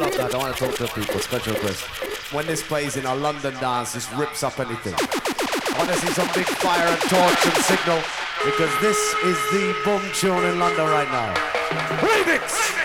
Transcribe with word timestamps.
hold 0.00 0.14
up 0.14 0.18
that. 0.18 0.34
I 0.34 0.38
want 0.38 0.56
to 0.56 0.66
talk 0.66 0.74
to 0.76 1.00
people. 1.00 1.20
Special 1.20 1.54
request. 1.54 1.82
When 2.32 2.46
this 2.46 2.62
plays 2.62 2.96
in 2.96 3.06
a 3.06 3.14
London 3.14 3.54
dance, 3.54 3.92
this 3.92 4.10
rips 4.14 4.42
up 4.42 4.58
anything. 4.58 4.94
I 4.98 5.78
want 5.78 5.90
to 5.90 5.96
see 5.98 6.12
some 6.12 6.28
big 6.34 6.46
fire 6.46 6.86
and 6.86 7.00
torch 7.02 7.46
and 7.46 7.64
signal 7.64 8.00
because 8.44 8.72
this 8.80 8.98
is 9.24 9.36
the 9.52 9.74
boom 9.84 10.02
tune 10.14 10.44
in 10.44 10.58
London 10.58 10.86
right 10.86 11.10
now. 11.10 11.34
Remix! 12.00 12.79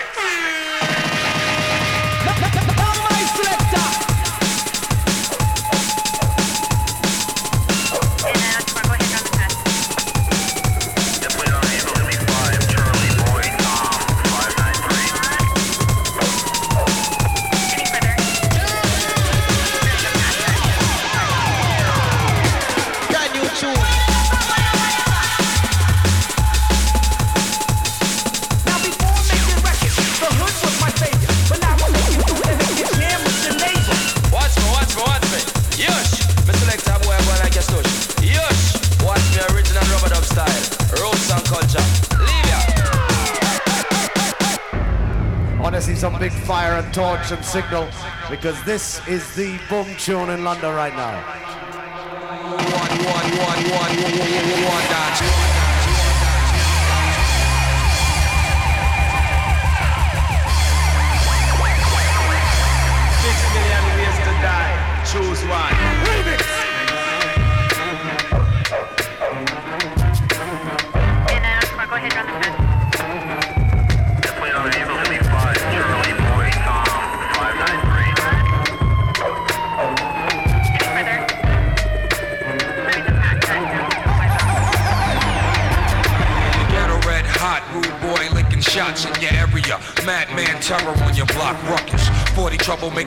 Signal 47.46 47.88
because 48.28 48.60
this 48.64 49.00
is 49.06 49.34
the 49.36 49.58
boom 49.68 49.86
tune 49.98 50.30
in 50.30 50.42
London 50.42 50.74
right 50.74 50.94
now. 50.96 51.22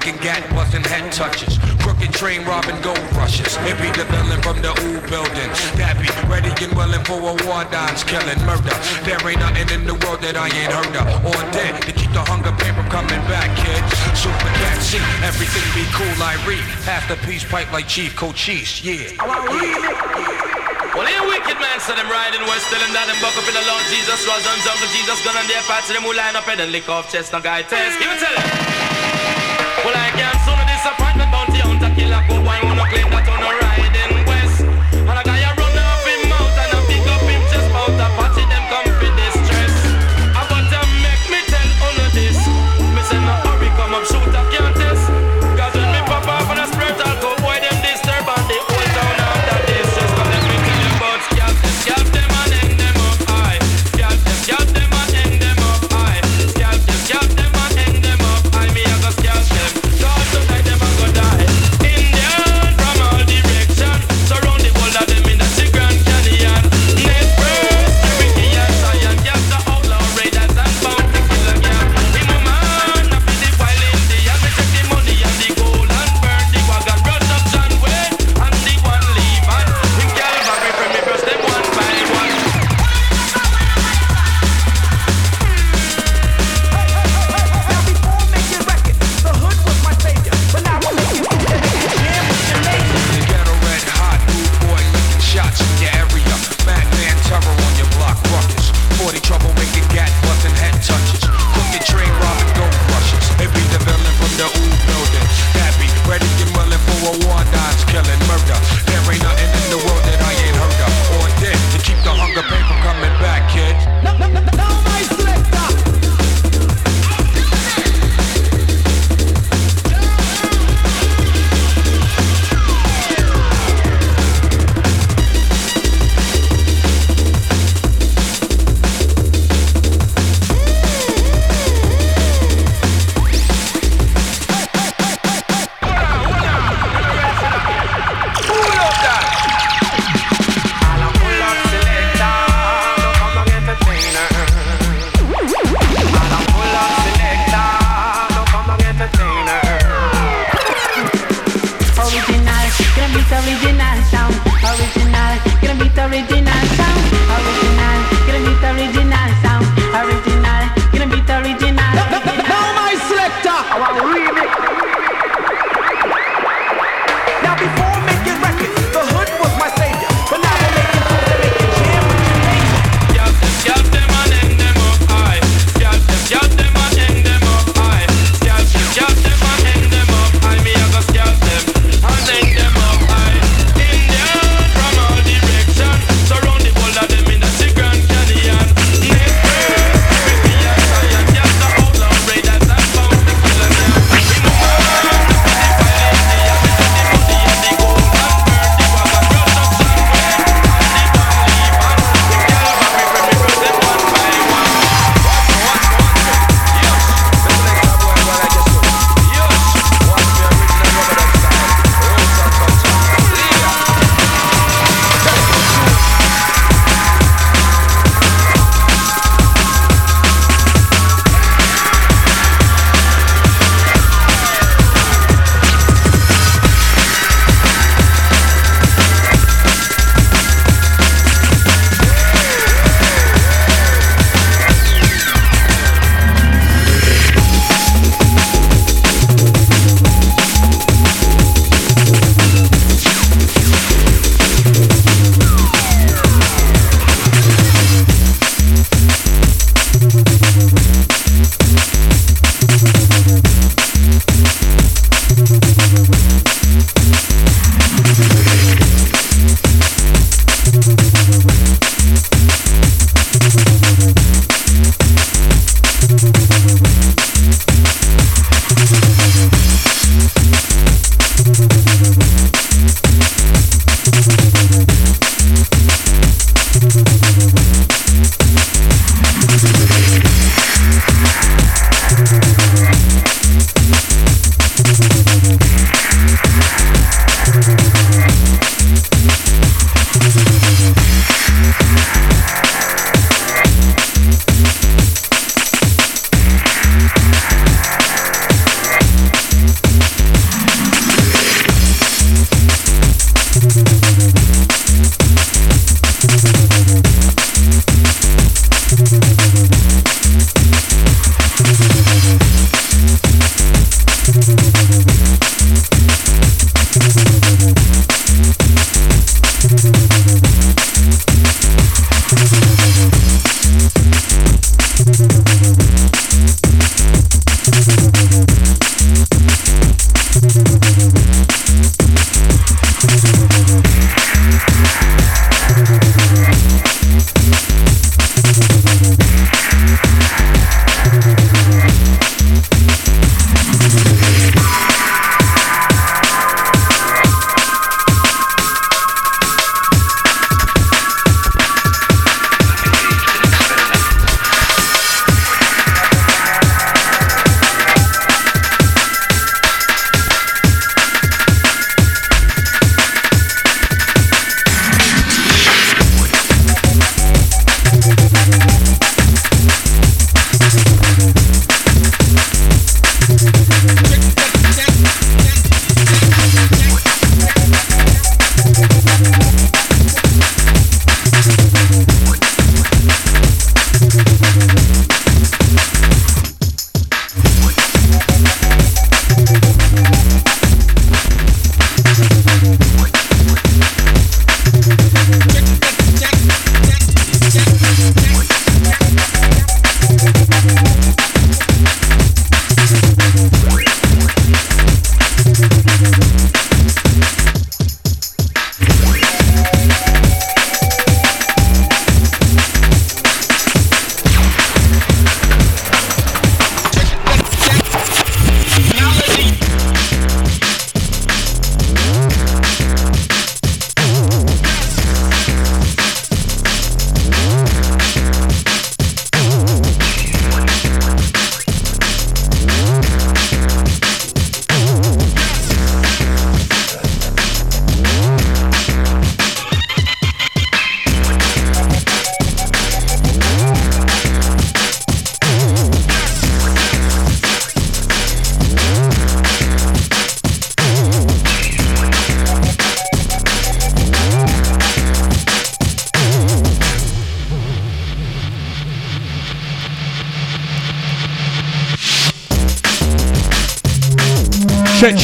Making 0.09 0.23
gat 0.23 0.49
busting 0.49 0.83
head 0.83 1.11
touches. 1.11 1.57
Crooked 1.81 2.11
train 2.13 2.43
robbing 2.45 2.79
gold 2.81 2.99
rushes. 3.13 3.57
Maybe 3.61 3.89
the 3.97 4.05
villain 4.05 4.41
from 4.41 4.61
the 4.61 4.69
old 4.69 5.03
building. 5.09 5.49
That 5.77 5.97
be 6.01 6.09
ready 6.29 6.49
and 6.63 6.73
willing 6.73 7.03
for 7.05 7.19
a 7.19 7.33
war 7.45 7.63
dance, 7.69 8.03
killing 8.03 8.39
murder. 8.45 8.73
There 9.05 9.19
ain't 9.21 9.39
nothing 9.39 9.69
in 9.69 9.85
the 9.85 9.97
world 10.05 10.21
that 10.21 10.37
I 10.37 10.49
ain't 10.49 10.73
heard 10.73 10.95
of. 10.97 11.07
Or 11.25 11.41
dead 11.53 11.81
to 11.81 11.91
keep 11.93 12.11
the 12.13 12.23
hunger 12.25 12.53
pain 12.57 12.73
from 12.73 12.89
coming 12.89 13.21
back, 13.29 13.49
kid. 13.57 13.81
Super 14.17 14.51
cat 14.61 14.81
see 14.81 15.01
everything 15.25 15.65
be 15.77 15.85
cool, 15.93 16.17
I 16.21 16.37
read. 16.45 16.63
Half 16.85 17.09
the 17.09 17.17
peace 17.25 17.43
pipe 17.45 17.71
like 17.71 17.87
Chief 17.87 18.15
Cochise, 18.15 18.83
yeah. 18.83 19.13
Well, 20.97 21.05
here 21.05 21.21
wicked 21.21 21.61
man, 21.61 21.79
so 21.79 21.93
them 21.93 22.09
riding 22.09 22.41
west, 22.49 22.65
telling 22.73 22.91
that 22.97 23.05
them 23.07 23.15
buck 23.21 23.37
up 23.37 23.45
in 23.45 23.53
the 23.53 23.61
Lord 23.61 23.85
Jesus, 23.93 24.19
was 24.25 24.43
on 24.43 24.57
jump 24.65 24.81
of 24.81 24.89
Jesus, 24.89 25.21
gun 25.23 25.37
on 25.37 25.47
their 25.47 25.61
parts, 25.69 25.87
them 25.87 26.01
who 26.01 26.11
line 26.17 26.35
up 26.35 26.47
and 26.49 26.59
then 26.59 26.71
lick 26.73 26.89
off 26.89 27.11
chest, 27.11 27.31
no 27.31 27.39
guy 27.39 27.61
test. 27.61 27.99
Give 28.01 28.09
it 28.09 28.19
tell 28.19 28.35
him. 28.35 28.58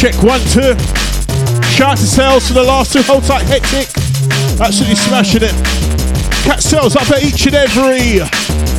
Check, 0.05 0.21
one, 0.21 0.39
two. 0.53 0.77
Shout 1.73 1.97
to 1.97 2.05
sales 2.05 2.47
for 2.47 2.53
the 2.53 2.61
last 2.63 2.93
two. 2.93 3.01
Hold 3.09 3.23
tight, 3.23 3.41
hectic. 3.49 3.89
Absolutely 4.61 4.93
smashing 4.93 5.41
it. 5.41 5.55
Cat 6.45 6.61
sales 6.61 6.95
up 6.95 7.09
at 7.09 7.23
each 7.23 7.47
and 7.47 7.55
every 7.55 8.21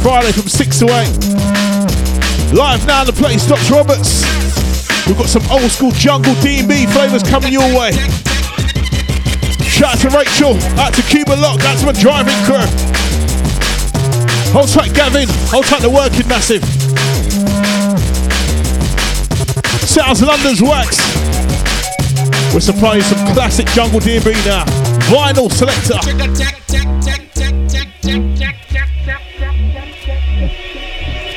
Friday 0.07 0.31
from 0.31 0.47
6 0.47 0.79
to 0.79 0.87
8. 0.87 2.55
Live 2.55 2.87
now 2.87 3.01
in 3.01 3.07
the 3.11 3.13
place, 3.13 3.45
Dr. 3.45 3.75
Roberts. 3.75 4.23
We've 5.09 5.19
got 5.19 5.27
some 5.27 5.43
old 5.51 5.69
school 5.73 5.91
jungle 5.91 6.33
D&B 6.47 6.87
flavours 6.95 7.25
coming 7.25 7.53
your 7.53 7.75
way. 7.75 7.91
Shout 9.67 9.99
out 9.99 10.07
to 10.07 10.11
Rachel, 10.15 10.55
out 10.79 10.95
to 10.95 11.03
Cuba 11.11 11.35
Lock, 11.43 11.59
out 11.67 11.77
to 11.83 11.87
my 11.87 11.93
driving 11.99 12.39
crew. 12.47 12.63
Hold 14.55 14.69
tight, 14.69 14.95
Gavin. 14.95 15.27
Hold 15.51 15.67
tight, 15.67 15.83
the 15.83 15.91
working 15.91 16.29
massive. 16.29 16.63
Sounds 19.97 20.21
London's 20.21 20.61
Wax. 20.61 20.99
We're 22.53 22.61
supplying 22.61 23.01
some 23.01 23.17
classic 23.33 23.67
jungle 23.69 23.99
D&B 23.99 24.31
now. 24.45 24.67
Vinyl 25.09 25.51
selector. 25.51 25.97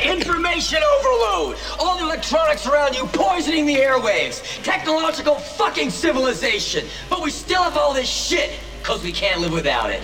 Information 0.04 0.80
overload. 0.98 1.56
All 1.80 2.00
the 2.00 2.04
electronics 2.04 2.68
around 2.68 2.96
you 2.96 3.06
poisoning 3.06 3.66
the 3.66 3.78
airwaves. 3.78 4.44
Technological 4.62 5.36
fucking 5.36 5.89
civilization. 5.89 6.86
But 7.10 7.24
we 7.24 7.32
still 7.32 7.63
have 7.63 7.78
all 7.78 7.94
this 7.94 8.10
shit 8.10 8.60
because 8.80 9.01
we 9.06 9.13
can't 9.13 9.39
live 9.39 9.54
without 9.54 9.89
it. 9.89 10.04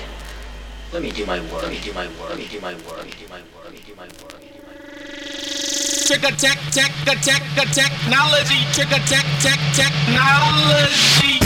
Let 0.94 1.02
me 1.02 1.12
do 1.12 1.26
my 1.26 1.42
work. 1.52 1.64
Let 1.64 1.72
me 1.72 1.80
do 1.82 1.92
my 1.92 2.08
work. 2.08 2.30
Let 2.30 2.38
me 2.38 2.48
do 2.48 2.62
my 2.62 2.74
work. 2.74 3.00
Let 3.00 3.06
me 3.06 3.12
do 3.20 3.28
my 3.28 3.42
work. 3.42 3.66
Let 3.66 3.74
me 3.74 3.82
do 3.86 3.96
my 3.96 4.06
work. 4.06 4.32
Let 4.32 4.42
me 4.42 4.48
do 4.48 4.62
my 4.62 4.72
work. 4.72 4.86
Trigger 6.06 6.30
tech, 6.38 6.60
tech, 6.70 6.92
tech, 7.04 7.42
technology. 8.06 8.66
Trigger 8.72 9.02
tech, 9.08 9.26
tech, 9.42 9.60
technology. 9.74 11.40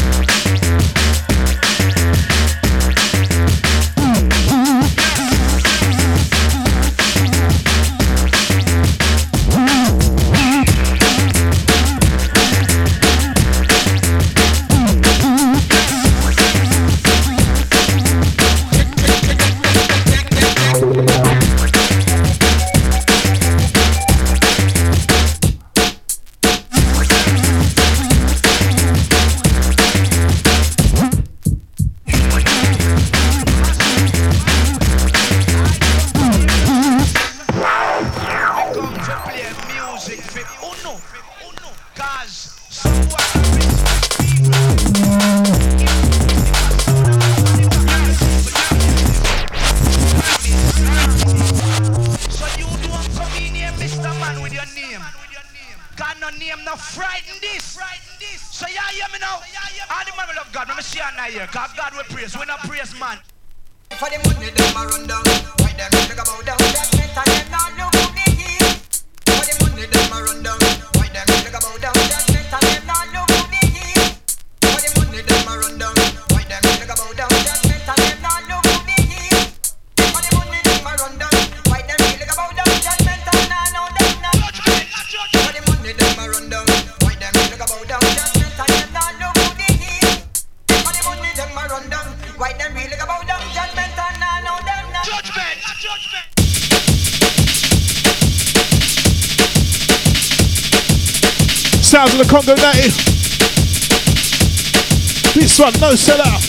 One, 105.71 105.79
no 105.81 105.91
sellout. 105.93 106.41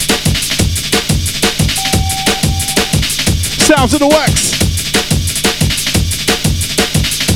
Sounds 3.61 3.93
of 3.95 4.01
the 4.01 4.09
wax. 4.09 4.51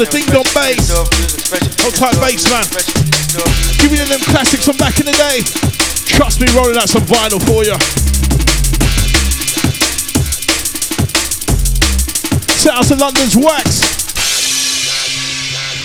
the 0.00 0.06
ding 0.08 0.24
dong 0.32 0.48
bass. 0.56 0.88
Hold 1.84 1.94
tight 1.94 2.16
bass, 2.24 2.48
man. 2.48 2.64
Give 3.76 3.92
me 3.92 3.98
them 3.98 4.20
classics 4.32 4.64
from 4.64 4.78
back 4.78 4.98
in 4.98 5.04
the 5.04 5.12
day. 5.12 5.44
Trust 6.08 6.40
me, 6.40 6.48
rolling 6.56 6.78
out 6.78 6.88
some 6.88 7.02
vinyl 7.04 7.40
for 7.44 7.64
you. 7.64 7.76
South 12.56 12.90
of 12.90 12.98
London's 12.98 13.36
Wax. 13.36 13.84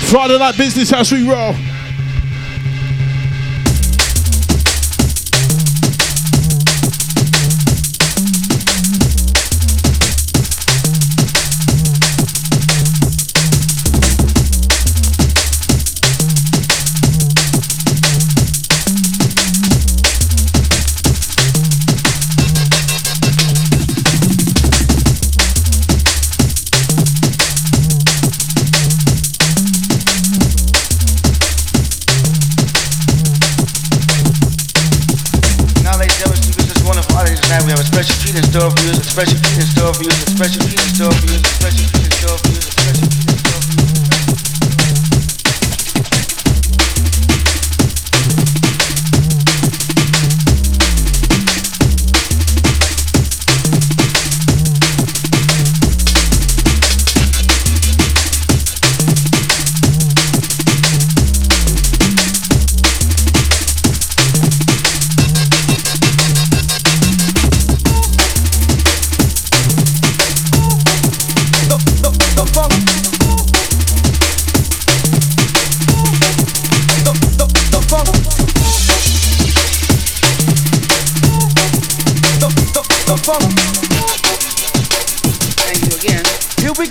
Friday 0.10 0.38
night 0.38 0.58
business 0.58 0.92
house 0.92 1.12
we 1.12 1.28
roll. 1.28 1.54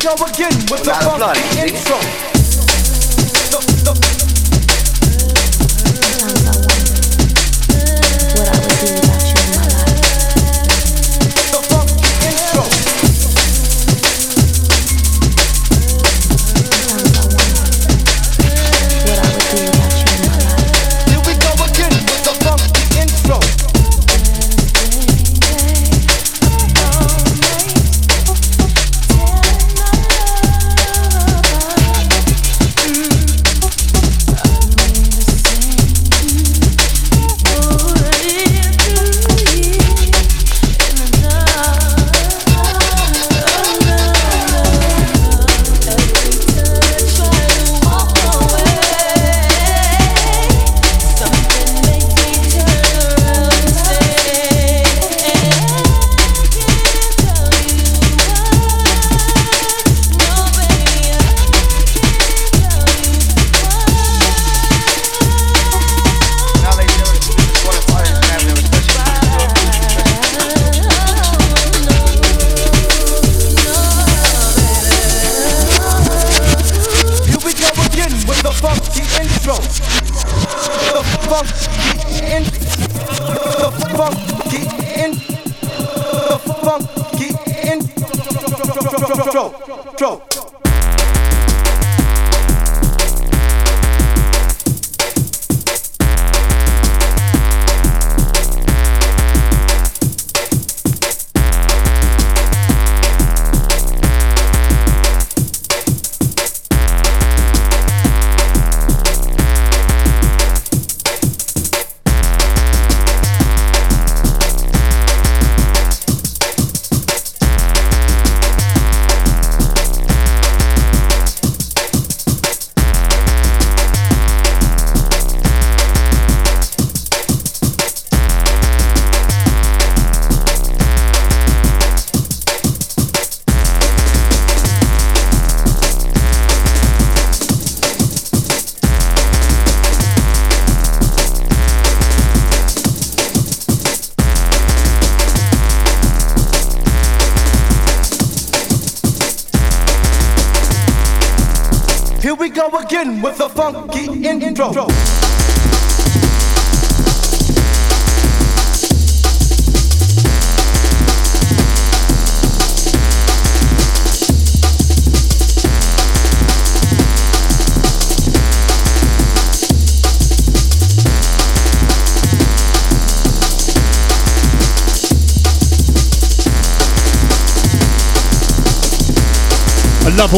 Here 0.05 0.13
we 0.13 0.19
go 0.19 0.27
again 0.27 0.53
with 0.71 0.85
the 0.85 0.93
funky 0.93 1.61
intro. 1.61 2.34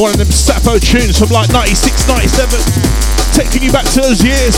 One 0.01 0.11
of 0.13 0.19
them 0.19 0.29
Sappho 0.29 0.79
tunes 0.79 1.17
from 1.19 1.31
like 1.31 1.49
96, 1.53 2.09
97. 2.09 2.61
Taking 3.33 3.63
you 3.65 3.73
back 3.73 3.89
to 3.97 4.01
those 4.05 4.21
years. 4.21 4.57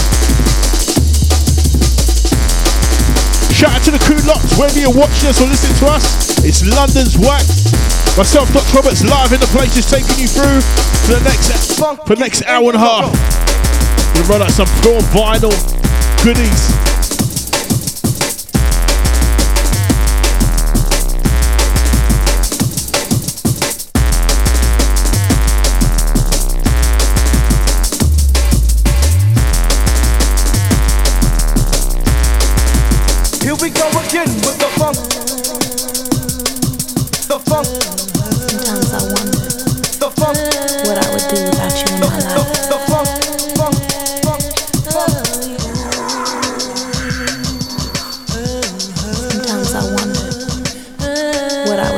Shout 3.54 3.74
out 3.74 3.82
to 3.86 3.90
the 3.90 4.02
crew 4.02 4.18
lots, 4.26 4.58
whether 4.58 4.78
you're 4.78 4.94
watching 4.94 5.30
us 5.30 5.42
or 5.42 5.46
listening 5.46 5.76
to 5.82 5.86
us. 5.94 6.42
It's 6.42 6.66
London's 6.66 7.18
Wax. 7.18 7.70
Myself, 8.16 8.50
Dr. 8.52 8.82
Roberts, 8.82 9.04
live 9.04 9.32
in 9.32 9.38
the 9.38 9.50
place, 9.54 9.74
just 9.74 9.90
taking 9.90 10.18
you 10.18 10.26
through 10.26 10.62
for 11.06 11.18
the 11.18 11.22
next 11.22 11.50
for 11.78 12.14
the 12.14 12.22
next 12.22 12.42
hour 12.46 12.70
and 12.70 12.76
a 12.76 12.82
half. 12.82 13.10
We'll 14.14 14.26
run 14.26 14.42
out 14.42 14.50
some 14.50 14.70
pure 14.82 15.02
vinyl 15.14 15.54
goodies. 16.22 16.77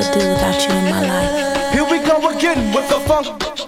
Would 0.00 0.18
do 0.18 0.28
without 0.30 0.66
you 0.66 0.74
in 0.74 0.84
my 0.84 1.00
life. 1.02 1.72
Here 1.74 1.84
we 1.84 1.98
go 1.98 2.30
again 2.30 2.74
with 2.74 2.88
the 2.88 3.00
funk. 3.00 3.59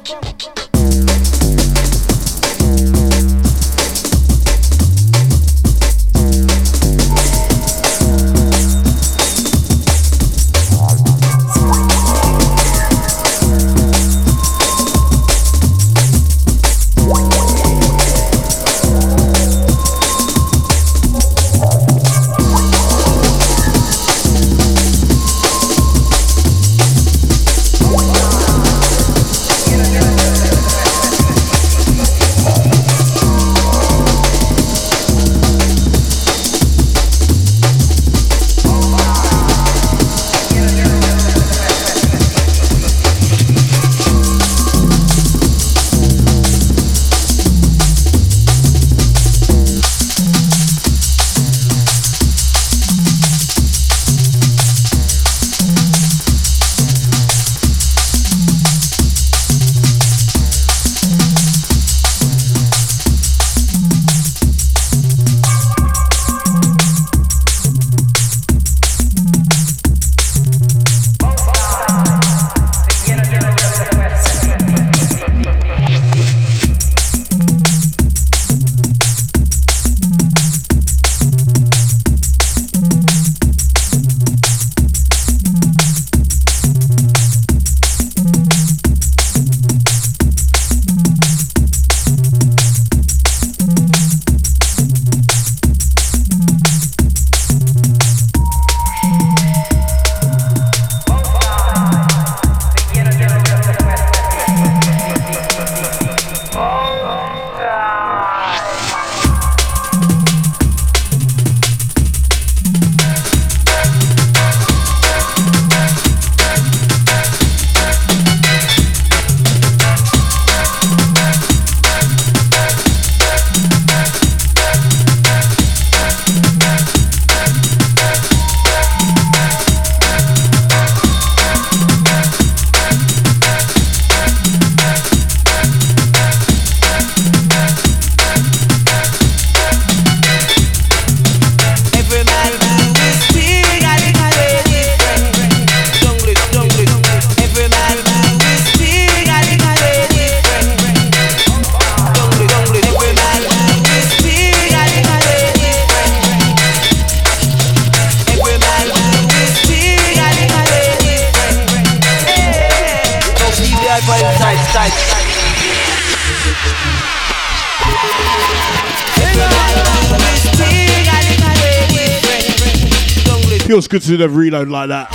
Good 173.93 174.01
to 174.01 174.09
do 174.09 174.17
the 174.17 174.27
reload 174.27 174.69
like 174.69 174.89
that. 174.89 175.13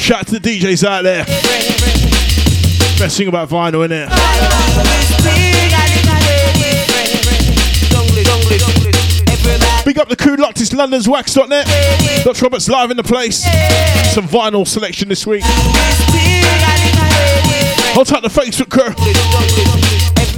Shout 0.00 0.20
out 0.20 0.26
to 0.28 0.38
the 0.38 0.58
DJs 0.58 0.84
out 0.88 1.02
there. 1.02 1.22
Best 2.98 3.18
thing 3.18 3.28
about 3.28 3.50
vinyl, 3.50 3.86
innit? 3.86 4.08
Big 9.84 9.98
up 9.98 10.08
the 10.08 10.16
crew 10.16 10.36
locked, 10.36 10.62
it's 10.62 10.72
London's 10.72 11.06
Wax.net. 11.10 11.66
Dr. 12.24 12.42
Roberts 12.44 12.70
live 12.70 12.90
in 12.90 12.96
the 12.96 13.02
place. 13.02 13.44
Some 14.14 14.26
vinyl 14.26 14.66
selection 14.66 15.10
this 15.10 15.26
week. 15.26 15.42
Hold 17.92 18.06
tight 18.06 18.22
the 18.22 18.28
Facebook 18.28 18.70
crew, 18.70 18.94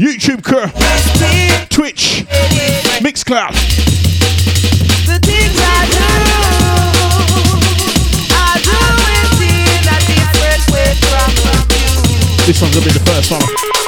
YouTube 0.04 0.42
crew, 0.42 0.66
Twitch, 1.68 2.24
Mixcloud. 3.04 4.09
One's 12.62 12.74
gonna 12.74 12.86
be 12.86 12.92
the 12.92 13.04
first 13.06 13.30
one. 13.30 13.79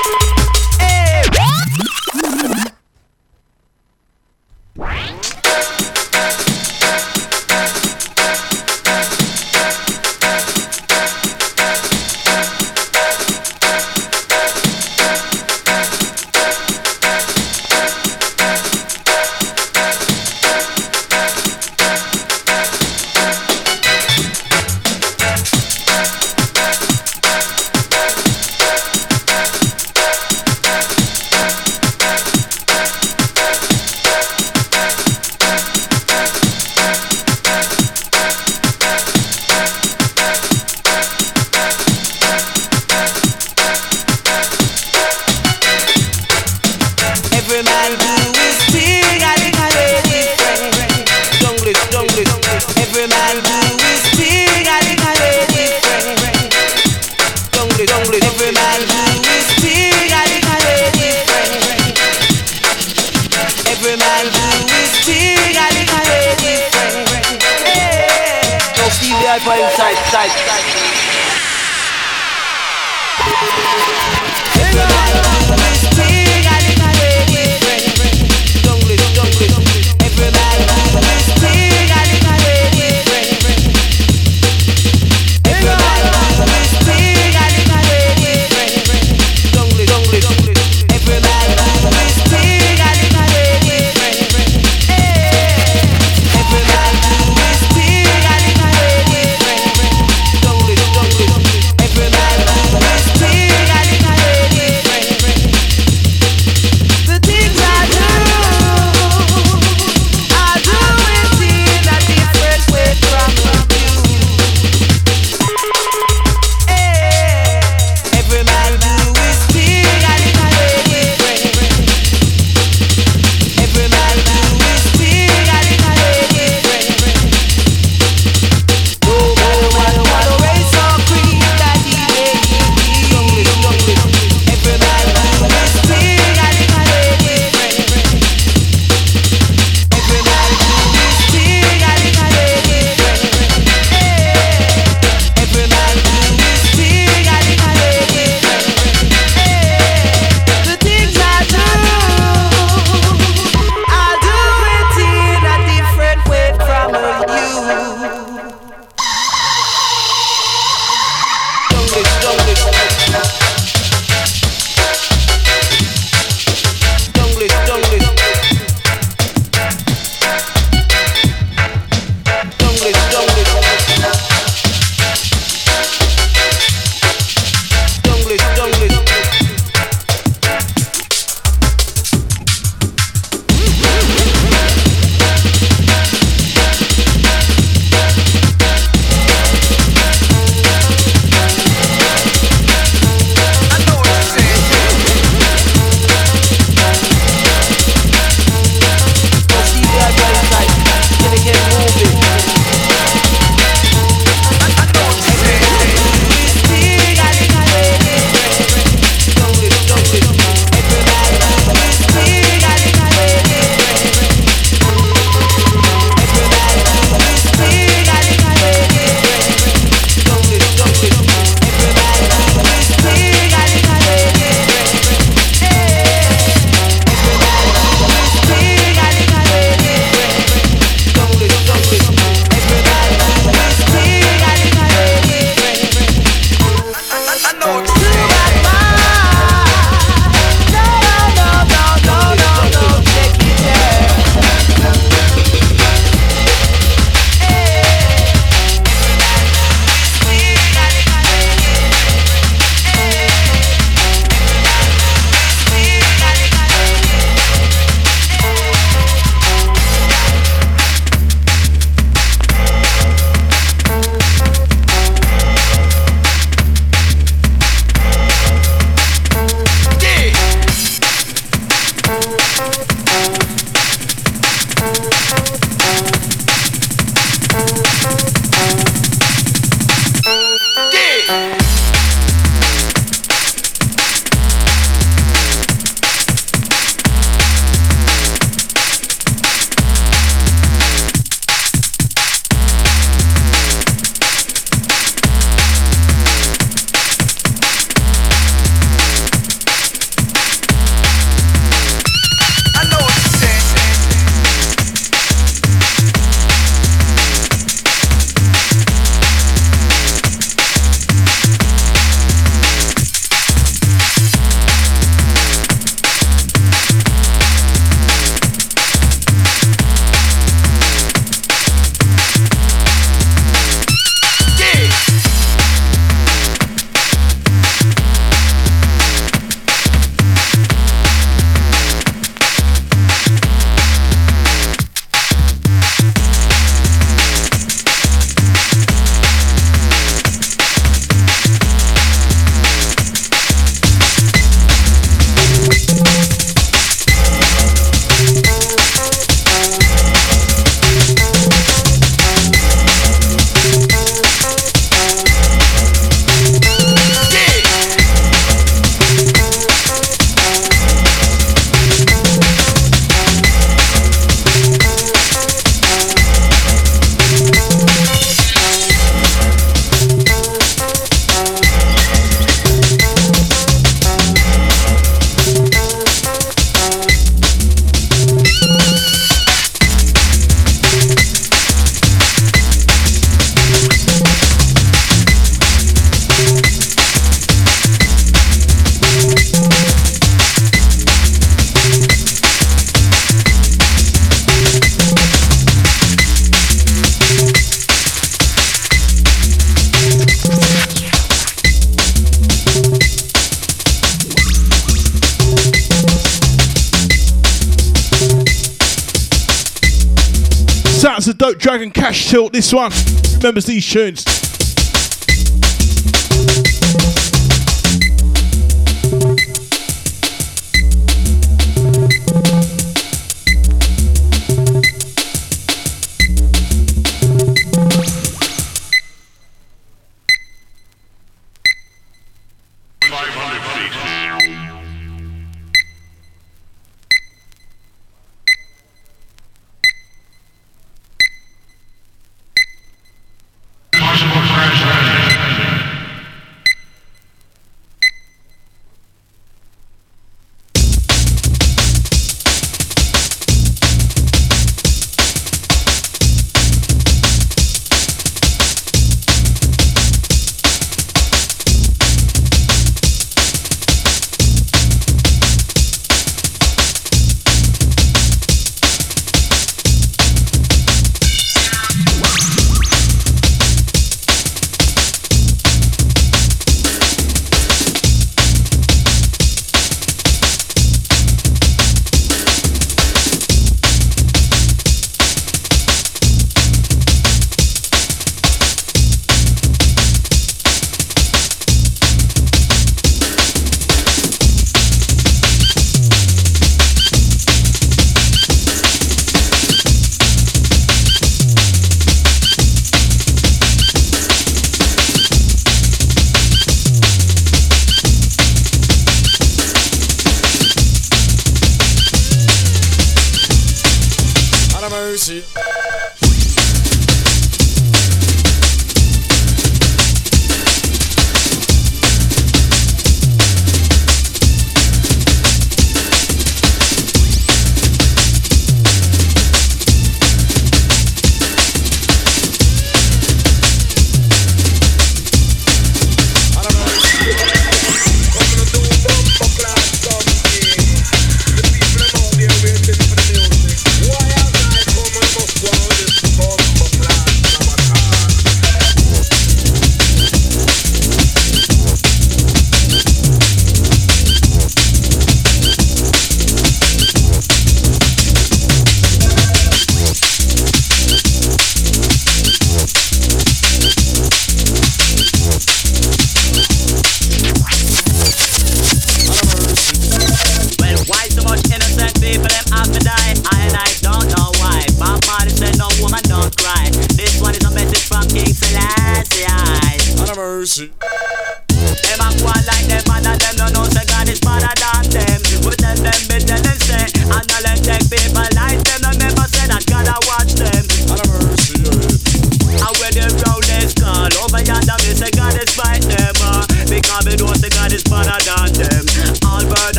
tilt 412.33 412.51
this 412.51 412.73
one. 412.73 412.91
Remembers 413.37 413.67
these 413.67 413.87
tunes. 413.87 414.32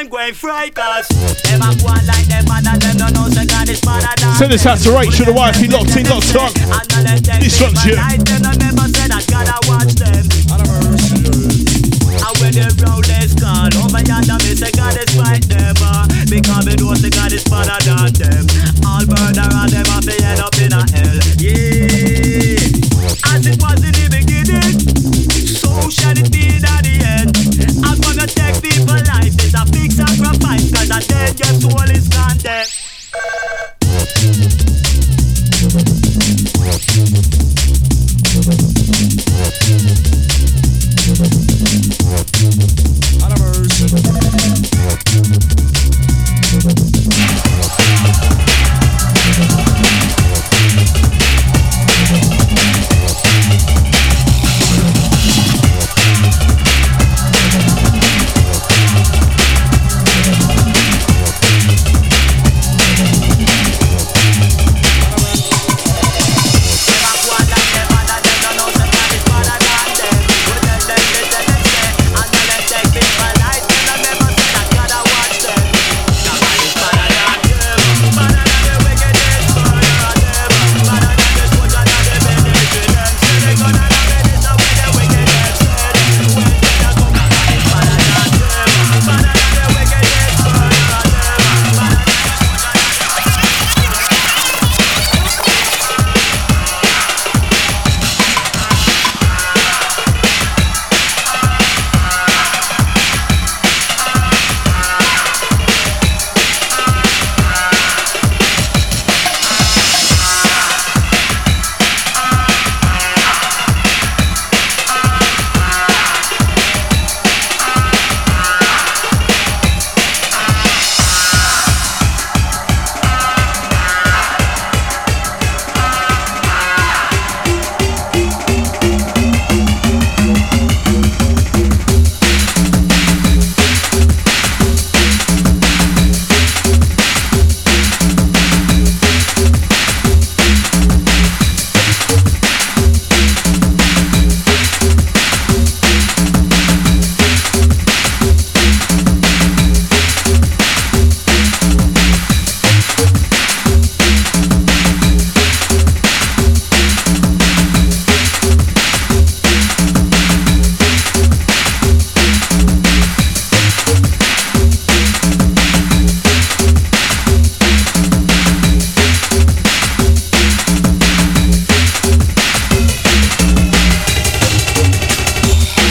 them 0.00 0.08
going 0.08 0.34
fright 0.34 0.78
us. 0.78 1.08
Them 1.44 1.60
a 1.60 1.74
one 1.84 2.06
like 2.06 2.26
them 2.26 2.44
man 2.48 2.66
and 2.66 2.80
them 2.80 2.96
don't 2.96 3.12
know 3.12 3.28
the 3.28 3.44
God 3.46 3.68
is 3.68 3.84
man 3.84 4.00
Send 4.36 4.52
this 4.52 4.64
out 4.64 4.78
to 4.80 4.92
Rachel, 4.92 5.26
the 5.26 5.32
wife, 5.32 5.56
he 5.56 5.68
locked 5.68 5.96
in, 5.96 6.06
locked 6.08 6.34
up. 6.36 6.52
This 7.40 7.60
one's 7.60 7.84
you. 7.84 7.96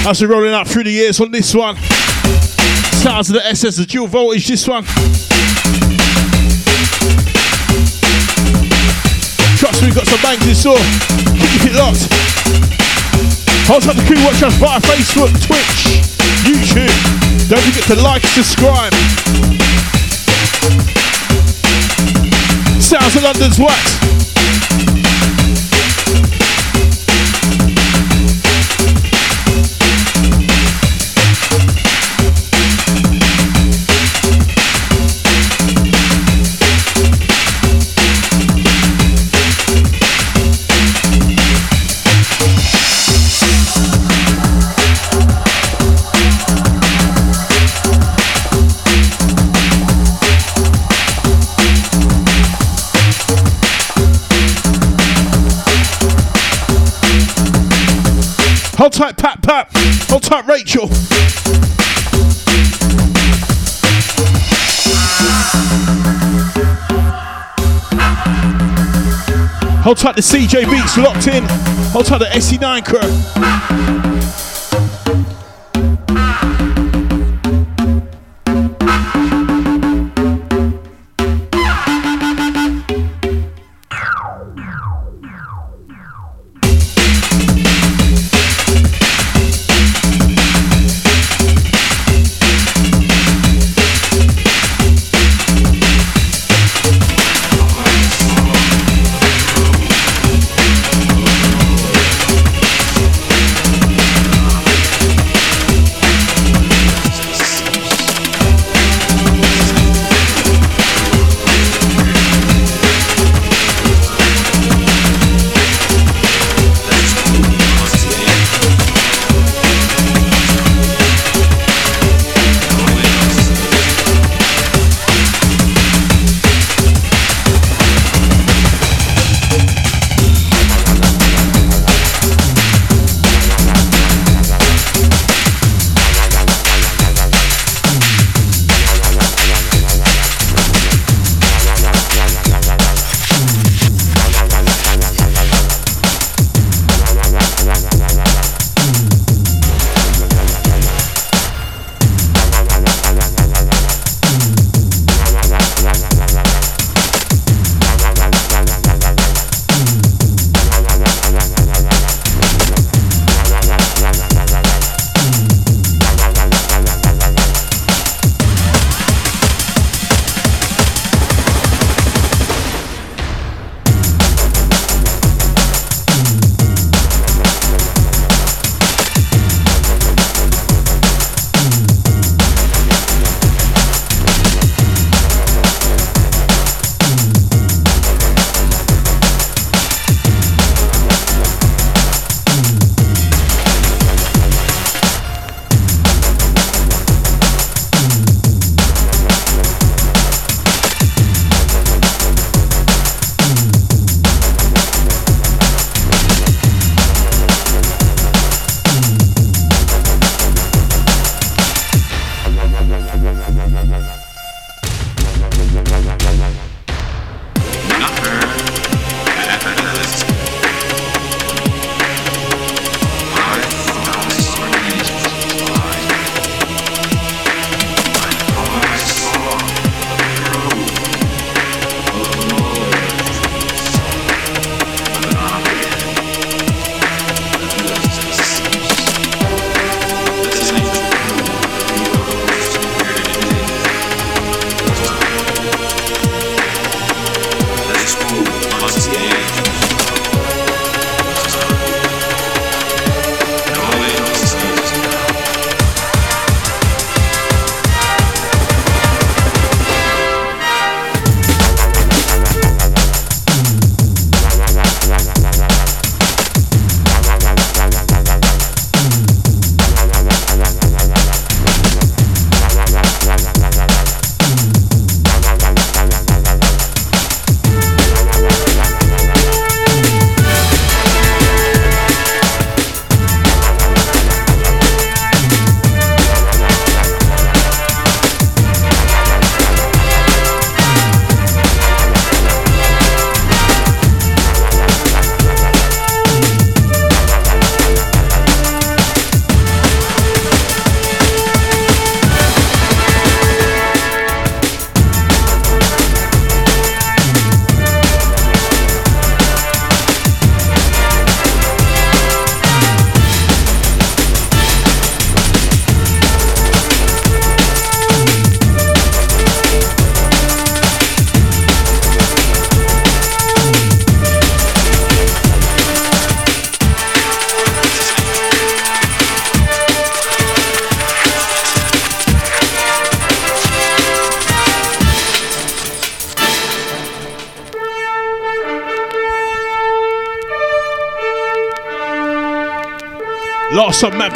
As 0.10 0.20
we're 0.24 0.28
rolling 0.30 0.53
out 0.53 0.68
through 0.68 0.86
the 0.86 0.91
years 0.91 1.22
on 1.22 1.30
this 1.30 1.53
one. 1.53 1.76
Sounds 2.97 3.30
of 3.30 3.36
the 3.36 3.45
SS, 3.45 3.78
the 3.78 3.86
dual 3.86 4.07
voltage, 4.07 4.47
this 4.47 4.68
one. 4.68 4.84
Trust 9.62 9.84
me, 9.84 9.89
we've 9.89 9.93
got 9.93 10.07
some 10.07 10.20
bangs 10.26 10.47
in 10.47 10.55
store. 10.55 10.82
Keep 11.53 11.70
it 11.70 11.78
locked. 11.78 12.10
Hold 13.70 13.86
up 13.86 13.95
the 13.95 14.03
crew, 14.10 14.18
watch 14.26 14.41
us 14.41 14.57
via 14.57 14.82
Facebook, 14.82 15.30
Twitch, 15.45 16.01
YouTube. 16.41 16.89
Don't 17.47 17.62
forget 17.62 17.84
to 17.84 18.01
like, 18.01 18.24
subscribe. 18.24 18.91
Sounds 22.82 23.16
of 23.16 23.22
London's 23.22 23.60
wax. 23.60 23.99
Hold 58.80 58.94
tight, 58.94 59.18
Pat 59.18 59.42
Pat. 59.42 59.68
Hold 60.08 60.24
tight, 60.24 60.48
Rachel. 60.48 60.88
Hold 69.84 69.98
tight, 69.98 70.16
the 70.16 70.22
CJ 70.22 70.72
Beats 70.72 70.98
locked 70.98 71.28
in. 71.28 71.44
Hold 71.92 72.06
tight, 72.06 72.20
the 72.20 72.28
SE9 72.28 72.86
crew. 72.86 74.09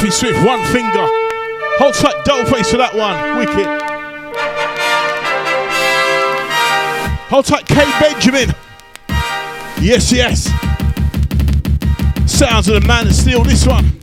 Last 0.04 0.20
Swift, 0.20 0.44
one 0.44 0.62
finger. 0.66 1.06
Hold 1.78 1.94
tight, 1.94 2.24
double 2.26 2.44
face 2.50 2.70
for 2.70 2.76
that 2.76 2.94
one. 2.94 3.38
Wicked. 3.38 3.66
Hold 7.30 7.46
tight, 7.46 7.66
K 7.66 7.76
Benjamin. 7.98 8.54
Yes, 9.80 10.12
yes. 10.12 10.44
Sounds 12.30 12.68
of 12.68 12.82
the 12.82 12.86
man 12.86 13.06
of 13.06 13.14
steel, 13.14 13.44
this 13.44 13.66
one. 13.66 13.93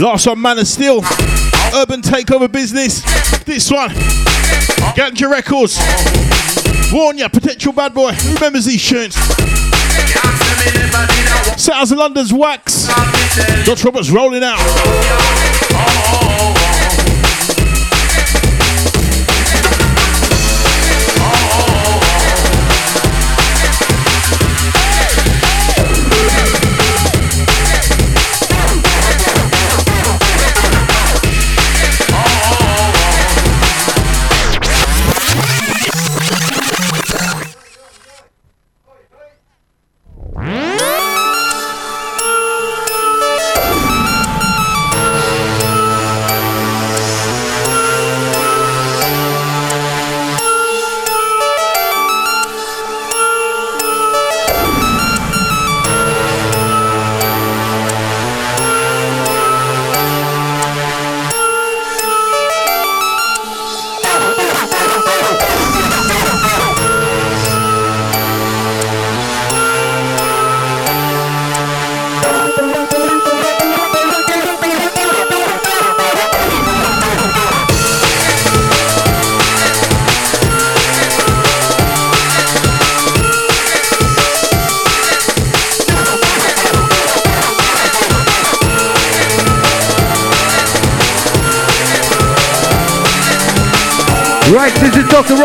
Last 0.00 0.26
one, 0.26 0.40
Man 0.40 0.58
of 0.58 0.66
Steel. 0.66 1.02
Urban 1.74 2.00
Takeover 2.00 2.50
Business. 2.50 3.02
This 3.44 3.70
one. 3.70 3.90
Ganja 4.96 5.30
Records. 5.30 5.78
Warn 6.90 7.18
ya, 7.18 7.28
potential 7.28 7.74
bad 7.74 7.92
boy. 7.92 8.12
Who 8.12 8.34
remembers 8.34 8.64
these 8.64 8.82
tunes? 8.82 9.14
Sounds 11.62 11.92
of 11.92 11.98
London's 11.98 12.32
Wax. 12.32 12.86
Dutch 13.66 13.84
Roberts 13.84 14.08
rolling 14.08 14.42
out. 14.42 14.58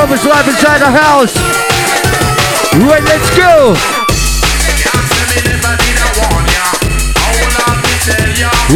This 0.07 0.19
is 0.19 0.27
live 0.27 0.47
inside 0.47 0.79
the 0.79 0.91
house. 0.91 1.35
Right, 2.85 3.03
let's 3.03 3.29
go. 3.37 3.73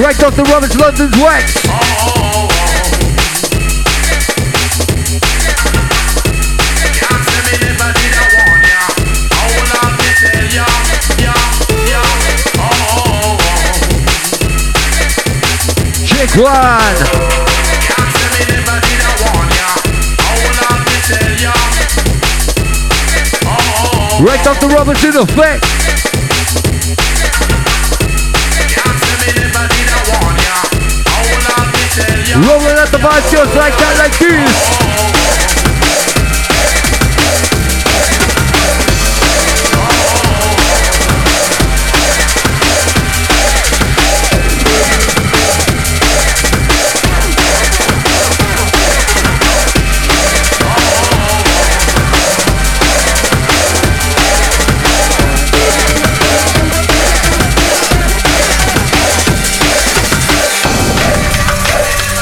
Right, 0.02 0.16
Dr. 0.18 0.44
Roberts, 0.44 0.76
London's 0.76 1.16
Wax. 1.18 1.54
Check 16.08 16.36
one. 16.38 17.19
Dr. 24.60 24.76
Roberts 24.76 25.04
in 25.06 25.16
effect. 25.16 25.64
Rolling 32.36 32.78
out 32.78 32.92
the 32.92 33.00
just 33.32 33.56
like 33.56 33.74
that, 33.78 33.96
like 34.00 34.20
this. 34.20 34.49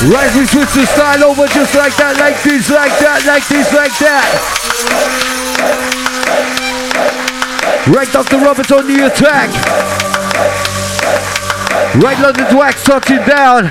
Right, 0.07 0.33
we 0.35 0.45
switch 0.45 0.71
the 0.71 0.85
style 0.85 1.21
over 1.25 1.47
just 1.47 1.75
like 1.75 1.91
that, 1.97 2.15
like 2.15 2.41
this, 2.41 2.69
like 2.71 2.95
that, 3.03 3.27
like 3.27 3.43
this, 3.51 3.67
like 3.75 3.91
that. 3.99 4.23
Right, 7.91 8.07
Dr. 8.13 8.37
Roberts 8.39 8.71
on 8.71 8.87
the 8.87 9.05
attack. 9.05 9.51
Right, 12.01 12.17
London's 12.23 12.55
wax 12.55 12.83
touching 12.85 13.19
down. 13.27 13.69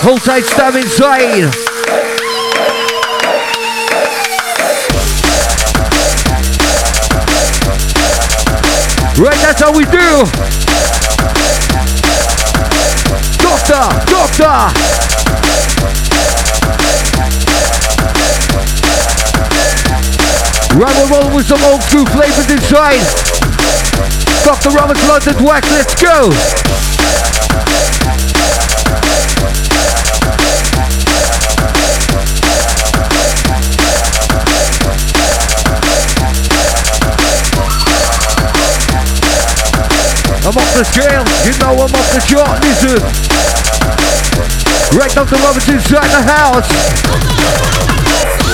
Hold 0.00 0.22
tight, 0.22 0.44
stab 0.44 0.74
inside. 0.74 1.52
Right, 9.20 9.40
that's 9.44 9.60
how 9.60 9.76
we 9.76 9.84
do. 9.84 10.24
Doctor, 13.44 14.09
doctor. 14.20 14.44
Right, 20.76 21.10
rolling 21.10 21.34
with 21.34 21.46
some 21.46 21.62
old 21.64 21.82
school 21.84 22.04
flavors 22.06 22.50
inside. 22.50 23.00
Dr. 24.44 24.70
Roberts 24.76 25.08
London 25.08 25.42
Wax, 25.42 25.70
let's 25.70 25.94
go. 26.02 26.30
I'm 40.42 40.56
off 40.56 40.74
the 40.74 40.84
scale, 40.84 41.24
you 41.46 41.58
know 41.60 41.84
I'm 41.84 41.94
off 41.94 42.12
the 42.12 42.20
chart, 42.26 42.60
listen. 42.62 43.49
Right, 44.92 45.10
Dr. 45.14 45.36
Roberts 45.36 45.68
inside 45.68 46.10
the 46.10 46.22
house. 46.26 46.66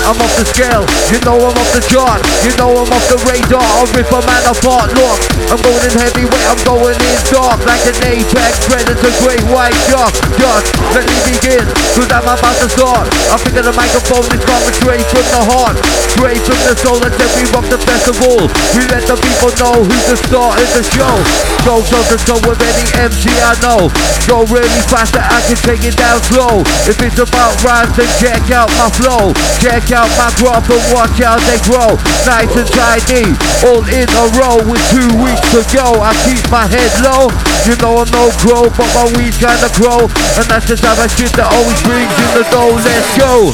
I'm 0.07 0.15
off 0.23 0.37
the 0.39 0.47
scale, 0.47 0.87
you 1.11 1.19
know 1.27 1.35
I'm 1.35 1.57
off 1.59 1.73
the 1.75 1.83
chart, 1.83 2.23
you 2.47 2.55
know 2.55 2.71
I'm 2.79 2.87
off 2.95 3.03
the 3.11 3.19
radar, 3.27 3.59
I'll 3.59 3.91
rip 3.91 4.07
a 4.15 4.23
man 4.23 4.45
apart, 4.47 4.95
look, 4.95 5.19
I'm 5.47 5.63
going 5.63 5.79
in 5.87 5.95
heavyweight, 5.95 6.47
I'm 6.51 6.59
going 6.67 6.99
in 6.99 7.19
dark, 7.31 7.63
like 7.63 7.85
an 7.87 7.95
apex 8.03 8.59
predator, 8.67 9.15
great 9.23 9.43
white 9.47 9.79
shark, 9.87 10.11
just 10.43 10.75
let 10.91 11.07
me 11.07 11.17
begin, 11.23 11.63
cause 11.95 12.11
I'm 12.11 12.27
about 12.27 12.59
to 12.59 12.67
start, 12.67 13.07
I 13.31 13.39
pick 13.39 13.55
up 13.55 13.63
the 13.63 13.77
microphone, 13.79 14.27
it's 14.35 14.43
coming 14.43 14.75
straight 14.75 15.07
from 15.07 15.23
the 15.31 15.43
heart, 15.47 15.79
straight 16.19 16.43
from 16.43 16.59
the 16.67 16.75
soul, 16.83 16.99
and 16.99 17.15
then 17.15 17.31
we 17.39 17.47
rock 17.55 17.63
the 17.71 17.79
festival, 17.79 18.51
we 18.75 18.83
let 18.91 19.07
the 19.07 19.15
people 19.23 19.55
know 19.63 19.87
who's 19.87 20.07
the 20.11 20.19
star 20.27 20.59
in 20.59 20.71
the 20.75 20.83
show, 20.83 21.15
go 21.63 21.79
toe 21.79 22.03
to 22.11 22.19
toe 22.27 22.43
with 22.43 22.59
any 22.67 23.07
MC 23.07 23.31
I 23.39 23.55
know, 23.63 23.87
go 24.27 24.43
really 24.51 24.83
fast 24.91 25.15
that 25.15 25.31
I 25.31 25.47
can 25.47 25.59
take 25.63 25.87
it 25.87 25.95
down 25.95 26.19
slow, 26.27 26.67
if 26.91 26.99
it's 26.99 27.23
about 27.23 27.55
rhymes 27.63 27.95
then 27.95 28.11
check 28.19 28.51
out 28.51 28.67
my 28.75 28.91
flow, 28.99 29.31
check 29.63 29.95
out 29.95 30.11
my 30.19 30.27
graph 30.43 30.67
and 30.67 30.83
watch 30.91 31.15
how 31.23 31.39
they 31.47 31.63
grow. 31.71 31.95
Nice 32.27 32.51
and 32.59 32.67
tidy, 32.75 33.31
all 33.63 33.87
in 33.87 34.11
a 34.11 34.25
row 34.35 34.59
with 34.67 34.83
two 34.91 35.07
weeks 35.23 35.36
to 35.53 35.61
go. 35.73 36.01
I 36.01 36.13
keep 36.25 36.43
my 36.51 36.67
head 36.67 36.93
low, 37.03 37.29
you 37.67 37.75
know 37.83 38.01
I'm 38.01 38.11
no 38.13 38.31
crow, 38.41 38.69
but 38.73 38.89
my 38.95 39.07
weed's 39.17 39.37
kinda 39.37 39.69
grow. 39.77 40.09
And 40.39 40.47
that's 40.49 40.67
the 40.67 40.77
type 40.77 40.99
of 40.99 41.11
shit 41.13 41.33
that 41.37 41.49
always 41.51 41.81
brings 41.83 42.13
in 42.13 42.31
the 42.37 42.45
dough. 42.53 42.77
Let's 42.81 43.11
go. 43.19 43.53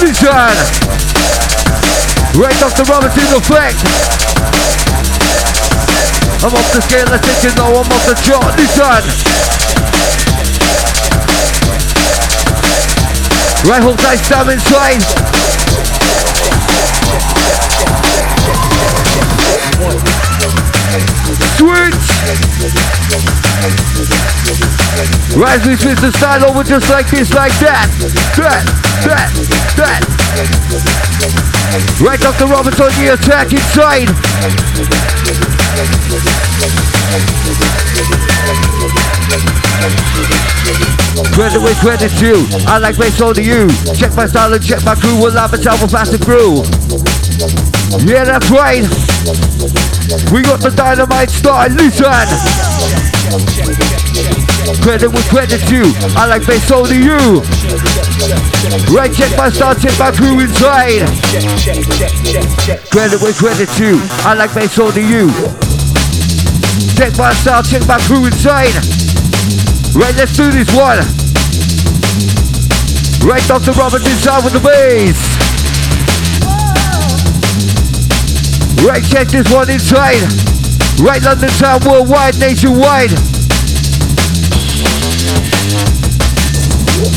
Listen. 0.00 0.54
Right 2.36 2.58
Dr. 2.60 2.84
Roberts 2.84 3.16
in 3.16 3.28
effect. 3.34 3.78
I'm 6.44 6.54
off 6.54 6.70
the 6.72 6.82
scale, 6.82 7.08
I 7.10 7.18
think 7.18 7.42
you 7.42 7.52
know 7.58 7.82
I'm 7.82 7.90
off 7.90 8.04
the 8.06 8.14
chart. 8.22 8.54
Listen. 8.56 9.02
Right 13.68 13.82
hook 13.82 13.98
tight, 13.98 14.22
stab 14.22 14.48
inside. 14.48 15.02
Switch. 21.56 21.94
We 25.66 25.76
switch 25.76 26.00
the 26.00 26.12
style 26.16 26.44
over 26.44 26.62
just 26.64 26.88
like 26.90 27.06
this, 27.10 27.32
like 27.34 27.52
that. 27.60 27.88
That, 28.36 28.64
that, 29.06 29.30
that. 29.76 30.02
Right, 32.00 32.20
Dr. 32.20 32.46
Roberts 32.46 32.80
on 32.80 32.90
the 32.98 33.14
attack 33.14 33.52
inside. 33.52 34.08
Credit 41.80 42.10
due. 42.18 42.46
I 42.66 42.78
like 42.78 42.98
bass 42.98 43.20
on 43.20 43.34
to 43.34 43.42
you. 43.42 43.68
Check 43.94 44.14
my 44.16 44.26
style 44.26 44.52
and 44.52 44.64
check 44.64 44.84
my 44.84 44.94
crew. 44.94 45.16
We'll 45.20 45.30
have 45.30 45.54
a 45.54 45.56
with 45.56 45.92
faster 45.92 46.18
crew. 46.18 46.62
Yeah, 48.04 48.24
that's 48.24 48.50
right. 48.50 49.87
We 50.32 50.40
got 50.40 50.60
the 50.60 50.72
dynamite 50.74 51.28
style. 51.28 51.68
Listen. 51.68 52.08
Credit 54.80 55.12
with 55.12 55.28
credit 55.28 55.60
due. 55.68 55.92
I 56.16 56.24
like 56.24 56.46
bass 56.46 56.70
on 56.70 56.88
to 56.88 56.96
you. 56.96 57.44
Right, 58.88 59.12
check 59.12 59.36
my 59.36 59.50
style, 59.50 59.74
check 59.74 59.92
my 59.98 60.10
crew 60.10 60.40
inside. 60.40 61.04
Credit 62.88 63.20
with 63.20 63.36
credit 63.36 63.68
due. 63.76 64.00
I 64.24 64.32
like 64.32 64.54
bass 64.54 64.78
on 64.78 64.92
to 64.92 65.02
you. 65.04 65.28
Check 66.96 67.12
my 67.18 67.34
style, 67.34 67.62
check 67.62 67.86
my 67.86 68.00
crew 68.08 68.24
inside. 68.24 68.72
Right, 69.92 70.16
let's 70.16 70.34
do 70.34 70.50
this 70.50 70.72
one. 70.72 71.04
Right, 73.28 73.44
Dr. 73.46 73.72
Roberts 73.72 74.08
inside 74.08 74.42
with 74.42 74.54
the 74.54 74.60
bass. 74.60 75.27
Right, 78.84 79.02
check 79.02 79.28
this 79.28 79.52
one 79.52 79.68
inside. 79.70 80.22
Right, 81.00 81.22
London 81.22 81.50
town, 81.50 81.80
worldwide, 81.84 82.38
nationwide. 82.38 83.27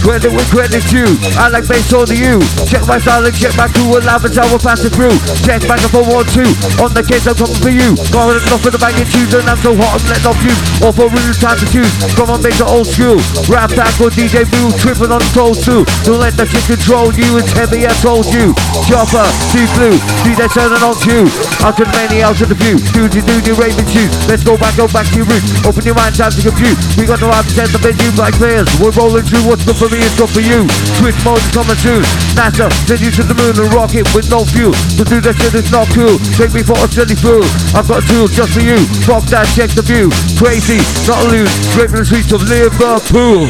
Credit 0.05 0.29
with 0.29 0.45
credit 0.53 0.85
due. 0.85 1.09
I 1.41 1.49
like 1.49 1.65
bass 1.65 1.89
on 1.93 2.05
to 2.05 2.15
you. 2.15 2.37
Check 2.69 2.85
my 2.85 3.01
style 3.01 3.25
and 3.25 3.33
check 3.33 3.57
my 3.57 3.65
and 3.65 4.05
love 4.05 4.21
and 4.21 4.33
we're 4.53 4.61
passing 4.61 4.93
through. 4.93 5.17
Check 5.41 5.65
microphone 5.65 6.05
one 6.05 6.27
two. 6.29 6.45
On 6.77 6.93
the 6.93 7.01
case 7.01 7.25
I'm 7.25 7.33
coming 7.33 7.57
for 7.57 7.73
you. 7.73 7.97
Going 8.13 8.37
off 8.53 8.61
with 8.61 8.77
the 8.77 8.81
banging 8.81 9.09
tunes 9.09 9.33
and 9.33 9.49
I'm 9.49 9.57
so 9.57 9.73
hot 9.73 9.97
I'm 9.97 10.05
letting 10.05 10.29
off 10.29 10.41
you. 10.45 10.53
All 10.85 10.93
for 10.93 11.09
real 11.09 11.33
time 11.33 11.57
to 11.57 11.65
choose. 11.65 11.89
Come 12.13 12.29
on 12.29 12.45
to 12.45 12.51
old 12.65 12.85
school. 12.85 13.17
Rap 13.49 13.73
tackle 13.73 14.13
DJ 14.13 14.45
Boo 14.45 14.69
tripping 14.77 15.09
on 15.09 15.17
the 15.17 15.31
toes 15.33 15.65
too. 15.65 15.81
Don't 16.05 16.21
let 16.21 16.37
the 16.37 16.45
shit 16.45 16.61
control 16.69 17.09
you. 17.17 17.41
It's 17.41 17.49
heavy 17.57 17.89
I 17.89 17.93
told 18.05 18.29
you. 18.29 18.53
Chopper, 18.85 19.25
see 19.49 19.65
blue. 19.73 19.97
DJ 20.21 20.45
turning 20.53 20.83
on 20.85 20.93
you. 21.09 21.25
Out 21.65 21.77
to 21.81 21.89
the 21.89 21.93
many, 21.97 22.21
out 22.21 22.37
to 22.37 22.45
the 22.45 22.57
view. 22.57 22.77
Duty, 22.93 23.25
duty, 23.25 23.51
raving 23.57 23.89
shoes. 23.89 24.13
Let's 24.29 24.45
go 24.45 24.57
back, 24.57 24.77
go 24.77 24.85
back 24.85 25.09
to 25.09 25.25
your 25.25 25.27
roots. 25.29 25.49
Open 25.65 25.81
your 25.81 25.97
mind, 25.97 26.13
time 26.13 26.31
to 26.31 26.41
compute. 26.41 26.77
We 26.97 27.09
got 27.09 27.21
no 27.21 27.33
options 27.33 27.71
the 27.71 27.79
venue 27.79 28.11
like 28.19 28.35
players. 28.35 28.67
We're 28.77 28.91
rolling 28.91 29.23
through 29.23 29.47
what's 29.47 29.63
for 29.77 29.89
me 29.89 30.01
it's 30.01 30.15
good 30.17 30.29
for 30.29 30.41
you. 30.41 30.67
Switch 30.99 31.15
modes 31.23 31.45
coming 31.51 31.77
soon. 31.77 32.03
NASA 32.33 32.71
send 32.87 33.01
you 33.01 33.11
to 33.11 33.23
the 33.23 33.35
moon 33.35 33.53
and 33.55 33.71
rocket 33.73 34.07
with 34.15 34.29
no 34.29 34.43
fuel. 34.43 34.73
To 34.97 35.03
do 35.03 35.21
that 35.21 35.35
shit 35.37 35.53
is 35.53 35.71
not 35.71 35.87
cool. 35.93 36.17
Take 36.35 36.53
me 36.53 36.63
for 36.63 36.75
a 36.79 36.87
silly 36.87 37.15
fool. 37.15 37.43
I've 37.77 37.87
got 37.87 38.03
a 38.03 38.07
tool 38.07 38.27
just 38.27 38.53
for 38.57 38.63
you. 38.63 38.79
Fuck 39.07 39.29
that, 39.29 39.47
check 39.53 39.69
the 39.71 39.83
view. 39.83 40.09
Crazy, 40.39 40.81
not 41.07 41.23
loose. 41.29 41.51
From 41.75 41.91
the 41.91 42.05
streets 42.05 42.31
of 42.31 42.41
Liverpool. 42.47 43.47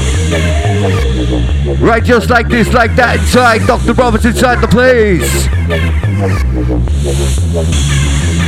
Right, 1.80 2.03
just 2.03 2.30
like 2.30 2.47
this, 2.49 2.74
like 2.74 2.95
that 2.95 3.19
inside. 3.19 3.65
Dr. 3.65 3.93
Roberts 3.93 4.26
inside 4.26 4.61
the 4.61 4.67
place. 4.67 5.47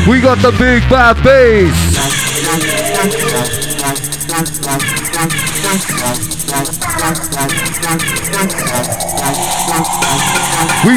We 0.07 0.19
got 0.19 0.37
the 0.39 0.51
big 0.59 0.83
bad 0.89 1.15
bass. 1.23 1.73
We 4.33 4.39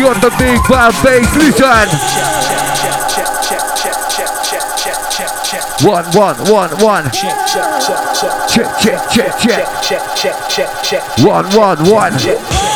got 0.00 0.16
the 0.22 0.32
big 0.38 0.58
bad 0.70 0.94
bass, 1.04 1.28
listen. 1.36 1.88
One, 5.86 6.06
one, 6.16 6.36
one, 6.50 6.70
one. 6.80 7.10
Check, 7.12 7.36
check, 7.46 7.68
check, 9.10 9.38
check. 10.82 11.02
One, 11.18 11.44
one, 11.54 11.90
one. 11.90 12.18
Check, 12.18 12.40
check, 12.48 12.75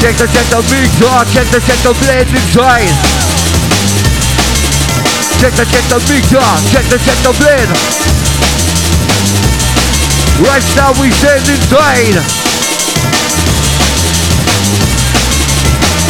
Check 0.00 0.14
the 0.18 0.26
check 0.28 0.46
the 0.52 0.60
mixer, 0.68 1.16
check 1.32 1.48
the 1.48 1.60
check 1.64 1.80
the 1.80 1.92
blade 2.04 2.28
inside. 2.28 2.92
Check 5.40 5.56
the 5.56 5.64
check 5.64 5.84
the 5.88 5.98
mixer, 6.04 6.48
check 6.70 6.84
the 6.92 6.98
check 7.00 7.18
the 7.24 7.32
blade. 7.40 7.70
Right 10.44 10.66
now 10.76 10.92
we 11.00 11.08
stand 11.16 11.48
inside. 11.48 12.20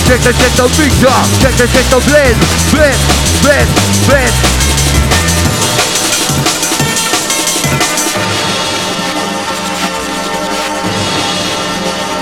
Check 0.06 0.20
the 0.20 0.32
check 0.34 0.52
the 0.58 0.66
mixer, 0.66 1.18
check 1.38 1.54
the 1.54 1.66
check 1.70 1.86
the 1.86 2.00
blade, 2.10 2.38
blade, 2.74 3.00
blade, 3.42 3.70
blade. 4.10 4.65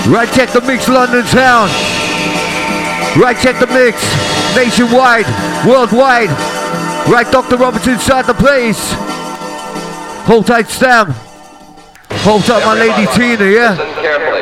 Right 0.07 0.29
check 0.33 0.51
the 0.51 0.61
mix 0.61 0.87
London 0.87 1.25
town. 1.25 1.67
Right 3.17 3.35
check 3.41 3.59
the 3.59 3.67
mix 3.67 3.97
nationwide, 4.55 5.25
worldwide. 5.65 6.29
Right 7.09 7.25
Dr. 7.31 7.57
Roberts 7.57 7.87
inside 7.87 8.25
the 8.25 8.33
place. 8.35 8.93
Hold 10.25 10.45
tight 10.47 10.67
Stam. 10.67 11.07
Hold 12.21 12.43
tight 12.43 12.63
my 12.65 12.73
lady 12.73 13.07
Tina, 13.13 13.49
yeah? 13.49 13.71
Listen 13.71 13.93
carefully. 14.01 14.41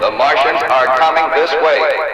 The 0.00 0.10
Martians 0.12 0.62
are 0.70 0.86
coming 0.98 1.30
this 1.34 1.52
way. 1.62 2.09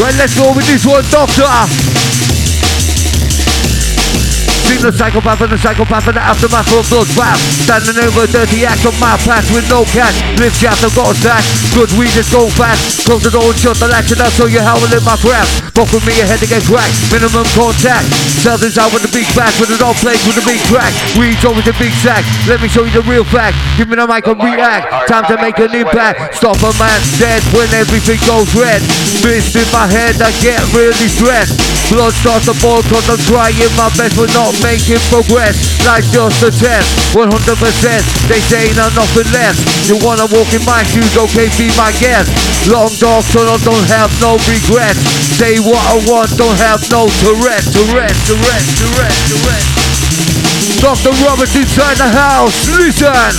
Right, 0.00 0.16
let's 0.16 0.32
go 0.32 0.48
with 0.56 0.64
this 0.64 0.86
one, 0.86 1.04
Doctor. 1.12 1.44
Seen 4.64 4.80
the 4.80 4.88
psychopath 4.96 5.42
and 5.42 5.52
the 5.52 5.58
psychopath 5.58 6.08
and 6.08 6.16
the 6.16 6.24
aftermath 6.24 6.72
of 6.72 6.88
bloodbath. 6.88 7.36
Standing 7.68 8.00
over 8.08 8.24
dirty 8.26 8.64
act 8.64 8.86
on 8.86 8.96
my 8.96 9.20
path 9.28 9.44
with 9.52 9.68
no 9.68 9.84
cash. 9.92 10.16
Live 10.40 10.56
shaft, 10.56 10.82
I've 10.84 10.96
got 10.96 11.12
a 11.12 11.14
stash. 11.20 11.44
Good 11.74 11.92
weed 12.00 12.16
is 12.16 12.32
going 12.32 12.48
fast. 12.56 13.04
Close 13.04 13.22
the 13.24 13.30
door 13.30 13.52
and 13.52 13.58
shut 13.60 13.76
the 13.76 13.88
latch 13.88 14.10
and 14.10 14.22
I'll 14.22 14.30
show 14.30 14.46
you 14.46 14.60
how 14.60 14.80
I 14.80 14.88
live 14.88 15.04
my 15.04 15.18
craft. 15.20 15.69
Fuck 15.80 15.96
with 15.96 16.04
me, 16.04 16.12
your 16.20 16.28
head 16.28 16.36
to 16.44 16.44
get 16.44 16.60
cracked. 16.68 16.92
Minimum 17.08 17.48
contact. 17.56 18.04
This 18.60 18.76
out 18.76 18.92
with 18.92 19.00
the 19.00 19.08
big 19.08 19.24
back 19.32 19.56
with 19.56 19.72
it 19.72 19.80
all 19.80 19.96
plays 19.96 20.20
with 20.28 20.36
a 20.36 20.44
big 20.44 20.60
crack. 20.68 20.92
We 21.16 21.32
Weed's 21.32 21.40
with 21.40 21.64
the 21.64 21.72
big 21.80 21.96
sack. 22.04 22.20
Let 22.44 22.60
me 22.60 22.68
show 22.68 22.84
you 22.84 22.92
the 22.92 23.00
real 23.08 23.24
fact. 23.24 23.56
Give 23.80 23.88
me 23.88 23.96
the 23.96 24.04
mic 24.04 24.28
and 24.28 24.36
react. 24.36 25.08
Time 25.08 25.24
to 25.32 25.40
make 25.40 25.56
an 25.56 25.72
impact. 25.72 26.36
Stop 26.36 26.60
a 26.60 26.76
man 26.76 27.00
dead 27.16 27.40
when 27.56 27.72
everything 27.72 28.20
goes 28.28 28.52
red. 28.52 28.84
Fist 29.24 29.56
in 29.56 29.64
my 29.72 29.88
head, 29.88 30.20
I 30.20 30.28
get 30.44 30.60
really 30.76 31.08
stressed. 31.08 31.56
Blood 31.88 32.12
starts 32.12 32.46
to 32.46 32.54
boil 32.62 32.84
cause 32.86 33.08
I'm 33.10 33.18
trying 33.26 33.56
my 33.74 33.90
best 33.96 34.14
but 34.14 34.30
not 34.36 34.52
making 34.62 35.02
progress. 35.10 35.56
Like 35.82 36.04
just 36.12 36.38
a 36.44 36.52
test, 36.52 36.86
100%. 37.16 37.26
They 38.28 38.38
say 38.46 38.68
ain't 38.70 38.76
nothing 38.76 39.26
less. 39.32 39.58
You 39.88 39.96
wanna 40.04 40.28
walk 40.30 40.52
in 40.52 40.62
my 40.68 40.84
shoes, 40.86 41.16
okay, 41.16 41.50
be 41.58 41.72
my 41.74 41.90
guest. 41.98 42.30
Long 42.68 42.92
so 42.92 43.18
I 43.18 43.58
don't 43.64 43.88
have 43.88 44.12
no 44.20 44.38
regrets. 44.46 45.02
Say 45.34 45.58
what 45.70 45.86
I 45.86 45.96
want, 46.10 46.30
don't 46.34 46.58
have 46.58 46.82
no 46.90 47.06
Tourette, 47.22 47.62
Tourette, 47.70 48.18
Tourette, 48.26 48.66
Tourette, 48.74 49.20
Tourette. 49.30 49.68
Dr. 50.82 51.14
Roberts 51.22 51.54
inside 51.54 51.94
the 51.94 52.10
house, 52.10 52.58
listen! 52.74 53.30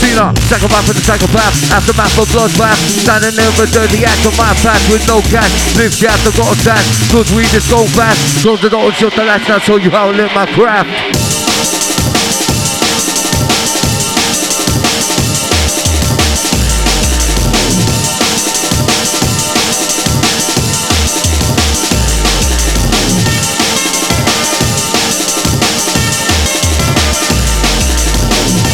Cena, 0.00 0.32
psychopath 0.48 0.88
for 0.88 0.96
the 0.96 1.04
psychopath, 1.04 1.52
aftermath 1.76 2.16
for 2.16 2.24
bloodbath, 2.32 2.80
standing 3.04 3.36
there 3.36 3.52
for 3.52 3.68
dirty 3.68 4.00
act 4.08 4.24
on 4.24 4.32
my 4.40 4.56
path 4.64 4.80
with 4.88 5.04
no 5.04 5.20
cash, 5.28 5.52
live 5.76 5.92
shaft, 5.92 6.24
I've 6.24 6.36
got 6.40 6.56
a 6.56 6.56
stash, 6.56 6.88
good 7.12 7.28
weed 7.36 7.52
is 7.52 7.68
go 7.68 7.84
fast, 7.92 8.40
close 8.40 8.62
the 8.62 8.70
door 8.70 8.88
and 8.88 8.94
shut 8.94 9.12
the 9.12 9.24
latch, 9.24 9.46
now 9.46 9.58
show 9.58 9.76
you 9.76 9.90
how 9.90 10.08
I 10.08 10.16
live 10.16 10.32
my 10.32 10.46
craft. 10.56 11.19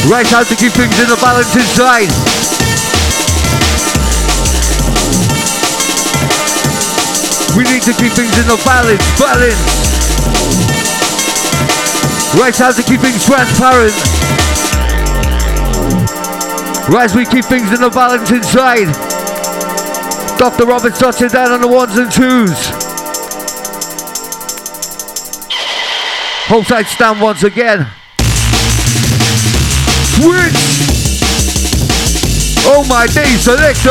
Right 0.08 0.26
how 0.28 0.44
to 0.44 0.54
keep 0.54 0.70
things 0.72 0.94
in 1.00 1.08
the 1.08 1.18
balance 1.20 1.50
inside. 1.56 2.06
We 7.56 7.64
need 7.64 7.82
to 7.82 7.92
keep 7.92 8.12
things 8.12 8.38
in 8.38 8.46
the 8.46 8.60
balance, 8.64 9.02
balance. 9.18 9.58
Right 12.38 12.54
how 12.54 12.70
to 12.70 12.82
keep 12.84 13.00
things 13.00 13.24
transparent. 13.26 13.94
Right 16.88 17.10
as 17.10 17.16
we 17.16 17.24
keep 17.24 17.44
things 17.46 17.72
in 17.72 17.80
the 17.80 17.90
balance 17.90 18.30
inside. 18.30 18.86
Dr. 20.38 20.66
Roberts 20.66 21.00
touching 21.00 21.28
down 21.28 21.50
on 21.50 21.60
the 21.60 21.66
ones 21.66 21.98
and 21.98 22.12
twos. 22.12 22.54
Hold 26.46 26.66
tight 26.66 26.86
stand 26.86 27.20
once 27.20 27.42
again. 27.42 27.88
Switch! 30.16 30.56
Oh 32.66 32.86
my 32.88 33.06
day, 33.06 33.36
selector! 33.36 33.90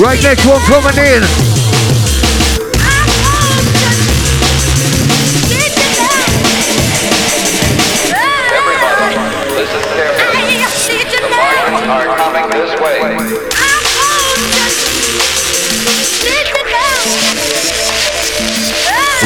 Right 0.00 0.22
next 0.22 0.46
one 0.46 0.60
coming 0.60 0.96
in. 0.96 1.47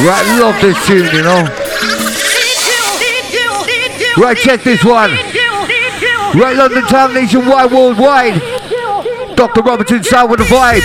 Right, 0.03 0.26
love 0.40 0.61
this 0.61 0.84
tune, 0.84 1.07
you 1.14 1.22
know. 1.22 1.46
Right, 4.18 4.36
check 4.36 4.64
this 4.64 4.84
one. 4.84 5.11
Right, 6.34 6.57
London 6.57 6.82
Town, 6.86 7.14
nationwide, 7.14 7.70
worldwide. 7.70 8.42
Dr. 9.36 9.62
Roberts 9.62 9.92
inside 9.92 10.24
with 10.24 10.40
the 10.40 10.46
vibe. 10.46 10.82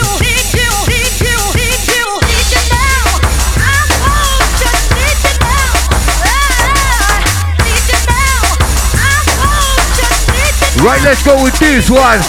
Right, 10.86 11.02
let's 11.04 11.26
go 11.26 11.44
with 11.44 11.58
this 11.58 11.90
one. 11.90 12.20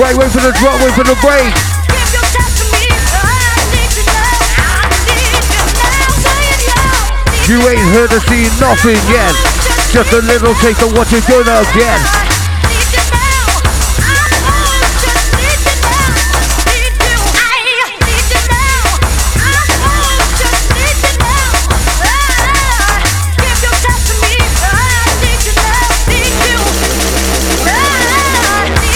Right, 0.00 0.16
wait 0.16 0.32
for 0.32 0.40
the 0.40 0.54
drop, 0.58 0.80
wait 0.80 0.94
for 0.94 1.04
the 1.04 1.18
break. 1.20 1.71
You 7.52 7.60
ain't 7.68 7.84
heard 7.92 8.08
or 8.08 8.20
seen 8.32 8.48
nothing 8.64 8.96
yet. 9.12 9.34
Just 9.92 10.10
a 10.14 10.24
little 10.24 10.54
taste 10.54 10.80
of 10.80 10.96
what 10.96 11.04
you're 11.12 11.20
gonna 11.28 11.60
get. 11.76 12.00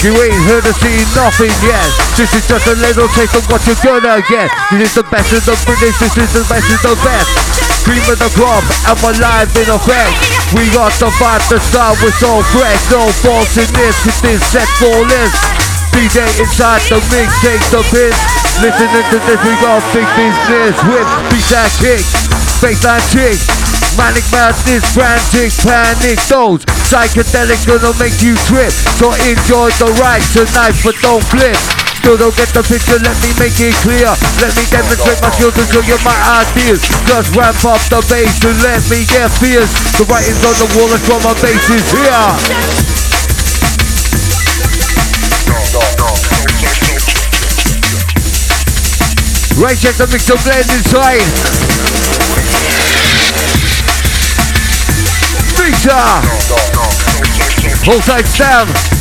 You 0.01 0.17
ain't 0.17 0.33
heard 0.49 0.65
or 0.65 0.73
seen 0.81 1.05
nothing 1.13 1.53
yet. 1.61 1.93
This 2.17 2.33
is 2.33 2.47
just 2.47 2.65
a 2.65 2.73
little 2.73 3.07
taste 3.09 3.35
of 3.35 3.45
what 3.51 3.61
you're 3.67 3.77
gonna 3.85 4.25
get. 4.27 4.49
This 4.71 4.89
is 4.89 4.95
the 4.95 5.03
best 5.03 5.31
of 5.31 5.45
the 5.45 5.53
British, 5.63 5.99
this 5.99 6.17
is 6.17 6.33
the 6.33 6.41
best 6.49 6.71
of 6.73 6.81
the 6.81 6.95
best. 7.05 7.66
Cream 7.87 8.03
of 8.11 8.19
the 8.19 8.27
crop, 8.35 8.67
and 8.91 8.99
we're 8.99 9.15
live 9.15 9.47
in 9.55 9.71
effect. 9.71 10.11
We 10.51 10.67
got 10.75 10.91
the 10.99 11.07
vibe 11.23 11.39
to 11.47 11.57
start 11.71 11.95
with 12.03 12.11
so 12.19 12.43
fresh. 12.51 12.83
No 12.91 13.07
faults 13.23 13.55
in 13.55 13.63
this, 13.79 13.95
cause 14.03 14.19
this 14.19 14.43
set 14.51 14.67
for 14.75 15.07
this. 15.07 15.31
DJ 15.95 16.27
inside 16.35 16.83
the 16.91 16.99
mix, 17.15 17.31
take 17.39 17.63
the 17.71 17.79
piss. 17.87 18.11
Listening 18.59 19.07
to 19.07 19.17
this, 19.23 19.39
we 19.39 19.55
got 19.63 19.79
big 19.95 20.03
business 20.19 20.75
with 20.83 21.07
beat 21.31 21.47
that 21.47 21.71
kick, 21.79 22.03
baseline 22.59 22.99
chick. 23.07 23.39
Manic 23.95 24.27
madness, 24.35 24.83
frantic, 24.91 25.55
panic, 25.63 26.19
those 26.27 26.67
psychedelics 26.91 27.63
gonna 27.63 27.95
make 28.03 28.19
you 28.19 28.35
trip. 28.51 28.75
So 28.99 29.15
enjoy 29.23 29.71
the 29.79 29.95
ride 30.03 30.27
tonight, 30.35 30.75
but 30.83 30.99
don't 30.99 31.23
flip. 31.31 31.86
Still 32.07 32.31
don't 32.31 32.37
get 32.39 32.47
the 32.55 32.63
picture, 32.63 32.95
let 33.03 33.19
me 33.19 33.35
make 33.35 33.59
it 33.59 33.75
clear. 33.83 34.07
Let 34.39 34.55
me 34.55 34.63
demonstrate 34.71 35.19
my 35.19 35.27
skills 35.27 35.59
and 35.59 35.67
show 35.67 35.83
you 35.83 35.99
my 36.07 36.15
ideas. 36.39 36.79
Just 37.03 37.35
ramp 37.35 37.59
up 37.67 37.83
the 37.91 37.99
bass 38.07 38.39
and 38.47 38.55
let 38.63 38.79
me 38.87 39.03
get 39.11 39.27
fierce. 39.43 39.67
The 39.99 40.07
writing's 40.07 40.39
on 40.39 40.55
the 40.55 40.71
wall 40.79 40.87
and 40.87 41.03
and 41.03 41.35
bass 41.43 41.67
is 41.67 41.83
here. 41.91 42.31
Right, 49.59 49.75
check 49.75 49.99
the 49.99 50.07
mix 50.07 50.31
of 50.31 50.39
blend 50.47 50.63
inside. 50.71 51.27
Mixer. 55.59 56.07
Hold 57.83 58.03
tight 58.07 58.31
down. 58.39 58.96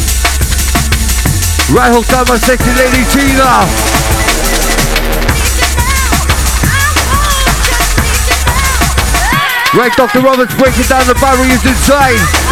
Right, 1.74 1.90
hold 1.90 2.04
tight 2.04 2.28
my 2.28 2.38
sexy 2.38 2.70
lady 2.78 3.02
Tina. 3.10 3.66
Right, 9.74 9.92
Dr. 9.96 10.20
Roberts 10.20 10.54
breaking 10.54 10.84
down 10.84 11.06
the 11.08 11.18
barriers 11.20 11.66
inside. 11.66 12.45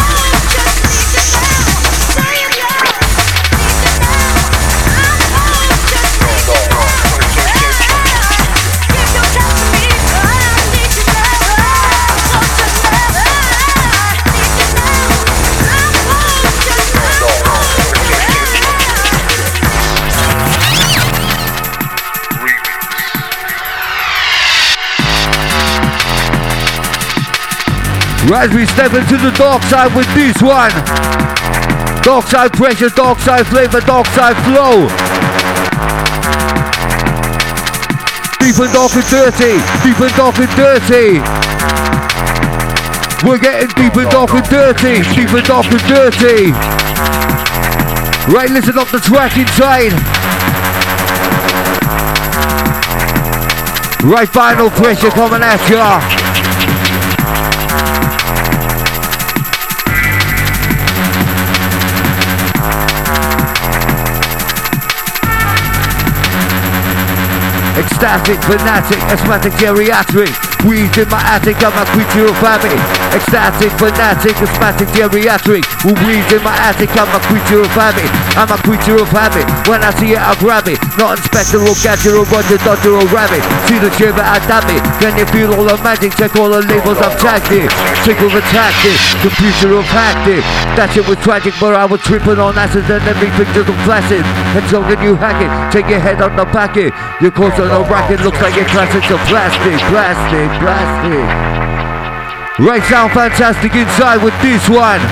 Right, 28.25 28.51
we 28.51 28.65
step 28.65 28.91
into 28.93 29.17
the 29.17 29.29
dark 29.37 29.61
side 29.69 29.95
with 29.95 30.09
this 30.15 30.41
one. 30.41 30.73
Dark 32.01 32.25
side 32.25 32.53
pressure, 32.53 32.89
dark 32.89 33.19
side 33.19 33.45
flavor, 33.45 33.81
dark 33.81 34.07
side 34.07 34.35
flow. 34.41 34.89
Deep 38.41 38.57
and 38.57 38.73
dark 38.73 38.93
and 38.97 39.05
dirty, 39.13 39.61
deep 39.85 39.99
and 40.01 40.13
dark 40.17 40.39
and 40.41 40.49
dirty. 40.57 41.21
We're 43.21 43.37
getting 43.37 43.69
deep 43.77 43.95
and 43.95 44.09
dark 44.09 44.31
and 44.31 44.49
dirty, 44.49 45.03
deep 45.13 45.29
and 45.29 45.45
dark 45.45 45.67
and 45.69 45.85
dirty. 45.85 46.51
Right, 48.33 48.49
listen 48.49 48.79
up 48.79 48.89
the 48.89 48.99
track 49.05 49.37
inside. 49.37 49.93
Right, 54.03 54.29
final 54.29 54.71
pressure 54.71 55.11
coming 55.11 55.43
at 55.43 55.69
ya. 55.69 56.14
Ecstatic, 67.75 68.39
fanatic, 68.47 68.99
asthmatic, 69.11 69.51
geriatric. 69.59 70.31
Weed 70.63 70.95
in 70.97 71.09
my 71.11 71.19
attic, 71.27 71.59
I'm 71.59 71.75
a 71.75 71.85
creature 71.91 72.25
of 72.25 72.39
habit. 72.39 72.73
Ecstatic, 73.11 73.69
fanatic, 73.75 74.33
asthmatic, 74.39 74.87
geriatric. 74.95 75.67
Weed 75.83 76.25
in 76.31 76.41
my 76.41 76.55
attic, 76.55 76.89
I'm 76.95 77.11
a 77.11 77.19
creature 77.27 77.61
of 77.61 77.69
habit. 77.75 78.07
I'm 78.39 78.47
a 78.47 78.57
creature 78.63 78.95
of 78.95 79.11
habit. 79.11 79.43
When 79.67 79.83
I 79.83 79.91
see 79.99 80.15
it, 80.15 80.23
I 80.23 80.33
grab 80.39 80.71
it. 80.71 80.79
Not 80.95 81.19
inspector 81.19 81.59
or 81.59 81.75
gadget 81.83 82.15
or 82.15 82.23
roger, 82.31 82.57
dodger 82.63 82.95
or 82.95 83.05
rabbit. 83.11 83.43
See 83.67 83.77
the 83.77 83.91
shiver, 83.99 84.23
I 84.23 84.39
dab 84.47 84.65
it. 84.71 84.81
Can 85.03 85.19
you 85.19 85.27
feel 85.35 85.51
all 85.53 85.67
the 85.67 85.75
magic? 85.83 86.15
Check 86.15 86.33
all 86.39 86.49
the 86.49 86.63
labels, 86.63 86.97
I've 87.03 87.19
tagged 87.19 87.51
it. 87.51 87.67
Sick 88.07 88.17
of 88.23 88.31
attacked 88.31 88.87
it. 88.87 88.97
Computer 89.19 89.75
have 89.83 89.91
hacked 89.91 90.31
it. 90.31 90.43
That 90.79 90.95
shit 90.95 91.03
was 91.05 91.19
tragic, 91.19 91.53
but 91.59 91.75
I 91.75 91.83
was 91.83 91.99
tripping 92.01 92.39
on 92.39 92.55
acid 92.57 92.87
and 92.87 93.03
everything 93.03 93.51
just 93.51 93.67
flaccid. 93.83 94.23
And 94.55 94.63
so 94.71 94.79
can 94.87 95.03
you 95.03 95.19
hack 95.19 95.43
it? 95.43 95.51
Take 95.75 95.91
your 95.91 95.99
head 95.99 96.21
on 96.21 96.31
the 96.39 96.45
packet. 96.45 96.95
Your 97.19 97.31
course 97.31 97.59
on 97.59 97.67
the 97.67 97.83
racket 97.91 98.23
looks 98.23 98.39
like 98.39 98.55
your 98.55 98.63
classics 98.71 99.11
of 99.11 99.19
plastic, 99.27 99.75
plastic, 99.91 100.47
plastic. 100.63 101.27
Right, 102.63 102.81
sound 102.87 103.11
fantastic 103.11 103.75
inside 103.75 104.23
with 104.23 104.31
this 104.39 104.63
one. 104.71 105.03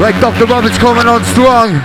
Right, 0.00 0.16
Dr. 0.24 0.46
Roberts 0.48 0.78
coming 0.78 1.04
on 1.06 1.22
strong. 1.24 1.76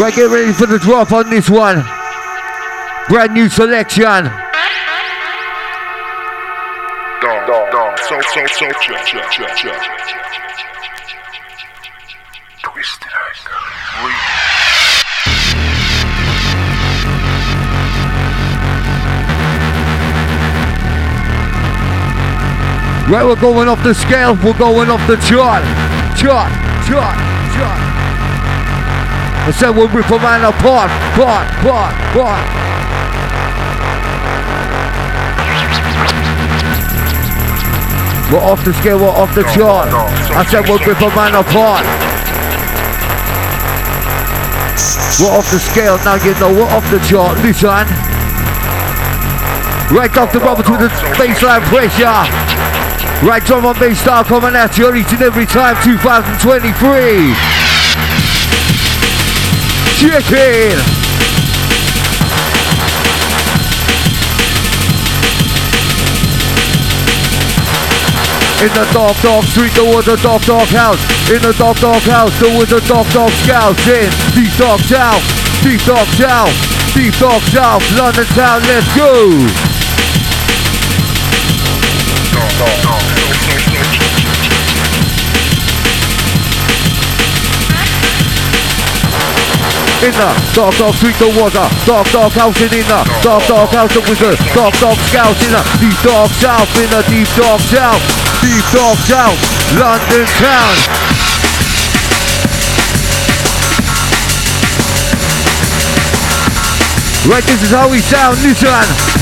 Right, 0.00 0.14
get 0.16 0.30
ready 0.30 0.52
for 0.52 0.64
the 0.64 0.78
drop 0.78 1.12
on 1.12 1.28
this 1.28 1.50
one. 1.50 1.84
Brand 3.08 3.34
new 3.34 3.50
selection. 3.50 4.51
Right, 23.12 23.26
we're 23.26 23.36
going 23.36 23.68
off 23.68 23.84
the 23.84 23.92
scale, 23.92 24.34
we're 24.36 24.56
going 24.56 24.88
off 24.88 25.06
the 25.06 25.16
chart. 25.28 25.62
Chart, 26.16 26.48
chart, 26.88 27.16
chart. 27.52 27.80
I 29.44 29.52
said 29.54 29.76
we'll 29.76 29.88
rip 29.88 30.08
a 30.08 30.16
man 30.16 30.44
apart, 30.44 30.88
part, 31.18 31.46
part, 31.60 31.94
part. 32.14 32.61
We're 38.32 38.40
off 38.40 38.64
the 38.64 38.72
scale, 38.72 38.96
we're 38.98 39.12
off 39.12 39.34
the 39.34 39.42
chart. 39.52 39.92
I 40.32 40.42
said 40.48 40.64
we'll 40.64 40.78
rip 40.78 40.96
a 41.04 41.12
man 41.12 41.36
apart. 41.36 41.84
We're 45.20 45.36
off 45.36 45.44
the 45.52 45.60
scale, 45.60 46.00
now 46.00 46.16
you 46.16 46.32
know 46.40 46.48
we're 46.48 46.72
off 46.72 46.88
the 46.88 46.96
chart. 47.04 47.36
Listen. 47.44 47.84
Right, 49.92 50.16
off 50.16 50.32
the 50.32 50.40
Roberts 50.40 50.70
with 50.70 50.80
the 50.80 50.88
baseline 51.20 51.60
pressure. 51.68 52.24
Right, 53.22 53.44
drum 53.44 53.66
and 53.66 53.78
bass 53.78 54.00
style 54.00 54.24
coming 54.24 54.56
at 54.56 54.78
you 54.78 54.94
each 54.94 55.12
and 55.12 55.20
every 55.20 55.44
time 55.44 55.76
2023. 55.84 57.36
Check 60.00 60.24
it. 60.32 60.91
In 68.62 68.68
the 68.68 68.86
dark, 68.94 69.18
dark 69.22 69.42
street, 69.42 69.74
there 69.74 69.90
was 69.90 70.06
a 70.06 70.14
dark, 70.22 70.40
dark 70.46 70.68
house. 70.70 71.02
In 71.26 71.42
the 71.42 71.50
dark, 71.58 71.76
dark 71.82 72.02
house, 72.06 72.30
there 72.38 72.56
was 72.56 72.70
a 72.70 72.78
dark, 72.86 73.10
dark 73.10 73.34
scouts. 73.42 73.82
In 73.90 74.06
deep 74.38 74.54
dark 74.54 74.78
south, 74.86 75.18
deep 75.66 75.82
dark 75.82 76.06
south, 76.14 76.54
deep 76.94 77.10
dark 77.18 77.42
south, 77.50 77.82
London 77.98 78.22
town, 78.38 78.62
let's 78.70 78.86
go. 78.94 79.34
In 90.06 90.14
the 90.14 90.30
dark, 90.54 90.74
dark 90.78 90.94
street, 90.94 91.18
there 91.18 91.34
was 91.34 91.50
a 91.58 91.66
dark, 91.82 92.06
dark 92.14 92.32
house 92.38 92.62
in 92.62 92.70
the 92.70 93.02
dark, 93.26 93.42
dark 93.50 93.70
house, 93.74 93.90
there 93.90 94.06
was 94.06 94.22
a 94.22 94.38
dark, 94.54 94.74
dark 94.78 94.98
scout 95.10 95.34
in 95.42 95.50
the 95.50 95.62
deep 95.82 95.98
dark 96.06 96.30
south, 96.38 96.70
in 96.78 96.90
the 96.94 97.02
deep 97.10 97.26
dark 97.34 97.58
south, 97.58 98.21
deep 98.42 98.64
dark 98.74 98.98
down, 99.06 99.36
London 99.78 100.26
town. 100.42 100.74
Right, 107.24 107.44
this 107.44 107.62
is 107.62 107.70
how 107.70 107.88
we 107.88 108.00
sound, 108.00 108.42
listen. 108.42 109.21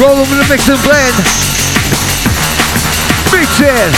Rolling 0.00 0.20
with 0.20 0.40
the 0.40 0.46
mix 0.48 0.68
and 0.68 0.82
blend. 0.82 1.14
Mix 3.30 3.60
it. 3.60 3.92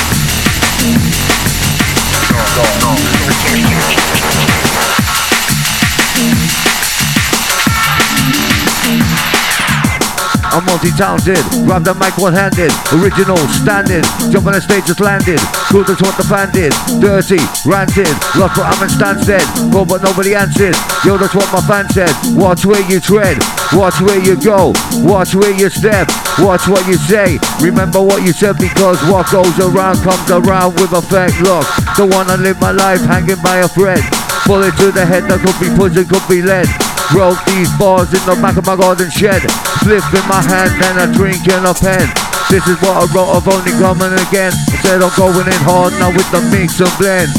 I'm 10.55 10.63
multi-talented, 10.71 11.43
grab 11.67 11.83
the 11.83 11.99
mic 11.99 12.15
one-handed, 12.15 12.71
original, 12.95 13.35
standing, 13.51 14.07
jump 14.31 14.47
on 14.47 14.55
the 14.55 14.63
stage 14.63 14.87
just 14.87 15.03
landed, 15.03 15.43
cool 15.67 15.83
that's 15.83 15.99
what 15.99 16.15
the 16.15 16.23
fan 16.23 16.47
did, 16.55 16.71
dirty, 17.03 17.43
ranted, 17.67 18.07
lost 18.39 18.55
what 18.55 18.71
I'm 18.71 18.79
in 18.87 18.91
Stansted, 18.95 19.43
but 19.75 19.99
nobody 20.07 20.39
answered, 20.39 20.79
yo 21.03 21.19
that's 21.19 21.35
what 21.35 21.51
my 21.51 21.59
fan 21.67 21.91
said, 21.91 22.15
watch 22.39 22.63
where 22.63 22.79
you 22.87 23.03
tread, 23.03 23.43
watch 23.75 23.99
where 23.99 24.23
you 24.23 24.39
go, 24.39 24.71
watch 25.03 25.35
where 25.35 25.51
you 25.51 25.67
step, 25.67 26.07
watch 26.39 26.71
what 26.71 26.87
you 26.87 27.03
say, 27.03 27.35
remember 27.59 27.99
what 27.99 28.23
you 28.23 28.31
said 28.31 28.55
because 28.55 29.03
what 29.11 29.27
goes 29.35 29.59
around 29.59 29.99
comes 30.07 30.31
around 30.31 30.79
with 30.79 30.95
effect, 30.95 31.35
look, 31.43 31.67
don't 31.99 32.15
wanna 32.15 32.39
live 32.39 32.63
my 32.63 32.71
life 32.71 33.03
hanging 33.11 33.43
by 33.43 33.59
a 33.59 33.67
thread, 33.67 33.99
bullet 34.47 34.71
to 34.79 34.95
the 34.95 35.03
head 35.03 35.27
that 35.27 35.43
could 35.43 35.59
be 35.59 35.67
poison, 35.75 36.07
could 36.07 36.23
be 36.31 36.47
lead, 36.47 36.71
Broke 37.13 37.41
these 37.45 37.69
bars 37.77 38.09
in 38.15 38.23
the 38.25 38.39
back 38.41 38.57
of 38.57 38.65
my 38.65 38.77
garden 38.77 39.11
shed. 39.11 39.45
Flip 39.85 40.05
in 40.15 40.25
my 40.31 40.41
hand 40.41 40.73
and 40.89 40.97
a 41.05 41.07
drink 41.13 41.45
and 41.51 41.67
a 41.69 41.75
pen. 41.75 42.07
This 42.49 42.65
is 42.69 42.79
what 42.81 42.97
I 42.97 43.05
wrote, 43.13 43.35
I've 43.35 43.49
only 43.49 43.73
coming 43.77 44.15
again. 44.29 44.53
I 44.53 44.77
said 44.85 45.03
I'm 45.03 45.13
going 45.17 45.49
in 45.49 45.63
hard 45.65 45.93
now 46.01 46.13
with 46.13 46.29
the 46.33 46.41
mix 46.55 46.81
and 46.81 46.93
blend. 46.97 47.33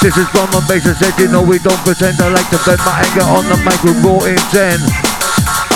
This 0.00 0.16
is 0.16 0.28
from 0.32 0.48
my 0.52 0.64
base 0.64 0.88
I 0.88 0.96
said, 0.96 1.12
you 1.20 1.28
know 1.28 1.42
we 1.42 1.58
don't 1.60 1.80
pretend. 1.84 2.20
I 2.20 2.32
like 2.32 2.48
to 2.54 2.58
vent 2.64 2.80
my 2.88 3.04
anger 3.04 3.26
on 3.28 3.44
the 3.48 3.56
mic 3.60 3.80
with 3.84 4.00
raw 4.00 4.24
intent. 4.24 4.80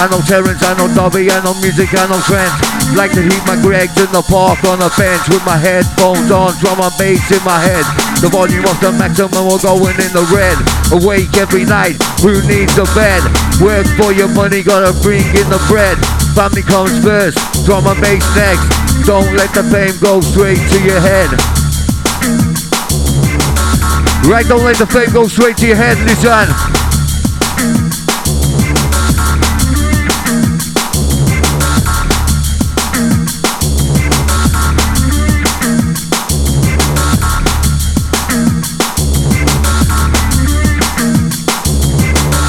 I 0.01 0.09
know 0.11 0.21
Terrence, 0.25 0.63
I 0.65 0.73
know 0.77 0.89
Dobby, 0.95 1.31
I 1.31 1.43
know 1.45 1.55
music, 1.61 1.93
I 1.93 2.09
know 2.09 2.21
trends. 2.25 2.84
Like 2.95 3.11
to 3.19 3.23
heat 3.27 3.43
my 3.43 3.59
Greggs 3.59 3.99
in 3.99 4.07
the 4.15 4.23
park 4.23 4.63
on 4.71 4.79
a 4.79 4.87
bench 4.95 5.27
with 5.27 5.43
my 5.43 5.59
headphones 5.59 6.31
on, 6.31 6.55
drum 6.63 6.79
and 6.79 6.95
bass 6.95 7.27
in 7.27 7.43
my 7.43 7.59
head. 7.59 7.83
The 8.23 8.31
volume 8.31 8.63
of 8.71 8.79
the 8.79 8.95
maximum, 8.95 9.51
we're 9.51 9.59
going 9.59 9.99
in 9.99 10.15
the 10.15 10.23
red. 10.31 10.55
Awake 10.95 11.35
every 11.35 11.67
night, 11.67 11.99
who 12.23 12.39
needs 12.47 12.79
a 12.79 12.87
bed? 12.95 13.19
Work 13.59 13.91
for 13.99 14.15
your 14.15 14.31
money, 14.31 14.63
gotta 14.63 14.95
bring 15.03 15.27
in 15.35 15.47
the 15.51 15.59
bread. 15.67 15.99
Family 16.39 16.63
comes 16.63 16.95
first, 17.03 17.35
drum 17.67 17.91
and 17.91 17.99
bass 17.99 18.23
next. 18.39 18.63
Don't 19.03 19.27
let 19.35 19.51
the 19.51 19.67
fame 19.75 19.99
go 19.99 20.23
straight 20.23 20.63
to 20.71 20.79
your 20.87 21.03
head. 21.03 21.35
Right, 24.31 24.47
don't 24.47 24.63
let 24.63 24.79
the 24.79 24.87
fame 24.87 25.11
go 25.11 25.27
straight 25.27 25.59
to 25.59 25.67
your 25.67 25.77
head, 25.77 25.99
listen. 26.07 26.84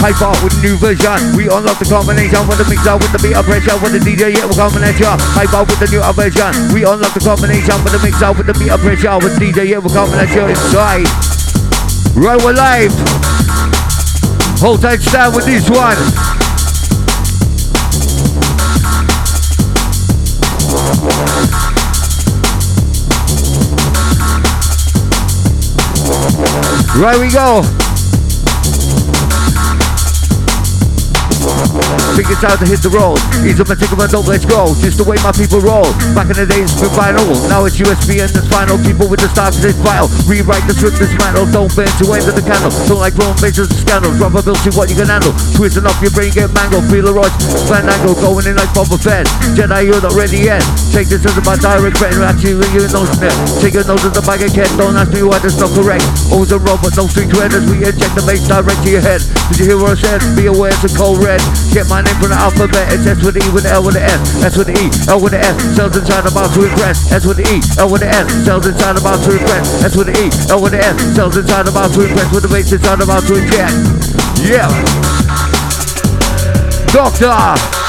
Hype 0.05 0.21
out 0.21 0.37
with 0.43 0.53
new 0.61 0.77
version. 0.77 1.17
We 1.33 1.49
unlock 1.49 1.81
the 1.81 1.89
combination 1.89 2.45
with 2.45 2.61
the 2.61 2.69
mixer, 2.69 2.93
with 2.93 3.09
the 3.09 3.17
beat 3.25 3.33
of 3.33 3.41
pressure, 3.41 3.73
with 3.81 3.89
the 3.89 3.97
DJ, 3.97 4.37
yeah, 4.37 4.45
we're 4.45 4.53
coming 4.53 4.85
at 4.85 5.01
ya. 5.01 5.17
Hype 5.33 5.49
out 5.49 5.65
with 5.65 5.81
the 5.81 5.89
new 5.89 5.97
version. 6.13 6.53
We 6.77 6.85
unlock 6.85 7.17
the 7.17 7.25
combination 7.25 7.73
with 7.81 7.89
the 7.89 7.97
mixer, 8.05 8.29
with 8.29 8.45
the 8.45 8.53
beat 8.53 8.69
of 8.69 8.85
pressure, 8.85 9.17
with 9.17 9.33
the 9.33 9.49
DJ, 9.49 9.73
yeah, 9.73 9.81
we're 9.81 9.89
coming 9.89 10.21
at 10.21 10.29
ya 10.29 10.45
inside. 10.45 11.09
Right, 12.13 12.37
we're 12.37 12.53
live. 12.53 12.93
Hold 14.61 14.85
tight, 14.85 15.01
stand 15.01 15.33
with 15.33 15.49
this 15.49 15.65
one. 15.73 15.97
Right 26.93 27.17
we 27.17 27.33
go. 27.33 27.84
Think 32.15 32.31
time 32.39 32.55
to 32.55 32.63
hit 32.63 32.79
the 32.79 32.87
road. 32.95 33.19
Ease 33.43 33.59
up 33.59 33.67
and 33.67 33.75
take 33.75 33.91
my 33.91 34.07
dope, 34.07 34.31
let's 34.31 34.47
go. 34.47 34.71
Just 34.79 34.95
the 34.95 35.03
way 35.03 35.19
my 35.19 35.35
people 35.35 35.59
roll. 35.59 35.83
Back 36.15 36.31
in 36.31 36.39
the 36.39 36.47
days, 36.47 36.71
it's 36.79 36.87
vinyl. 36.95 37.27
Now 37.51 37.67
it's 37.67 37.75
USB 37.75 38.23
and 38.23 38.31
it's 38.31 38.47
final. 38.47 38.79
People 38.87 39.11
with 39.11 39.19
the 39.19 39.27
stocks, 39.27 39.59
it's 39.59 39.75
vital. 39.83 40.07
Rewrite 40.23 40.63
the 40.63 40.71
script, 40.71 40.95
dismantle. 40.95 41.51
Don't 41.51 41.67
bend 41.75 41.91
to 41.99 42.07
end 42.15 42.23
of 42.23 42.39
the 42.39 42.45
candle. 42.47 42.71
Don't 42.87 43.03
like 43.03 43.19
wrong 43.19 43.35
bases 43.43 43.67
and 43.67 43.79
scandal. 43.83 44.15
Drop 44.15 44.31
a 44.31 44.39
bill, 44.39 44.55
see 44.63 44.71
what 44.71 44.87
you 44.87 44.95
can 44.95 45.11
handle. 45.11 45.35
Twisting 45.59 45.83
off 45.83 45.99
your 45.99 46.15
brain, 46.15 46.31
get 46.31 46.55
mangled. 46.55 46.87
Feel 46.87 47.03
a 47.03 47.11
rush, 47.11 47.35
angle. 47.67 48.15
Going 48.15 48.47
in 48.47 48.55
like 48.55 48.71
Boba 48.71 48.95
Fett. 48.95 49.27
Jedi, 49.51 49.91
you're 49.91 49.99
not 49.99 50.15
ready 50.15 50.47
yet. 50.47 50.63
Take 50.95 51.11
this 51.11 51.19
as 51.27 51.35
my 51.43 51.59
direct 51.59 51.99
friend. 51.99 52.15
Actually, 52.23 52.63
you 52.71 52.87
know 52.95 53.03
net. 53.19 53.35
Take 53.59 53.75
your 53.75 53.83
nose 53.83 54.07
of 54.07 54.15
the 54.15 54.23
bag 54.23 54.39
of 54.39 54.55
cat. 54.55 54.71
Don't 54.79 54.95
ask 54.95 55.11
me 55.11 55.19
why 55.19 55.43
that's 55.43 55.59
not 55.59 55.75
correct. 55.75 56.07
Always 56.31 56.55
a 56.55 56.63
robot, 56.63 56.95
no 56.95 57.11
street 57.11 57.27
as 57.35 57.67
we 57.67 57.83
inject 57.83 58.15
the 58.15 58.23
bass 58.23 58.47
direct 58.47 58.79
to 58.87 58.89
your 58.89 59.03
head. 59.03 59.19
Did 59.51 59.59
you 59.59 59.65
hear 59.67 59.79
what 59.83 59.99
I 59.99 60.15
said? 60.15 60.23
Be 60.39 60.47
aware 60.47 60.71
it's 60.71 60.87
a 60.87 60.91
cold 60.95 61.19
red. 61.19 61.43
Get 61.75 61.91
my 61.91 62.04
name 62.05 62.17
from 62.21 62.29
the 62.29 62.39
alphabet. 62.39 62.93
It's 62.93 63.05
S 63.05 63.19
with 63.25 63.35
the 63.35 63.43
E 63.43 63.49
with 63.49 63.65
the 63.65 63.73
L 63.73 63.83
with 63.83 63.97
the 63.97 64.03
S. 64.05 64.21
S 64.45 64.55
with 64.57 64.69
the 64.69 64.77
E, 64.77 64.85
L 65.09 65.19
with 65.19 65.33
the 65.33 65.41
S. 65.41 65.57
Cells 65.75 65.97
inside 65.97 66.23
mouth 66.29 66.53
to 66.53 66.61
impress. 66.63 67.11
S 67.11 67.25
with 67.25 67.37
the 67.41 67.45
E, 67.49 67.57
L 67.81 67.89
with 67.89 68.01
the 68.01 68.09
S. 68.09 68.25
Cells 68.45 68.65
inside 68.67 69.01
mouth 69.01 69.21
to 69.25 69.31
impress. 69.33 69.83
S 69.83 69.95
with 69.97 70.07
the 70.07 70.15
E, 70.15 70.25
L 70.53 70.61
with 70.61 70.71
the 70.71 70.81
S. 70.81 70.95
Cells 71.17 71.35
inside 71.37 71.65
mouth 71.73 71.93
to 71.93 72.05
impress. 72.05 72.29
With 72.31 72.43
the 72.45 72.51
bass 72.53 72.71
inside 72.71 73.01
mouth 73.01 73.25
to 73.27 73.33
inject. 73.35 73.73
Yeah. 74.45 74.69
Doctor. 76.93 77.84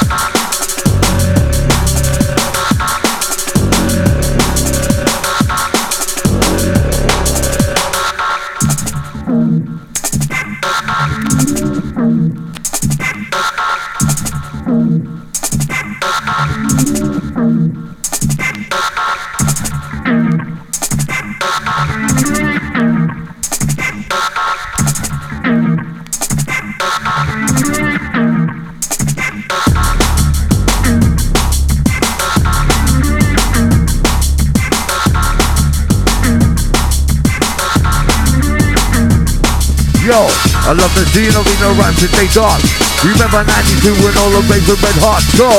Love 40.87 40.95
the 40.95 41.05
scene 41.11 41.35
of 41.35 41.43
no 41.59 41.73
rhymes 41.73 41.99
since 41.99 42.15
they 42.15 42.27
dark. 42.31 42.61
Remember 43.03 43.43
92 43.43 43.91
when 43.99 44.15
all 44.23 44.31
the 44.31 44.39
bass 44.47 44.63
were 44.69 44.79
red 44.79 44.95
hot. 45.03 45.19
Go! 45.35 45.51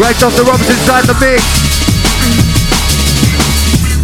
Right 0.00 0.16
off 0.22 0.34
the 0.34 0.44
Robinson 0.44 0.72
inside 0.72 1.04
the 1.04 1.16
mix. 1.20 1.44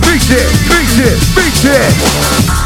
Mix 0.05 0.29
it, 0.29 0.53
mix 0.69 0.99
it, 0.99 1.17
mix 1.37 1.65
it. 1.65 2.64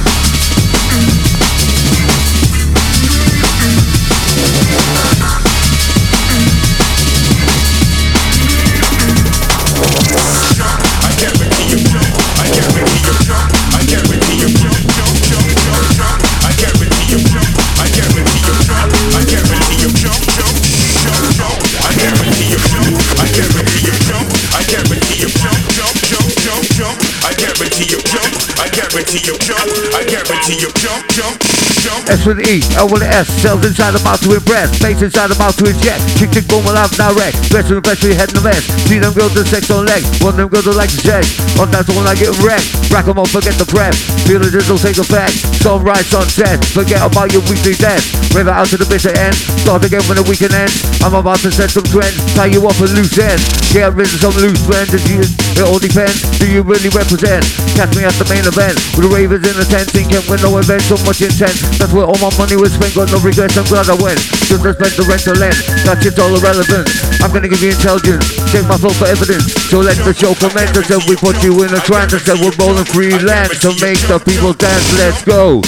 S 32.09 32.21
with 32.29 32.37
the 32.37 32.45
E, 32.45 32.61
L 32.77 32.85
with 32.93 33.01
the 33.01 33.09
S, 33.09 33.25
cells 33.41 33.65
inside 33.65 33.97
the 33.97 34.03
mouth 34.05 34.21
to 34.21 34.37
impress, 34.37 34.69
face 34.77 35.01
inside 35.01 35.33
the 35.33 35.39
mouth 35.41 35.57
to 35.57 35.65
inject, 35.65 36.05
chick 36.21 36.29
chick 36.29 36.45
boom 36.45 36.61
alive 36.69 36.93
direct, 36.93 37.41
best 37.49 37.73
with 37.73 37.81
the 37.81 37.89
we 38.05 38.13
head 38.13 38.29
in 38.29 38.37
the 38.37 38.45
vest, 38.45 38.69
see 38.85 39.01
them 39.01 39.17
girls 39.17 39.33
with 39.33 39.49
sex 39.49 39.73
on 39.73 39.89
legs, 39.89 40.05
one 40.21 40.37
of 40.37 40.45
them 40.45 40.49
girls 40.53 40.69
who 40.69 40.77
like 40.77 40.93
to 40.93 41.01
sex, 41.01 41.41
on 41.57 41.73
that's 41.73 41.89
the 41.89 41.97
one 41.97 42.05
I 42.05 42.13
get 42.21 42.37
wrecked, 42.45 42.69
rack 42.93 43.09
them 43.09 43.17
up, 43.17 43.33
forget 43.33 43.57
the 43.57 43.65
prep, 43.65 43.97
feel 44.29 44.45
the 44.45 44.53
drizzle 44.53 44.77
take 44.77 45.01
effect, 45.01 45.41
sunrise, 45.65 46.05
sunset, 46.13 46.61
forget 46.77 47.01
about 47.01 47.33
your 47.33 47.41
weekly 47.49 47.81
death, 47.81 48.05
river 48.37 48.53
out 48.53 48.69
to 48.73 48.77
the 48.77 48.85
bitter 48.85 49.13
end, 49.17 49.33
start 49.65 49.89
again 49.89 50.05
when 50.05 50.21
the 50.21 50.27
weekend 50.29 50.53
ends, 50.53 50.85
I'm 51.01 51.17
about 51.17 51.41
to 51.49 51.51
set 51.53 51.73
some 51.73 51.89
trends, 51.89 52.21
tie 52.37 52.53
you 52.53 52.61
up 52.69 52.77
a 52.77 52.85
loose 52.85 53.17
ends, 53.17 53.41
get 53.73 53.97
rid 53.97 54.13
of 54.13 54.21
some 54.21 54.37
loose 54.37 54.61
ends, 54.69 54.93
and 54.93 55.05
you, 55.09 55.25
it 55.59 55.67
all 55.67 55.83
depends, 55.83 56.23
do 56.39 56.47
you 56.47 56.63
really 56.63 56.89
represent, 56.95 57.43
catch 57.75 57.91
me 57.99 58.07
at 58.07 58.15
the 58.15 58.27
main 58.31 58.47
event, 58.47 58.79
With 58.95 59.07
the 59.07 59.11
ravers 59.11 59.43
in 59.43 59.57
the 59.59 59.67
tent, 59.67 59.91
thinking 59.91 60.23
with 60.31 60.39
no 60.43 60.55
event, 60.63 60.87
so 60.87 60.95
much 61.03 61.19
intent. 61.19 61.55
That's 61.83 61.91
where 61.91 62.07
all 62.07 62.19
my 62.23 62.31
money 62.39 62.55
was 62.55 62.75
spent, 62.79 62.95
got 62.95 63.11
no 63.11 63.19
regrets, 63.19 63.59
I'm 63.59 63.67
glad 63.67 63.91
I 63.91 63.99
went. 63.99 64.23
Just 64.47 64.63
to 64.63 64.71
spend 64.71 64.95
the 64.95 65.05
rent 65.11 65.23
to 65.27 65.35
lent, 65.35 65.59
that 65.83 65.99
shit's 65.99 66.19
all 66.23 66.31
irrelevant. 66.31 66.87
I'm 67.19 67.35
gonna 67.35 67.51
give 67.51 67.59
you 67.59 67.75
intelligence, 67.75 68.23
check 68.55 68.71
my 68.71 68.79
flow 68.79 68.95
for 68.95 69.11
evidence. 69.11 69.51
So 69.67 69.83
let 69.83 69.99
the 70.07 70.15
show 70.15 70.39
commence, 70.39 70.71
I 70.79 70.83
said 70.87 71.03
we 71.11 71.19
put 71.19 71.35
you 71.43 71.55
in 71.67 71.75
a 71.75 71.83
trance, 71.83 72.15
I 72.15 72.23
said 72.23 72.39
we're 72.39 72.55
rolling 72.55 72.87
freelance, 72.87 73.59
so 73.59 73.75
make 73.83 73.99
the 74.07 74.23
people 74.23 74.55
dance, 74.55 74.87
let's 74.95 75.27
go. 75.27 75.59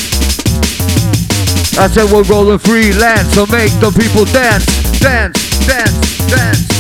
I 1.82 1.90
said 1.90 2.06
we're 2.14 2.26
rolling 2.30 2.62
freelance, 2.62 3.34
so 3.34 3.42
make 3.50 3.74
the 3.82 3.90
people 3.90 4.22
dance, 4.30 4.66
dance, 5.02 5.34
dance, 5.66 5.98
dance. 6.30 6.80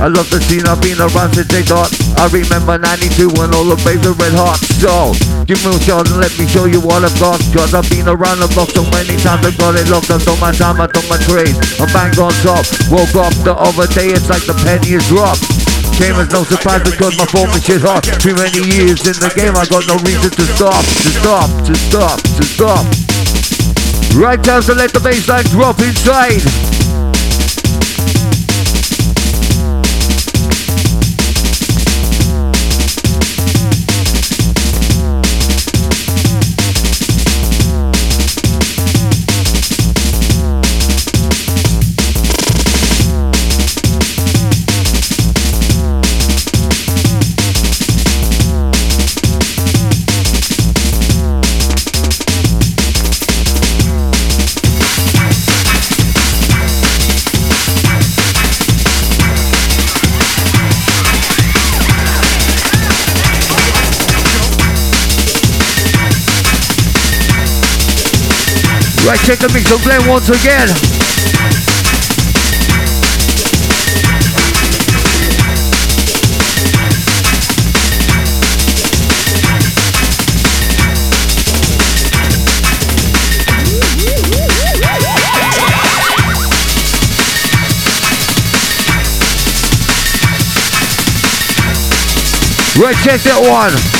I 0.00 0.08
love 0.08 0.32
the 0.32 0.40
scene, 0.40 0.64
I've 0.64 0.80
been 0.80 0.96
around 0.96 1.36
since 1.36 1.52
they 1.52 1.60
thought. 1.60 1.92
I 2.16 2.24
remember 2.32 2.80
92 2.80 3.36
when 3.36 3.52
all 3.52 3.68
the 3.68 3.76
babes 3.84 4.00
were 4.08 4.16
red 4.16 4.32
hot. 4.32 4.56
So, 4.80 5.12
give 5.44 5.60
me 5.60 5.76
a 5.76 5.80
shot 5.84 6.08
and 6.08 6.16
let 6.16 6.32
me 6.40 6.48
show 6.48 6.64
you 6.64 6.80
what 6.80 7.04
I've 7.04 7.12
got. 7.20 7.36
Cause 7.52 7.76
I've 7.76 7.84
been 7.92 8.08
around 8.08 8.40
the 8.40 8.48
block 8.56 8.72
so 8.72 8.80
many 8.88 9.20
times 9.20 9.44
I 9.44 9.52
got 9.60 9.76
it 9.76 9.92
locked 9.92 10.08
I 10.08 10.16
took 10.16 10.40
my 10.40 10.56
time, 10.56 10.80
I 10.80 10.88
took 10.88 11.04
my 11.12 11.20
trade. 11.28 11.52
I'm 11.76 11.92
bang 11.92 12.16
on 12.16 12.32
top, 12.40 12.64
woke 12.88 13.12
up 13.12 13.36
the 13.44 13.52
other 13.52 13.84
day 13.92 14.08
It's 14.16 14.32
like 14.32 14.48
the 14.48 14.56
penny 14.64 14.96
is 14.96 15.04
dropped. 15.04 15.44
Came 16.00 16.16
as 16.16 16.32
no 16.32 16.48
surprise 16.48 16.80
because 16.80 17.20
my 17.20 17.28
form 17.28 17.52
is 17.52 17.60
shit 17.60 17.84
hot. 17.84 18.00
Too 18.24 18.32
many 18.32 18.64
years 18.72 19.04
in 19.04 19.20
the 19.20 19.28
game, 19.36 19.52
I 19.52 19.68
got 19.68 19.84
no 19.84 20.00
reason 20.00 20.32
to 20.32 20.44
stop 20.56 20.80
To 20.80 21.10
stop, 21.12 21.48
to 21.68 21.74
stop, 21.76 22.16
to 22.24 22.44
stop. 22.48 22.84
Right 24.16 24.40
time 24.40 24.64
to 24.64 24.72
let 24.72 24.96
the 24.96 25.00
bassline 25.04 25.44
drop 25.52 25.76
inside 25.84 26.40
Right, 69.06 69.18
check 69.20 69.38
the 69.38 69.50
mix 69.52 69.70
and 69.72 69.82
blend 69.82 70.06
once 70.06 70.28
again. 70.28 70.68
Right, 92.80 92.96
check 93.04 93.20
that 93.22 93.40
one. 93.42 93.99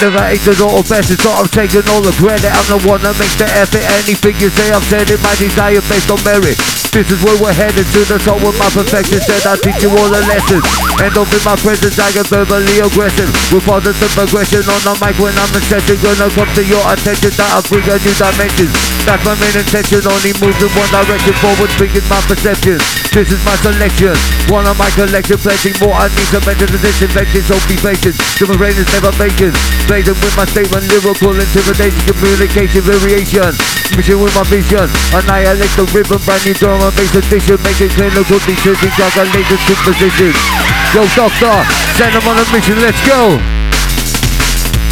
Never 0.00 0.24
ate 0.24 0.40
the 0.40 0.56
best, 0.82 1.10
it's 1.10 1.22
not 1.22 1.40
I'm 1.40 1.48
taking 1.48 1.86
all 1.90 2.00
the 2.00 2.12
credit. 2.12 2.48
I'm 2.48 2.80
the 2.80 2.88
one 2.88 3.02
that 3.02 3.18
makes 3.20 3.36
the 3.36 3.44
effort. 3.44 3.84
Anything 4.00 4.34
you 4.40 4.48
say 4.48 4.72
I'm 4.72 4.80
it. 5.10 5.20
My 5.20 5.34
desire 5.36 5.82
based 5.92 6.10
on 6.10 6.24
merit 6.24 6.79
This 6.90 7.06
is 7.06 7.22
where 7.22 7.38
we're 7.38 7.54
headed 7.54 7.86
to 7.94 8.02
the 8.02 8.18
top 8.18 8.42
with 8.42 8.58
my 8.58 8.66
perfection 8.66 9.22
Said 9.22 9.46
I'll 9.46 9.54
teach 9.54 9.78
you 9.78 9.94
all 9.94 10.10
the 10.10 10.26
lessons. 10.26 10.66
End 10.98 11.14
up 11.14 11.30
in 11.30 11.42
my 11.46 11.54
presence 11.54 11.94
I 12.02 12.10
get 12.10 12.26
verbally 12.26 12.82
aggressive. 12.82 13.30
With 13.54 13.62
positive 13.62 14.10
aggression 14.18 14.66
on 14.66 14.82
the 14.82 14.98
mic 14.98 15.14
when 15.22 15.30
I'm 15.38 15.54
in 15.54 15.62
session 15.70 16.02
Gonna 16.02 16.26
come 16.34 16.50
to 16.58 16.62
your 16.66 16.82
attention 16.90 17.30
that 17.38 17.46
I 17.46 17.62
bring 17.70 17.86
a 17.86 17.94
new 17.94 18.10
dimension. 18.10 18.74
That's 19.06 19.22
my 19.22 19.38
main 19.38 19.54
intention 19.54 20.02
Only 20.02 20.34
moves 20.42 20.58
in 20.58 20.70
one 20.74 20.90
direction 20.90 21.34
Forward 21.38 21.70
speaking 21.78 22.02
my 22.10 22.18
perception 22.26 22.82
This 23.14 23.30
is 23.30 23.42
my 23.46 23.54
selection 23.62 24.18
One 24.50 24.66
of 24.66 24.74
my 24.74 24.90
collection 24.98 25.38
Plenty 25.38 25.70
more 25.78 25.94
I 25.94 26.10
need 26.10 26.26
to 26.34 26.42
mention 26.42 26.74
the 26.74 26.78
disinfection 26.82 27.46
So 27.46 27.54
be 27.70 27.78
patient. 27.78 28.18
The 28.34 28.50
rain 28.58 28.74
is 28.74 28.90
never 28.90 29.14
vacant 29.14 29.54
Blazing 29.86 30.18
with 30.18 30.34
my 30.34 30.42
statement 30.50 30.90
Lyrical 30.90 31.38
intimidation 31.38 32.02
Communication 32.02 32.82
variation. 32.82 33.54
Mission 33.94 34.18
with 34.18 34.34
my 34.34 34.42
vision 34.50 34.90
Annihilate 35.14 35.70
the 35.78 35.86
rhythm 35.94 36.18
Brand 36.26 36.42
new 36.42 36.54
drum 36.58 36.79
and 36.82 36.96
bass 36.96 37.14
addition 37.14 37.58
Making 37.62 37.90
clinical 37.92 38.38
decisions 38.40 38.94
Calculate 38.96 39.48
the 39.48 39.76
position 39.84 40.32
Yo 40.94 41.04
doctor 41.12 41.56
Send 41.96 42.14
them 42.16 42.24
on 42.28 42.38
a 42.40 42.44
mission 42.52 42.80
Let's 42.80 43.00
go. 43.06 43.38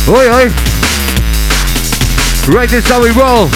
Oi 0.09 0.27
oi. 0.28 0.47
Right 2.48 2.69
this 2.69 2.89
how 2.89 3.02
we 3.02 3.10
roll 3.10 3.48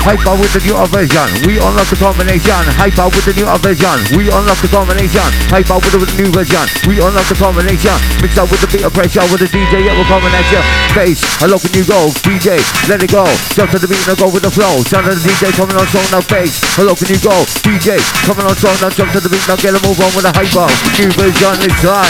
Hyper 0.00 0.32
with 0.40 0.48
the 0.56 0.64
new 0.64 0.72
version. 0.88 1.28
We 1.44 1.60
unlock 1.60 1.84
the 1.92 2.00
combination. 2.00 2.64
Hyper 2.80 3.12
with 3.12 3.28
the 3.28 3.36
new 3.36 3.44
version. 3.60 4.00
We 4.16 4.32
unlock 4.32 4.56
the 4.64 4.72
combination. 4.72 5.28
Hyper 5.52 5.76
with 5.76 5.92
the 5.92 6.00
new 6.16 6.32
version. 6.32 6.64
We 6.88 7.04
unlock 7.04 7.28
the 7.28 7.36
combination. 7.36 7.92
Mix 8.24 8.40
up 8.40 8.48
with 8.48 8.64
the 8.64 8.70
bit 8.72 8.88
of 8.88 8.96
pressure 8.96 9.20
with 9.28 9.44
the 9.44 9.48
DJ. 9.52 9.84
Yeah, 9.84 9.92
we're 10.00 10.08
coming 10.08 10.32
at 10.32 10.48
you. 10.48 10.64
Bass. 10.96 11.20
Hello, 11.36 11.60
can 11.60 11.76
you 11.76 11.84
go? 11.84 12.08
DJ, 12.24 12.56
let 12.88 13.04
it 13.04 13.12
go. 13.12 13.28
Jump 13.52 13.76
to 13.76 13.78
the 13.78 13.84
beat 13.84 14.00
and 14.08 14.16
go 14.16 14.32
with 14.32 14.40
the 14.40 14.52
flow. 14.52 14.80
Sound 14.88 15.04
of 15.04 15.20
the 15.20 15.22
DJ 15.22 15.52
coming 15.52 15.76
on 15.76 15.84
song 15.92 16.08
now. 16.08 16.24
Bass. 16.24 16.56
Hello, 16.80 16.96
can 16.96 17.12
you 17.12 17.20
go? 17.20 17.36
DJ, 17.60 18.00
coming 18.24 18.48
on 18.48 18.56
song 18.56 18.80
now. 18.80 18.88
Jump 18.88 19.12
to 19.12 19.20
the 19.20 19.28
beat 19.28 19.44
now. 19.44 19.60
Get 19.60 19.76
a 19.76 19.80
move 19.84 20.00
on 20.00 20.08
with 20.16 20.24
the 20.24 20.32
hyper. 20.32 20.64
New 20.96 21.12
version 21.12 21.60
is 21.60 21.84
on. 21.84 22.08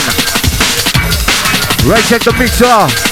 Right, 1.91 2.05
check 2.07 2.23
the 2.23 2.31
mixer. 2.39 3.10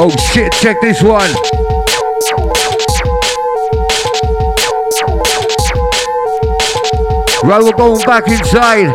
Oh 0.00 0.10
shit, 0.32 0.52
check 0.52 0.80
this 0.80 1.02
one. 1.02 1.28
Right, 7.42 7.60
we're 7.60 7.72
going 7.72 8.00
back 8.06 8.28
inside. 8.28 8.94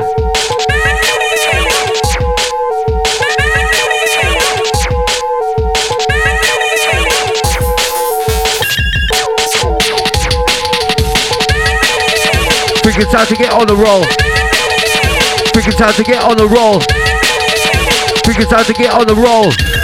Freaking 12.80 13.11
time 13.11 13.27
to 13.27 13.35
get 13.35 13.51
on 13.51 13.67
the 13.67 13.75
roll. 13.75 14.05
it's 15.53 15.75
time 15.75 15.93
to 15.95 16.03
get 16.05 16.23
on 16.23 16.38
the 16.38 16.47
roll. 16.47 16.77
it's 18.25 18.49
time 18.49 18.63
to 18.63 18.73
get 18.73 18.93
on 18.93 19.05
the 19.05 19.15
roll. 19.15 19.82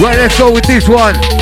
Right, 0.00 0.16
let's 0.16 0.38
go 0.38 0.50
with 0.50 0.64
this 0.64 0.88
one. 0.88 1.41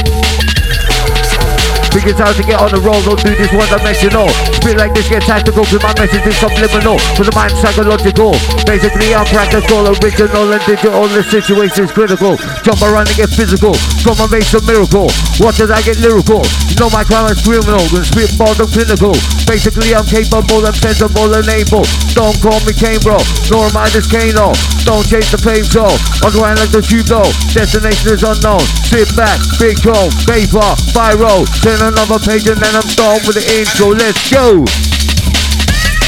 It's 2.00 2.16
time 2.16 2.32
to 2.32 2.42
get 2.42 2.56
on 2.56 2.72
the 2.72 2.80
roll, 2.80 2.96
don't 3.04 3.20
do 3.20 3.36
this 3.36 3.52
one 3.52 3.68
dimensional. 3.68 4.32
Spit 4.56 4.80
like 4.80 4.96
this, 4.96 5.08
get 5.08 5.20
tactical, 5.22 5.68
cause 5.68 5.82
my 5.84 5.92
message 6.00 6.24
is 6.24 6.36
subliminal. 6.40 6.96
For 7.12 7.28
the 7.28 7.34
mind 7.36 7.52
psychological. 7.60 8.32
Basically, 8.64 9.12
I'm 9.12 9.28
practical, 9.28 9.84
original 9.84 10.48
and 10.48 10.64
digital. 10.64 11.04
The 11.12 11.20
situation's 11.20 11.92
critical. 11.92 12.40
Jump 12.64 12.80
around 12.80 13.12
and 13.12 13.18
get 13.20 13.28
physical. 13.28 13.76
Come 14.00 14.16
and 14.16 14.32
make 14.32 14.48
some 14.48 14.64
miracle. 14.64 15.12
Watch 15.44 15.60
as 15.60 15.68
I 15.68 15.84
get 15.84 16.00
lyrical. 16.00 16.40
You 16.72 16.76
know 16.80 16.88
my 16.88 17.04
crime 17.04 17.28
is 17.28 17.44
criminal, 17.44 17.82
and 17.82 18.06
spitball 18.06 18.56
them 18.56 18.72
clinical. 18.72 19.12
Basically, 19.44 19.92
I'm 19.92 20.08
capable, 20.08 20.64
I'm 20.64 20.72
sensible 20.72 21.28
and 21.36 21.48
able. 21.52 21.84
Don't 22.16 22.36
call 22.40 22.58
me 22.64 22.72
Kane, 22.72 23.02
bro, 23.04 23.20
nor 23.52 23.68
am 23.68 23.76
I 23.76 23.92
this 23.92 24.08
Kano. 24.08 24.56
Don't 24.88 25.04
chase 25.04 25.28
the 25.28 25.38
fame 25.38 25.66
show. 25.68 25.90
I'm 26.24 26.32
going 26.32 26.56
like 26.56 26.72
the 26.72 26.80
tube 26.80 27.06
though. 27.06 27.28
Destination 27.52 28.16
is 28.16 28.24
unknown. 28.24 28.64
Sit 28.88 29.12
back, 29.14 29.38
big 29.60 29.76
cone, 29.82 30.10
vapor, 30.24 30.72
viral. 30.96 31.44
Turn 31.60 31.89
another 31.90 32.18
page 32.18 32.46
and 32.46 32.60
then 32.60 32.74
I'm 32.76 32.86
done 32.94 33.20
with 33.26 33.36
the 33.36 33.44
intro. 33.58 33.88
Let's 33.88 34.30
go. 34.30 34.64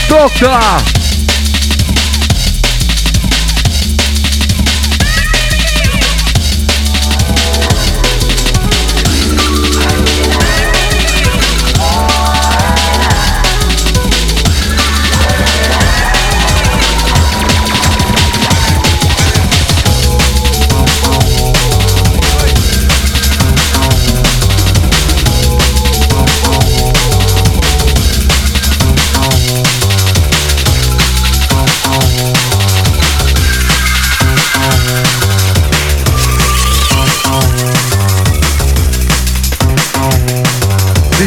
Doctor. 0.09 1.02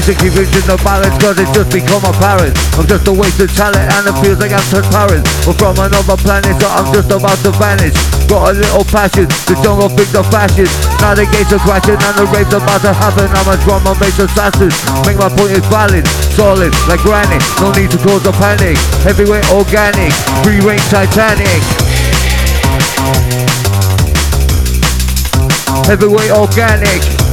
Music 0.05 0.21
division 0.21 0.69
of 0.69 0.77
balance 0.85 1.17
cause 1.17 1.33
it 1.41 1.49
just 1.49 1.73
become 1.73 2.05
apparent. 2.05 2.53
I'm 2.77 2.85
just 2.85 3.09
a 3.09 3.13
wasted 3.17 3.49
talent 3.57 3.89
and 3.89 4.05
it 4.05 4.13
feels 4.21 4.37
like 4.37 4.53
I'm 4.53 4.61
transparent. 4.69 5.25
But 5.41 5.57
from 5.57 5.81
another 5.81 6.13
planet 6.13 6.53
so 6.61 6.69
I'm 6.69 6.93
just 6.93 7.09
about 7.09 7.41
to 7.41 7.49
vanish. 7.57 7.97
Got 8.29 8.53
a 8.53 8.61
little 8.61 8.85
passion, 8.85 9.25
the 9.49 9.57
jungle 9.65 9.89
thinks 9.89 10.13
the 10.13 10.21
fashion. 10.29 10.69
Now 11.01 11.17
the 11.17 11.25
gates 11.25 11.49
are 11.49 11.57
crashing 11.57 11.97
and 11.97 12.15
the 12.21 12.29
rave's 12.29 12.53
about 12.53 12.85
to 12.85 12.93
happen. 12.93 13.25
I'm 13.33 13.49
a 13.49 13.57
drummer 13.65 13.97
makes 13.97 14.21
assassin. 14.21 14.69
Make 15.09 15.17
my 15.17 15.25
point 15.25 15.57
is 15.57 15.65
valid, 15.73 16.05
solid 16.37 16.69
like 16.85 17.01
granite. 17.01 17.41
No 17.57 17.73
need 17.73 17.89
to 17.89 17.97
cause 18.05 18.29
a 18.29 18.33
panic. 18.37 18.77
Heavyweight 19.01 19.49
organic, 19.57 20.13
free 20.45 20.61
range 20.61 20.85
titanic. 20.93 21.65
Heavyweight 25.89 26.29
organic 26.29 27.24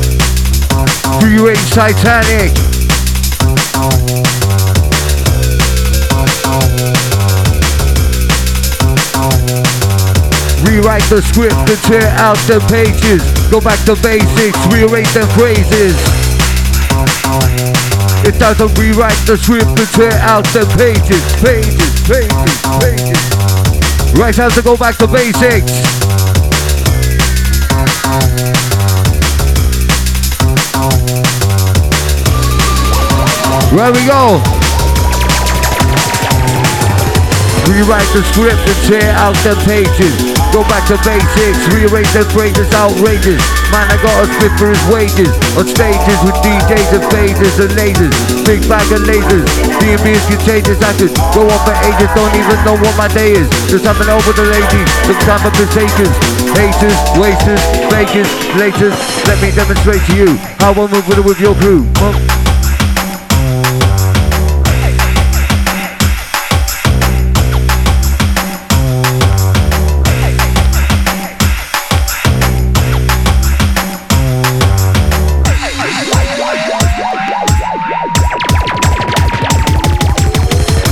Titanic. 1.23 2.53
Rewrite 10.67 11.03
the 11.09 11.23
script 11.25 11.55
and 11.55 11.79
tear 11.87 12.09
out 12.19 12.37
the 12.47 12.59
pages. 12.69 13.23
Go 13.51 13.61
back 13.61 13.79
to 13.87 13.95
basics, 14.03 14.59
rearrange 14.73 15.13
the 15.15 15.27
phrases. 15.39 15.97
Time 18.39 18.57
to 18.57 18.67
rewrite 18.81 19.17
the 19.25 19.37
script 19.37 19.79
and 19.79 19.89
tear 19.95 20.13
out 20.21 20.45
the 20.47 20.67
pages, 20.77 21.23
pages, 21.41 22.03
pages, 22.05 22.61
pages. 22.83 24.19
Right 24.19 24.35
time 24.35 24.51
to 24.51 24.63
go 24.63 24.77
back 24.77 24.97
to 24.99 25.07
basics. 25.07 25.73
Where 33.73 33.89
we 33.89 34.05
go? 34.05 34.37
Rewrite 37.65 38.05
the 38.13 38.21
script 38.29 38.61
and 38.69 38.81
tear 38.85 39.17
out 39.17 39.33
the 39.41 39.57
pages. 39.65 40.13
Go 40.53 40.61
back 40.69 40.85
to 40.93 41.01
basics, 41.01 41.57
rearrange 41.73 42.13
the 42.13 42.29
phrases 42.37 42.69
outrageous. 42.77 43.41
Man, 43.73 43.89
I 43.89 43.97
got 44.05 44.13
a 44.21 44.29
spit 44.29 44.53
for 44.61 44.69
his 44.69 44.83
wages. 44.93 45.33
On 45.57 45.65
stages 45.65 46.21
with 46.21 46.37
DJs 46.45 47.01
and 47.01 47.05
phasers 47.09 47.57
and 47.65 47.73
lasers. 47.73 48.13
Big 48.45 48.61
bag 48.69 48.85
of 48.93 49.09
lasers. 49.09 49.49
D&B 49.81 50.05
is 50.21 50.27
contagious. 50.29 50.77
I 50.85 50.93
could 51.01 51.17
go 51.33 51.49
on 51.49 51.61
for 51.65 51.73
ages, 51.89 52.13
don't 52.13 52.35
even 52.37 52.61
know 52.69 52.77
what 52.77 52.93
my 53.01 53.09
day 53.09 53.33
is. 53.41 53.49
Just 53.73 53.89
having 53.89 54.13
over 54.13 54.37
the 54.37 54.53
ladies, 54.53 54.89
time 55.25 55.41
for 55.41 55.49
takers. 55.73 56.13
Haters, 56.61 56.99
wasters, 57.17 57.63
fakers, 57.89 58.29
laters. 58.61 58.93
Let 59.25 59.41
me 59.41 59.49
demonstrate 59.49 60.05
to 60.13 60.29
you 60.29 60.37
how 60.61 60.77
I 60.77 60.93
move 60.93 61.09
with 61.09 61.25
with 61.25 61.41
your 61.41 61.57
crew. 61.57 61.89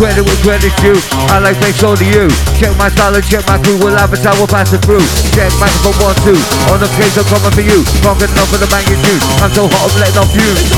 Credit 0.00 0.24
with 0.24 0.40
credit 0.40 0.72
due. 0.80 0.96
I 1.28 1.44
like 1.44 1.60
make 1.60 1.76
sure 1.76 1.92
to 1.92 2.06
you. 2.08 2.32
Check 2.56 2.72
my 2.80 2.88
style 2.88 3.12
and 3.12 3.20
check 3.20 3.44
my 3.44 3.60
crew. 3.60 3.76
We'll 3.84 4.00
have 4.00 4.08
a 4.08 4.16
tower 4.16 4.48
passing 4.48 4.80
through. 4.80 5.04
Check 5.36 5.52
my 5.60 5.68
microphone 5.68 6.00
one 6.00 6.16
two. 6.24 6.40
On 6.72 6.80
the 6.80 6.88
case, 6.96 7.20
I'm 7.20 7.28
coming 7.28 7.52
for 7.52 7.60
you. 7.60 7.84
Conquered 8.00 8.32
enough 8.32 8.48
for 8.48 8.56
the 8.56 8.64
juice. 8.64 9.24
I'm 9.44 9.52
so 9.52 9.68
hot 9.68 9.92
I'm 9.92 10.00
letting 10.00 10.16
off 10.16 10.32
fumes. 10.32 10.72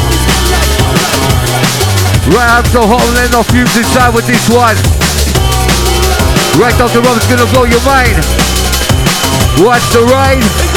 Right, 2.35 2.51
I'm 2.51 2.67
so 2.75 2.83
hot 2.83 2.99
I'm 2.99 3.15
letting 3.15 3.39
off 3.39 3.47
fumes 3.47 3.71
inside 3.79 4.11
with 4.11 4.27
this 4.27 4.43
one. 4.51 4.75
Right, 6.59 6.75
Dr. 6.75 6.99
Rob's 7.07 7.23
gonna 7.31 7.47
blow 7.55 7.63
your 7.63 7.79
mind. 7.87 8.19
Watch 9.63 9.87
the 9.95 10.03
ride. 10.11 10.72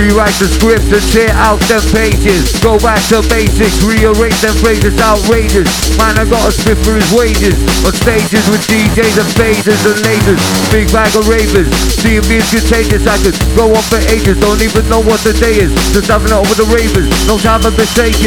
Rewrite 0.00 0.32
the 0.40 0.48
script 0.48 0.88
and 0.88 1.04
tear 1.12 1.28
out 1.36 1.60
them 1.68 1.84
pages. 1.92 2.56
Go 2.64 2.80
back 2.80 3.04
to 3.12 3.20
basics, 3.28 3.84
rearrange 3.84 4.40
them 4.40 4.56
phrases 4.64 4.96
outrageous. 4.96 5.68
Man, 6.00 6.16
I 6.16 6.24
got 6.24 6.40
a 6.48 6.52
spit 6.56 6.80
for 6.80 6.96
his 6.96 7.04
wages. 7.12 7.52
On 7.84 7.92
stages 7.92 8.48
with 8.48 8.64
DJs 8.64 9.20
and 9.20 9.28
phasers 9.36 9.84
and 9.84 10.00
lasers. 10.00 10.40
Big 10.72 10.88
bag 10.88 11.12
of 11.12 11.28
ravers. 11.28 11.68
Seeing 12.00 12.24
me 12.32 12.40
is 12.40 12.48
contagious. 12.48 13.04
I 13.04 13.20
could 13.20 13.36
go 13.52 13.68
on 13.76 13.84
for 13.92 14.00
ages. 14.08 14.40
Don't 14.40 14.64
even 14.64 14.88
know 14.88 15.04
what 15.04 15.20
the 15.20 15.36
day 15.36 15.60
is. 15.60 15.68
Just 15.92 16.08
having 16.08 16.32
it 16.32 16.40
over 16.40 16.56
the 16.56 16.64
ravers. 16.72 17.12
No 17.28 17.36
time 17.36 17.60
for 17.60 17.74
mistakes. 17.76 18.24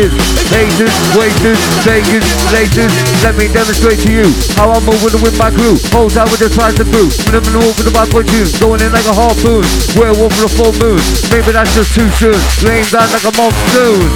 Haters, 0.54 0.94
wasters, 1.18 1.58
fakers, 1.82 2.26
lasers. 2.54 2.94
Let 3.26 3.34
me 3.34 3.50
demonstrate 3.50 3.98
to 4.06 4.14
you 4.14 4.30
how 4.54 4.70
I'm 4.70 4.86
moving 4.86 5.26
with 5.26 5.42
my 5.42 5.50
crew. 5.50 5.82
Hold 5.90 6.14
out 6.22 6.30
with 6.30 6.46
the 6.46 6.54
price 6.54 6.78
of 6.78 6.86
crew. 6.94 7.10
Minimum 7.26 7.66
over 7.66 7.82
the 7.82 7.90
bad 7.90 8.14
boy 8.14 8.22
tunes. 8.22 8.62
Going 8.62 8.86
in 8.86 8.94
like 8.94 9.10
a 9.10 9.16
harpoon. 9.18 9.66
Werewolf 9.98 10.38
with 10.38 10.46
a 10.46 10.54
full 10.54 10.74
moon. 10.78 11.02
Maybe 11.34 11.50
that's 11.50 11.63
just 11.72 11.96
too 11.96 12.10
soon. 12.10 12.68
Rain 12.68 12.84
down 12.92 13.10
like 13.12 13.24
a 13.24 13.32
monsoon. 13.38 14.10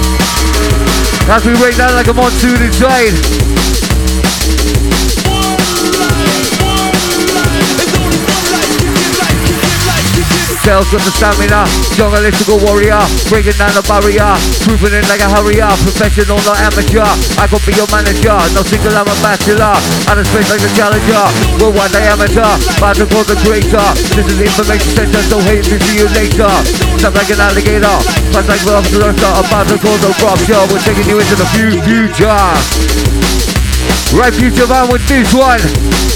As 1.30 1.44
we 1.44 1.52
rain 1.62 1.76
down 1.76 1.94
like 1.94 2.08
a 2.08 2.12
monsoon 2.12 2.60
inside. 2.62 3.77
Sales 10.68 10.92
got 10.92 11.00
the 11.00 11.08
stamina, 11.16 11.64
journalistical 11.96 12.60
warrior, 12.60 13.00
breaking 13.32 13.56
down 13.56 13.72
the 13.72 13.80
barrier, 13.88 14.36
proving 14.68 14.92
it 15.00 15.08
like 15.08 15.24
a 15.24 15.28
hurrier, 15.32 15.64
professional 15.80 16.36
not 16.44 16.60
amateur. 16.60 17.08
I 17.40 17.48
could 17.48 17.64
be 17.64 17.72
your 17.72 17.88
manager, 17.88 18.36
no 18.52 18.60
single 18.60 18.92
I'm 18.92 19.08
a 19.08 19.16
bachelor, 19.24 19.80
out 20.12 20.20
of 20.20 20.28
space 20.28 20.44
like 20.52 20.60
the 20.60 20.68
challenger, 20.76 21.24
worldwide 21.56 21.88
diameter, 21.96 22.44
about 22.76 23.00
to 23.00 23.08
call 23.08 23.24
the 23.24 23.40
creator. 23.40 23.80
This 24.12 24.28
is 24.28 24.36
the 24.36 24.44
information 24.44 24.92
center, 24.92 25.24
so 25.32 25.40
hate 25.40 25.64
to 25.72 25.80
see 25.88 26.04
you 26.04 26.08
later. 26.12 26.52
Stop 27.00 27.16
like 27.16 27.32
an 27.32 27.40
alligator, 27.40 27.96
fast 28.36 28.52
like 28.52 28.60
Rob 28.68 28.84
Director, 28.92 29.32
about 29.40 29.72
to 29.72 29.80
call 29.80 29.96
the 30.04 30.12
Show. 30.44 30.68
We're 30.68 30.84
taking 30.84 31.08
you 31.08 31.16
into 31.16 31.32
the 31.32 31.48
future. 31.56 32.44
Right, 34.12 34.36
future 34.36 34.68
man 34.68 34.92
with 34.92 35.00
this 35.08 35.32
one. 35.32 36.07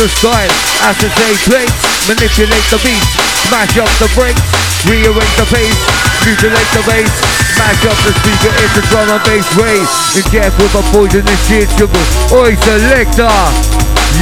And 0.00 0.02
bass, 0.02 0.02
be 0.02 0.02
the 0.02 0.08
style, 0.08 0.50
acetate 0.82 1.40
plates, 1.46 1.78
manipulate 2.08 2.66
the 2.70 2.78
beat, 2.82 3.04
smash 3.46 3.78
up 3.78 3.90
the 3.98 4.08
brakes, 4.14 4.42
rearrange 4.86 5.36
the 5.36 5.46
pace, 5.50 5.80
mutilate 6.26 6.70
the 6.74 6.82
bass, 6.86 7.10
smash 7.54 7.84
up 7.86 7.98
the 8.02 8.12
speaker, 8.18 8.52
it's 8.58 8.76
a 8.78 8.82
drum 8.90 9.08
and 9.10 9.22
bass 9.24 9.46
rave. 9.56 9.88
In 10.16 10.24
death 10.32 10.56
with 10.58 10.74
a 10.74 10.82
poisonous 10.90 11.40
shit, 11.46 11.68
sugar, 11.78 12.04
oi 12.32 12.54
selector, 12.64 13.30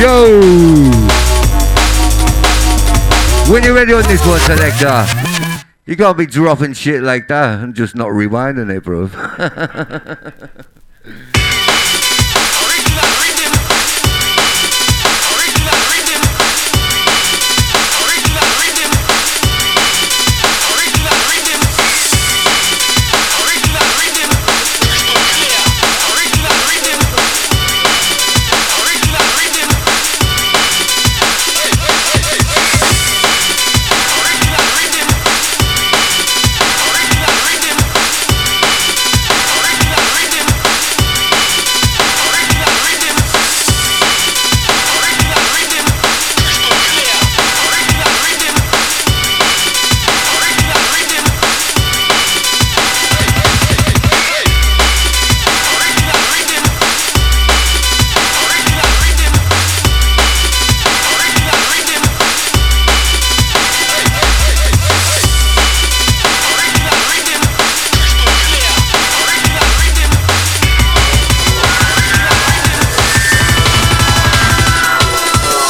yo! 0.01 0.41
When 3.51 3.63
you're 3.65 3.75
ready 3.75 3.93
on 3.93 4.03
this 4.05 4.25
one, 4.27 4.41
selector, 4.41 5.07
you 5.87 5.97
can't 5.97 6.17
be 6.17 6.27
dropping 6.27 6.75
shit 6.75 7.03
like 7.03 7.29
that 7.29 7.61
and 7.61 7.75
just 7.75 7.97
not 7.97 8.09
rewinding 8.09 8.71
it, 8.71 8.85
bro. 8.85 9.09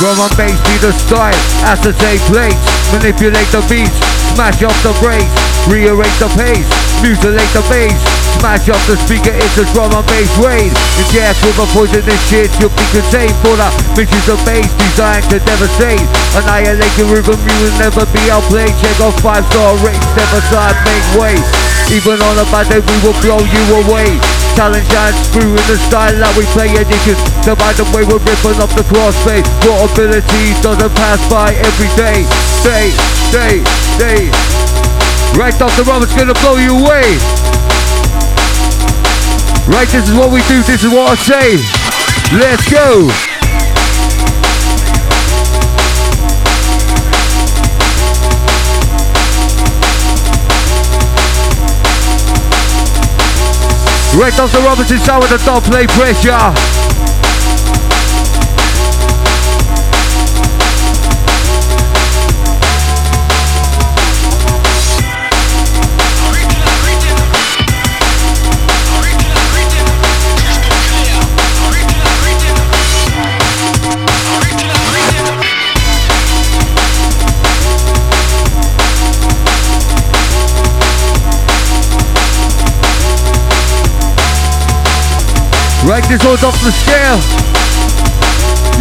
Drum 0.03 0.19
and 0.19 0.35
bass 0.35 0.59
be 0.67 0.75
the 0.83 0.91
style, 0.91 1.31
acetate 1.63 2.19
plates, 2.27 2.59
manipulate 2.91 3.47
the 3.55 3.63
beats, 3.71 3.95
smash 4.35 4.59
up 4.67 4.75
the 4.83 4.91
brakes, 4.99 5.31
rearrange 5.71 6.19
the 6.19 6.27
pace, 6.35 6.67
mutilate 6.99 7.47
the 7.55 7.63
bass, 7.71 7.95
smash 8.35 8.67
up 8.67 8.83
the 8.91 8.99
speaker, 8.99 9.31
it's 9.31 9.55
a 9.63 9.65
drum 9.71 9.95
and 9.95 10.03
bass 10.11 10.27
raid. 10.43 10.75
You 10.99 11.07
gas 11.15 11.39
with 11.47 11.55
a 11.55 11.71
poisonous 11.71 12.19
shit, 12.27 12.51
you'll 12.59 12.75
be 12.75 12.83
contained 12.91 13.39
for 13.47 13.55
the 13.55 13.71
missions 13.95 14.27
of 14.27 14.43
bass 14.43 14.67
designed 14.91 15.23
to 15.31 15.39
devastate. 15.47 16.03
Annihilate 16.35 16.99
your 16.99 17.07
rhythm, 17.07 17.39
you 17.39 17.55
will 17.63 17.77
never 17.79 18.03
be 18.11 18.27
outplayed. 18.27 18.75
Check 18.83 18.99
out 19.07 19.15
five 19.23 19.47
star 19.55 19.79
rates, 19.87 20.03
step 20.19 20.31
aside, 20.35 20.75
make 20.83 21.07
way. 21.15 21.39
Even 21.95 22.19
on 22.19 22.43
a 22.43 22.47
bad 22.51 22.67
day, 22.67 22.83
we 22.83 22.97
will 23.07 23.15
blow 23.23 23.39
you 23.39 23.63
away. 23.87 24.19
Challenge 24.55 24.85
and 24.85 25.17
screw 25.25 25.49
in 25.49 25.65
the 25.65 25.81
style 25.89 26.13
that 26.21 26.33
we 26.37 26.45
play 26.53 26.69
edition. 26.77 27.17
So 27.41 27.57
by 27.57 27.73
the 27.73 27.89
way 27.89 28.05
we're 28.05 28.21
ripping 28.21 28.61
off 28.61 28.77
the 28.77 28.85
crossfade. 28.85 29.49
Your 29.65 29.89
ability 29.89 30.53
doesn't 30.61 30.93
pass 30.93 31.21
by 31.33 31.57
every 31.57 31.89
day. 31.97 32.29
Day, 32.61 32.93
day, 33.33 33.65
day. 33.97 34.29
Right, 35.33 35.57
Dr. 35.57 35.89
Robert's 35.89 36.13
gonna 36.13 36.37
blow 36.45 36.61
you 36.61 36.77
away. 36.85 37.17
Right, 39.73 39.89
this 39.89 40.05
is 40.05 40.15
what 40.15 40.31
we 40.31 40.45
do, 40.45 40.61
this 40.69 40.85
is 40.85 40.93
what 40.93 41.09
I 41.09 41.17
say. 41.17 41.57
Let's 42.37 42.69
go. 42.69 43.32
Right, 54.15 54.33
Dr. 54.35 54.61
Robinson 54.61 54.99
sound 54.99 55.23
with 55.23 55.31
the 55.31 55.39
top 55.39 55.65
play 55.65 55.87
pressure. 55.87 56.92
Right, 85.85 86.05
this 86.09 86.25
one's 86.25 86.45
off 86.45 86.55
the 86.63 86.71
scale. 86.71 87.19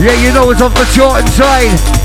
Yeah, 0.01 0.13
you 0.21 0.31
know 0.33 0.51
it's 0.51 0.61
off 0.61 0.73
the 0.75 0.85
short 0.85 1.27
side. 1.29 2.00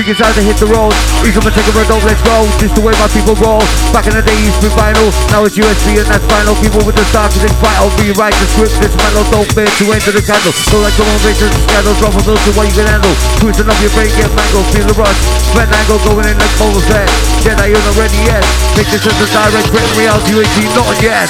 Figures 0.00 0.16
how 0.16 0.32
to 0.32 0.40
hit 0.40 0.56
the 0.56 0.64
road. 0.64 0.96
Of 1.20 1.28
them 1.28 1.52
take 1.52 1.68
a 1.68 1.76
red 1.76 1.84
dog, 1.84 2.00
let's 2.08 2.24
go. 2.24 2.48
Just 2.56 2.72
the 2.72 2.80
way 2.80 2.96
my 2.96 3.04
people 3.12 3.36
roll. 3.36 3.60
Back 3.92 4.08
in 4.08 4.16
the 4.16 4.24
day, 4.24 4.32
used 4.40 4.56
to 4.64 4.72
be 4.72 4.72
vinyl. 4.72 5.12
Now 5.28 5.44
it's 5.44 5.60
USB 5.60 6.00
and 6.00 6.08
that's 6.08 6.24
final. 6.24 6.56
People 6.56 6.80
with 6.88 6.96
the 6.96 7.04
start 7.12 7.28
to 7.36 7.38
this 7.44 7.52
vital. 7.60 7.92
Rewrite 8.00 8.32
the 8.32 8.48
script, 8.48 8.80
this 8.80 8.96
mellow 8.96 9.28
don't 9.28 9.44
bear 9.52 9.68
to 9.68 9.84
enter 9.92 10.08
the 10.16 10.24
candle. 10.24 10.56
So 10.72 10.80
like 10.80 10.96
the 10.96 11.04
motivation, 11.04 11.52
the 11.52 11.60
scandal. 11.68 11.92
Drop 12.00 12.16
a 12.16 12.20
to 12.24 12.50
what 12.56 12.64
you 12.64 12.80
can 12.80 12.88
handle. 12.88 13.12
Twisting 13.44 13.68
up 13.68 13.76
your 13.84 13.92
brain, 13.92 14.08
get 14.16 14.32
mango, 14.32 14.64
feel 14.72 14.88
the 14.88 14.96
rush. 14.96 15.20
Spread 15.52 15.68
angle, 15.68 16.00
going 16.08 16.24
in 16.24 16.36
like 16.40 16.54
Boba 16.56 16.80
Fett. 16.88 17.04
Jedi, 17.44 17.68
you're 17.68 17.84
not 17.84 18.00
ready 18.00 18.24
yet. 18.24 18.40
Make 18.80 18.88
this 18.88 19.04
as 19.04 19.12
a 19.12 19.28
direct 19.28 19.68
threat, 19.68 19.84
reality, 20.00 20.32
you 20.32 20.40
ain't 20.40 20.72
not 20.80 20.96
yet. 21.04 21.28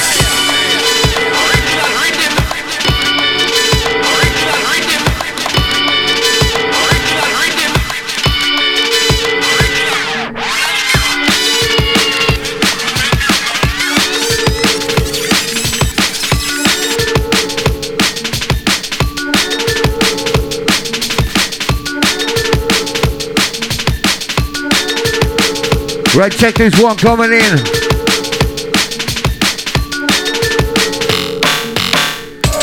Right, 26.16 26.32
check 26.32 26.56
this 26.56 26.74
one 26.82 26.96
coming 26.96 27.30
in. 27.30 27.54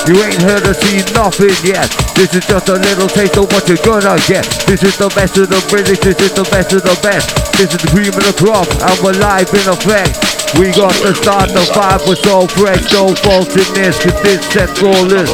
You 0.03 0.19
ain't 0.23 0.39
heard 0.43 0.67
or 0.67 0.75
seen 0.75 1.03
nothing 1.15 1.55
yet. 1.63 1.87
This 2.15 2.35
is 2.35 2.43
just 2.43 2.67
a 2.67 2.75
little 2.75 3.07
taste 3.07 3.35
of 3.39 3.47
what 3.51 3.67
you're 3.67 3.79
gonna 3.87 4.19
get. 4.27 4.43
This 4.67 4.83
is 4.83 4.95
the 4.99 5.07
best 5.15 5.39
of 5.39 5.47
the 5.47 5.63
British, 5.71 5.99
this 5.99 6.19
is 6.19 6.35
the 6.35 6.43
best 6.51 6.73
of 6.75 6.83
the 6.83 6.99
best. 6.99 7.31
This 7.55 7.71
is 7.71 7.79
the 7.79 7.87
cream 7.87 8.11
of 8.11 8.23
the 8.23 8.35
crop, 8.35 8.67
and 8.67 8.95
we're 8.99 9.15
live 9.15 9.47
in 9.55 9.67
effect. 9.67 10.15
We 10.59 10.71
got 10.75 10.95
to 11.03 11.15
start 11.15 11.47
the 11.51 11.63
vibe, 11.71 12.03
we're 12.03 12.19
so 12.19 12.47
fresh, 12.51 12.83
no 12.91 13.15
fault 13.19 13.51
in 13.55 13.67
this, 13.75 13.95
cause 13.99 14.15
this 14.23 14.43
set's 14.51 14.75
flawless. 14.75 15.31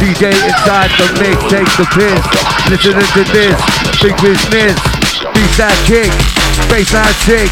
DJ 0.00 0.32
inside 0.32 0.92
the 0.96 1.08
mix 1.20 1.36
takes 1.52 1.76
the 1.76 1.84
piss. 1.92 2.20
Listening 2.72 3.08
to 3.12 3.22
this, 3.28 3.56
big 4.00 4.16
business. 4.24 4.76
Beat 5.32 5.52
that 5.56 5.76
kick, 5.88 6.12
baseline 6.68 7.16
sick. 7.24 7.50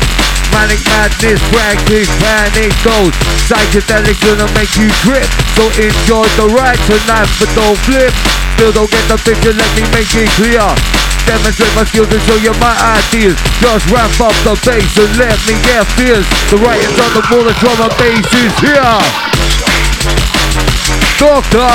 Manic 0.50 0.82
madness, 0.90 1.38
practice, 1.54 2.10
panic 2.18 2.74
goes 2.82 3.14
Psychedelic 3.46 4.18
gonna 4.18 4.50
make 4.58 4.74
you 4.74 4.90
trip 5.06 5.22
So 5.54 5.62
enjoy 5.78 6.26
the 6.34 6.50
ride 6.50 6.80
tonight 6.90 7.30
but 7.38 7.50
don't 7.54 7.78
flip. 7.86 8.10
Still 8.58 8.72
don't 8.74 8.90
get 8.90 9.06
the 9.06 9.16
picture, 9.22 9.54
let 9.54 9.70
me 9.78 9.86
make 9.94 10.10
it 10.12 10.28
clear. 10.34 10.66
Demonstrate 11.24 11.72
my 11.76 11.84
skills 11.84 12.10
and 12.12 12.22
show 12.26 12.36
you 12.36 12.52
my 12.58 12.74
ideas. 12.98 13.38
Just 13.62 13.86
ramp 13.88 14.20
up 14.20 14.34
the 14.44 14.58
bass 14.66 14.96
and 14.98 15.12
let 15.16 15.38
me 15.46 15.54
get 15.64 15.86
fierce. 15.96 16.26
The 16.50 16.58
writings 16.58 16.98
on 16.98 17.10
the 17.14 17.22
wall, 17.30 17.44
the 17.44 17.54
drum 17.62 17.78
and 17.80 17.94
bass 17.96 18.26
is 18.34 18.52
here. 18.60 18.98
Doctor 21.16 21.68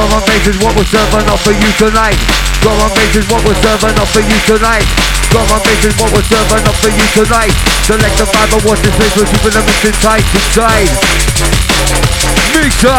And 0.00 0.24
bass 0.24 0.48
is 0.48 0.56
what 0.64 0.72
we're 0.72 0.88
serving 0.88 1.28
up 1.28 1.36
for 1.44 1.52
you 1.52 1.68
tonight. 1.76 2.16
And 2.64 2.88
bass 2.96 3.20
is 3.20 3.28
what 3.28 3.44
we're 3.44 3.60
serving 3.60 3.92
up 4.00 4.08
for 4.08 4.24
you 4.24 4.38
tonight. 4.48 4.88
And 5.36 5.60
bass 5.60 5.84
is 5.84 5.92
what 6.00 6.08
we're 6.16 6.24
serving 6.24 6.64
up 6.64 6.72
for 6.80 6.88
you 6.88 7.04
tonight. 7.12 7.52
Select 7.84 8.16
the 8.16 8.24
and 8.24 8.64
watch 8.64 8.80
this 8.80 8.96
place, 8.96 9.12
we're 9.12 9.28
keeping 9.28 9.52
the 9.52 9.60
mix 9.60 9.84
inside, 9.84 10.24
inside. 10.32 10.88
Mixer! 12.56 12.96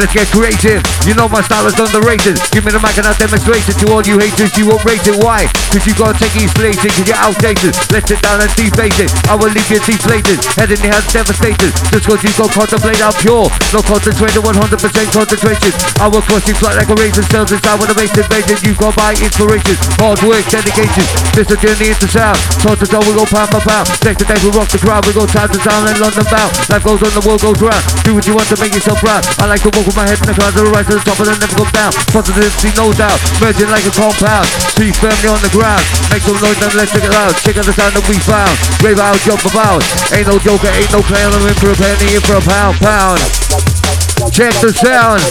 Let's 0.00 0.16
get 0.16 0.32
creative. 0.32 0.80
You 1.04 1.12
know 1.12 1.28
my 1.28 1.44
style 1.44 1.68
is 1.68 1.76
underrated. 1.76 2.40
Give 2.56 2.64
me 2.64 2.72
the 2.72 2.80
mic 2.80 2.96
and 2.96 3.04
I'll 3.04 3.20
demonstrate 3.20 3.68
it 3.68 3.76
to 3.84 3.92
all 3.92 4.00
you 4.00 4.16
haters. 4.16 4.48
You 4.56 4.72
won't 4.72 4.80
rate 4.80 5.04
it. 5.04 5.20
Why? 5.20 5.44
Cause 5.68 5.84
you 5.84 5.92
gotta 5.92 6.16
take 6.16 6.32
these 6.32 6.48
places 6.56 6.88
cause 6.88 7.04
you're 7.04 7.20
outdated. 7.20 7.76
Let's 7.92 8.08
sit 8.08 8.16
down 8.24 8.40
and 8.40 8.48
deflate 8.56 8.96
it. 8.96 9.12
I 9.28 9.36
will 9.36 9.52
leave 9.52 9.68
you 9.68 9.76
deflated. 9.84 10.40
Head 10.56 10.72
in 10.72 10.80
the 10.80 10.88
hands 10.88 11.04
devastated. 11.12 11.76
Just 11.92 12.08
cause 12.08 12.16
you 12.24 12.32
go 12.32 12.48
contemplate, 12.48 12.96
I'm 13.04 13.12
pure. 13.20 13.52
No 13.76 13.84
concentrated, 13.84 14.40
100% 14.40 14.56
concentration. 15.12 15.72
I 16.00 16.08
will 16.08 16.24
cross 16.24 16.48
you 16.48 16.56
flat 16.56 16.80
like 16.80 16.88
a 16.88 16.96
razor. 16.96 17.20
Cells 17.28 17.52
inside 17.52 17.76
with 17.76 17.92
a 17.92 17.96
base 18.00 18.16
invasion. 18.16 18.56
You 18.64 18.72
got 18.80 18.96
my 18.96 19.12
inspiration. 19.20 19.76
Hard 20.00 20.24
work, 20.24 20.48
dedication. 20.48 21.04
This 21.36 21.52
a 21.52 21.60
journey 21.60 21.92
into 21.92 22.08
sound. 22.08 22.40
Toss 22.64 22.80
to 22.80 22.88
toe, 22.88 23.04
we 23.04 23.12
go 23.12 23.28
pound 23.28 23.52
by 23.52 23.60
pound. 23.60 23.84
Next 24.00 24.24
day, 24.24 24.40
we 24.40 24.48
rock 24.56 24.72
the 24.72 24.80
crowd. 24.80 25.04
We 25.04 25.12
go 25.12 25.28
town 25.28 25.52
to 25.52 25.60
town 25.60 25.84
and 25.92 26.00
London 26.00 26.24
bound. 26.32 26.56
Life 26.72 26.88
goes 26.88 27.04
on, 27.04 27.12
the 27.12 27.20
world 27.28 27.44
goes 27.44 27.60
round. 27.60 27.84
Do 28.00 28.16
what 28.16 28.24
you 28.24 28.32
want 28.32 28.48
to 28.48 28.56
make 28.56 28.72
yourself 28.72 29.04
proud. 29.04 29.28
I 29.36 29.44
like 29.44 29.60
to 29.68 29.70
walk 29.76 29.89
my 29.96 30.06
head 30.06 30.18
in 30.20 30.28
the 30.28 30.36
clouds. 30.36 30.56
I'll 30.56 30.70
Rise 30.70 30.86
to 30.86 30.98
the 30.98 31.02
top 31.02 31.18
and 31.18 31.28
then 31.32 31.38
never 31.40 31.56
go 31.56 31.66
down. 31.74 31.90
Positivity, 32.14 32.70
no 32.78 32.92
doubt. 32.94 33.18
Merging 33.42 33.70
like 33.72 33.86
a 33.86 33.94
compound. 33.94 34.46
Feet 34.78 34.94
firmly 34.98 35.28
on 35.30 35.40
the 35.42 35.50
ground. 35.50 35.82
Make 36.12 36.22
some 36.22 36.38
noise 36.38 36.58
and 36.62 36.74
let's 36.78 36.92
check 36.92 37.02
it 37.02 37.14
out. 37.14 37.34
Check 37.42 37.56
out 37.58 37.66
the 37.66 37.74
sound 37.74 37.96
that 37.96 38.04
we 38.06 38.16
found. 38.22 38.54
Rave 38.84 39.00
out, 39.00 39.18
jump 39.26 39.42
about. 39.46 39.82
Ain't 40.14 40.28
no 40.30 40.38
joker, 40.38 40.70
ain't 40.70 40.92
no 40.94 41.02
clown. 41.02 41.32
I'm 41.34 41.46
in 41.48 41.56
for 41.58 41.72
a 41.72 41.76
penny, 41.78 42.14
in 42.14 42.22
for 42.22 42.38
a 42.38 42.44
pound, 42.44 42.76
pound. 42.78 43.18
Check 44.30 44.54
the 44.62 44.70
sound. 44.70 45.24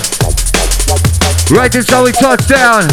Right 1.54 1.72
this 1.72 1.90
how 1.90 2.04
we 2.04 2.12
touch 2.12 2.48
down. 2.48 2.90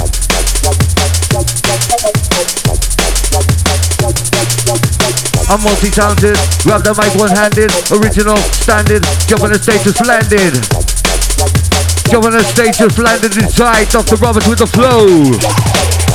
I'm 5.49 5.63
multi-talented, 5.63 6.37
grab 6.67 6.83
the 6.83 6.95
mic 6.99 7.15
one-handed, 7.15 7.71
original, 7.95 8.37
standard, 8.51 9.03
jump 9.29 9.43
on 9.43 9.53
the 9.53 9.59
stage 9.59 9.83
just 9.85 10.05
landed. 10.05 10.86
Jump 12.09 12.25
on 12.25 12.33
the 12.33 12.43
stage 12.45 12.79
just 12.79 12.99
landed 12.99 13.37
inside, 13.37 13.89
Dr. 13.89 14.17
Roberts 14.17 14.47
with 14.47 14.61
the 14.61 14.67
flow. 14.67 16.06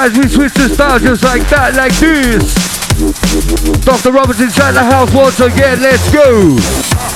As 0.00 0.16
we 0.16 0.26
switch 0.28 0.54
the 0.54 0.66
style 0.70 0.98
just 0.98 1.22
like 1.22 1.46
that, 1.50 1.74
like 1.76 1.92
this. 2.00 2.56
Dr. 3.84 4.12
Roberts 4.12 4.40
inside 4.40 4.72
the 4.72 4.82
house 4.82 5.12
once 5.12 5.38
again, 5.40 5.82
let's 5.82 6.10
go. 6.10 7.09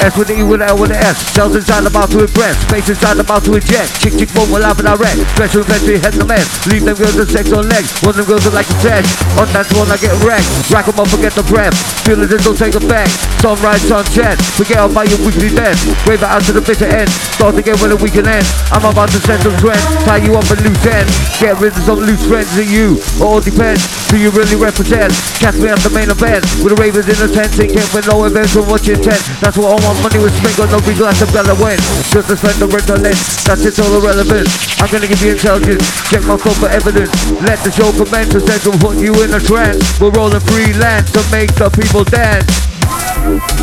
S 0.00 0.16
with 0.16 0.28
the 0.28 0.40
E 0.40 0.42
with 0.42 0.60
the 0.60 0.66
L 0.66 0.78
with 0.80 0.90
the 0.90 0.98
S. 0.98 1.16
Cells 1.32 1.54
inside 1.54 1.84
the 1.84 1.90
mouth 1.90 2.10
to 2.10 2.24
impress. 2.24 2.56
Space 2.66 2.88
inside 2.88 3.16
the 3.20 3.24
mouth 3.24 3.44
to 3.44 3.54
inject. 3.54 4.00
Chick 4.00 4.16
chick 4.16 4.32
boom 4.32 4.50
will 4.50 4.64
and 4.64 4.88
I 4.88 4.94
wreck. 4.96 5.16
Special 5.36 5.60
eventually 5.60 5.98
head 6.00 6.14
the 6.16 6.24
man. 6.24 6.44
Leave 6.66 6.84
them 6.84 6.96
girls 6.96 7.16
with 7.16 7.30
sex 7.30 7.52
on 7.52 7.68
legs. 7.68 7.92
One 8.00 8.16
them 8.16 8.24
girls 8.24 8.46
are 8.48 8.56
like 8.56 8.68
a 8.68 8.76
sex. 8.80 9.04
On 9.36 9.46
that 9.52 9.68
one 9.76 9.92
I 9.92 9.96
get 10.00 10.16
wrecked. 10.24 10.48
Rack 10.72 10.88
'em 10.88 10.98
up, 10.98 11.08
forget 11.08 11.36
the 11.36 11.44
breath. 11.44 11.76
Feel 12.04 12.22
it, 12.24 12.32
don't 12.40 12.56
take 12.56 12.74
back. 12.88 13.08
Sunrise, 13.44 13.82
sunset. 13.84 14.40
Forget 14.56 14.80
about 14.80 15.08
your 15.08 15.20
weekly 15.20 15.52
best. 15.52 15.84
Wave 16.08 16.22
it 16.22 16.28
out 16.28 16.42
to 16.48 16.52
the 16.52 16.60
bitter 16.60 16.88
end. 16.88 17.10
Start 17.36 17.56
again 17.56 17.76
when 17.78 17.90
the 17.90 17.96
weekend 17.96 18.26
ends. 18.26 18.48
I'm 18.72 18.84
about 18.84 19.10
to 19.12 19.20
set 19.20 19.42
some 19.42 19.56
trends. 19.60 19.84
Tie 20.04 20.24
you 20.24 20.36
up 20.36 20.48
in 20.50 20.60
loose 20.64 20.86
ends. 20.86 21.12
Get 21.40 21.60
rid 21.60 21.76
of 21.76 21.84
some 21.84 22.00
loose 22.00 22.24
friends 22.24 22.52
in 22.56 22.68
you. 22.68 22.96
All 23.20 23.40
depends. 23.40 23.84
Do 24.08 24.16
you 24.16 24.30
really 24.30 24.56
represent? 24.56 25.12
Catch 25.40 25.56
me 25.56 25.68
at 25.68 25.80
the 25.80 25.90
main 25.90 26.10
event. 26.10 26.44
With 26.64 26.76
the 26.76 26.78
ravens 26.80 27.08
in 27.08 27.18
the 27.20 27.28
tent. 27.32 27.52
Thinking 27.52 27.84
with 27.92 28.06
no 28.08 28.24
events 28.24 28.52
from 28.52 28.68
what 28.68 28.86
you 28.86 28.94
intend. 28.94 29.20
That's 29.40 29.56
what 29.56 29.72
all 29.72 29.80
my 29.80 29.99
money 30.02 30.18
was 30.18 30.32
spent. 30.36 30.56
Reason 30.86 31.14
to 31.14 31.26
better 31.32 31.56
win. 31.56 31.78
Just 32.10 32.28
to 32.28 32.36
spend 32.36 32.58
the 32.60 32.98
list. 33.00 33.46
That's 33.46 33.64
it's 33.64 33.78
all 33.78 33.92
irrelevant. 33.96 34.48
I'm 34.80 34.90
gonna 34.90 35.06
give 35.06 35.22
you 35.22 35.32
intelligence. 35.32 35.84
Check 36.10 36.24
my 36.24 36.36
phone 36.36 36.56
for 36.56 36.68
evidence. 36.68 37.12
Let 37.42 37.60
the 37.64 37.70
show 37.70 37.92
commence. 37.92 38.34
Essential 38.34 38.72
put 38.80 38.98
you 38.98 39.14
in 39.22 39.32
a 39.34 39.40
trance. 39.40 40.00
We're 40.00 40.10
rolling 40.10 40.40
freelance 40.40 41.10
to 41.12 41.22
make 41.30 41.54
the 41.54 41.70
people 41.70 42.04
dance. 42.04 42.70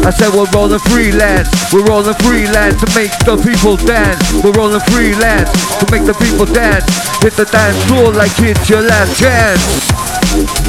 I 0.06 0.12
said 0.12 0.34
we're 0.34 0.50
rolling 0.54 0.80
freelance, 0.80 1.50
we're 1.74 1.86
rolling 1.86 2.14
freelance 2.22 2.80
to 2.80 2.88
make 2.96 3.12
the 3.26 3.36
people 3.42 3.76
dance. 3.76 4.22
We're 4.44 4.54
rolling 4.54 4.80
freelance 4.88 5.52
to 5.80 5.86
make 5.92 6.06
the 6.06 6.14
people 6.14 6.46
dance. 6.46 6.86
Hit 7.22 7.34
the 7.34 7.46
dance 7.46 7.76
floor 7.86 8.14
like 8.14 8.32
it's 8.40 8.70
your 8.70 8.82
last 8.82 9.20
chance. 9.20 10.67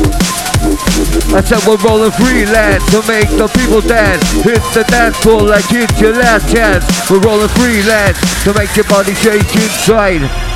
I 1.34 1.42
said 1.44 1.60
we're 1.66 1.76
rolling 1.84 2.12
freelance 2.12 2.84
to 2.90 3.02
make 3.06 3.28
the 3.36 3.48
people 3.48 3.80
dance. 3.80 4.24
Hit 4.42 4.62
the 4.74 4.84
dance 4.88 5.16
floor 5.18 5.42
like 5.42 5.64
it's 5.70 6.00
your 6.00 6.14
last 6.14 6.52
chance. 6.52 6.84
We're 7.10 7.20
rolling 7.20 7.48
freelance 7.48 8.18
to 8.44 8.54
make 8.54 8.74
your 8.76 8.86
body 8.86 9.14
shake 9.14 9.54
inside. 9.54 10.47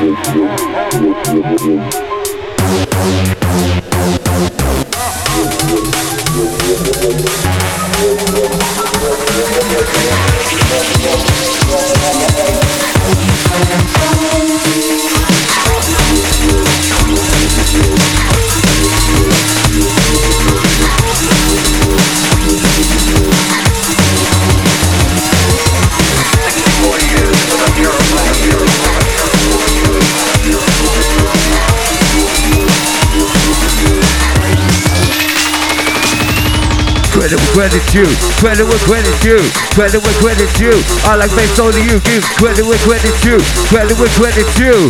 Credit 0.00 0.16
with 4.00 4.19
credit 37.60 37.84
due, 37.92 38.08
credit 38.40 38.64
with 38.64 38.80
credit 38.88 39.12
due, 39.20 39.44
credit 39.76 40.00
with 40.00 40.16
credit 40.16 40.48
due. 40.56 40.80
I 41.04 41.20
like 41.20 41.28
based 41.36 41.60
on 41.60 41.76
you, 41.76 42.00
give 42.08 42.24
credit 42.40 42.64
with 42.64 42.80
credit 42.88 43.12
due, 43.20 43.36
credit 43.68 44.00
with 44.00 44.08
credit 44.16 44.48
due. 44.56 44.88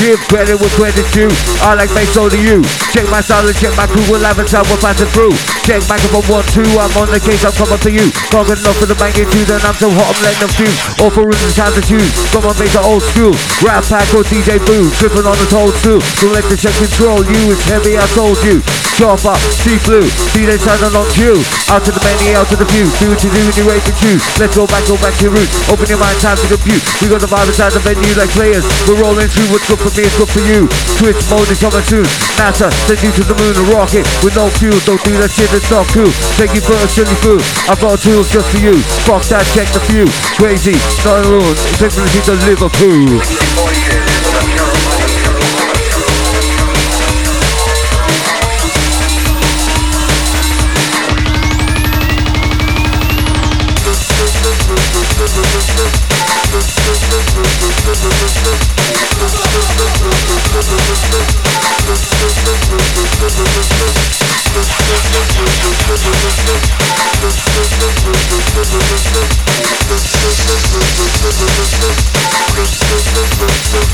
Give 0.00 0.16
credit 0.32 0.56
with 0.56 0.72
credit 0.72 1.04
due. 1.12 1.28
I 1.60 1.76
like 1.76 1.92
based 1.92 2.16
on 2.16 2.32
you. 2.32 2.64
Check 2.96 3.04
my 3.12 3.20
style 3.20 3.44
and 3.44 3.56
check 3.60 3.76
my 3.76 3.84
crew. 3.84 4.00
We'll 4.08 4.24
have 4.24 4.40
a 4.40 4.44
time 4.48 4.64
we're 4.72 4.80
passing 4.80 5.08
through. 5.12 5.36
Check 5.68 5.84
back 5.84 6.00
if 6.00 6.12
I 6.16 6.20
want 6.32 6.48
to. 6.56 6.64
I'm 6.80 6.92
on 6.96 7.12
the 7.12 7.20
case. 7.20 7.44
I'm 7.44 7.52
coming 7.52 7.76
for 7.76 7.92
you. 7.92 8.08
Can't 8.32 8.48
enough 8.48 8.76
for 8.80 8.88
the 8.88 8.96
banging 8.96 9.28
tunes 9.28 9.52
and 9.52 9.60
I'm 9.68 9.76
so 9.76 9.92
hot. 9.92 10.16
I'm 10.16 10.20
letting 10.24 10.48
them 10.48 10.52
fuse. 10.56 10.76
All 11.00 11.12
for 11.12 11.28
reasons 11.28 11.60
time 11.60 11.76
to 11.76 11.84
choose. 11.84 12.08
Come 12.32 12.48
on, 12.48 12.56
make 12.56 12.72
the 12.72 12.80
old 12.80 13.04
school. 13.04 13.36
Rap 13.60 13.84
pack 13.84 14.08
or 14.16 14.24
DJ 14.24 14.60
Boo. 14.64 14.88
Tripping 14.96 15.28
on 15.28 15.36
the 15.36 15.48
toad 15.52 15.76
stool. 15.80 16.00
Don't 16.24 16.32
let 16.32 16.44
the 16.48 16.56
check 16.56 16.76
control 16.80 17.20
you. 17.20 17.52
It's 17.52 17.64
heavy. 17.68 18.00
I 18.00 18.06
told 18.16 18.40
you. 18.44 18.64
Sharp 18.96 19.28
up, 19.28 19.36
see 19.52 19.76
blue, 19.84 20.08
DJ 20.32 20.56
turning 20.56 20.96
on 20.96 21.04
you. 21.20 21.36
Out 21.68 21.84
to 21.84 21.92
the 21.92 22.00
many, 22.00 22.32
out 22.32 22.48
to 22.48 22.56
the 22.56 22.64
few. 22.64 22.88
Do 22.96 23.12
what 23.12 23.20
you 23.20 23.28
do 23.28 23.44
you 23.44 23.68
raise 23.68 23.84
and 23.84 23.92
choose. 24.00 24.24
Let's 24.40 24.56
go 24.56 24.64
back, 24.64 24.88
go 24.88 24.96
back 25.04 25.12
to 25.20 25.28
roots. 25.28 25.52
Open 25.68 25.84
your 25.84 26.00
mind, 26.00 26.16
time 26.24 26.40
to 26.40 26.48
compute. 26.48 26.80
We 27.04 27.12
got 27.12 27.20
the 27.20 27.28
vibe 27.28 27.44
inside 27.44 27.76
the 27.76 27.84
venue 27.84 28.16
like 28.16 28.32
players. 28.32 28.64
We're 28.88 28.96
rolling 28.96 29.28
through 29.28 29.52
what's 29.52 29.68
good 29.68 29.84
for 29.84 29.92
me, 29.92 30.08
it's 30.08 30.16
good 30.16 30.32
for 30.32 30.40
you. 30.48 30.64
Twitch 30.96 31.20
mode 31.28 31.44
is 31.52 31.60
coming 31.60 31.84
soon. 31.84 32.08
NASA 32.40 32.72
send 32.88 33.04
you 33.04 33.12
to 33.20 33.24
the 33.28 33.36
moon 33.36 33.52
and 33.52 33.68
rocket 33.68 34.08
with 34.24 34.32
no 34.32 34.48
fuel. 34.56 34.80
Don't 34.88 35.04
do 35.04 35.12
that 35.20 35.28
shit, 35.28 35.52
it's 35.52 35.68
not 35.68 35.84
cool. 35.92 36.08
Take 36.40 36.56
you 36.56 36.64
for 36.64 36.80
a 36.80 36.88
silly 36.88 37.12
fool. 37.20 37.44
I've 37.68 37.76
got 37.84 38.00
tools 38.00 38.32
just 38.32 38.48
for 38.48 38.64
you. 38.64 38.80
Fuck 39.04 39.28
that, 39.28 39.44
check 39.52 39.68
the 39.76 39.82
few. 39.92 40.08
Crazy, 40.40 40.72
not 41.04 41.20
alone. 41.20 41.52
Technology 41.76 42.24
to 42.24 42.32
the 42.32 42.44
Liverpool. 42.48 43.65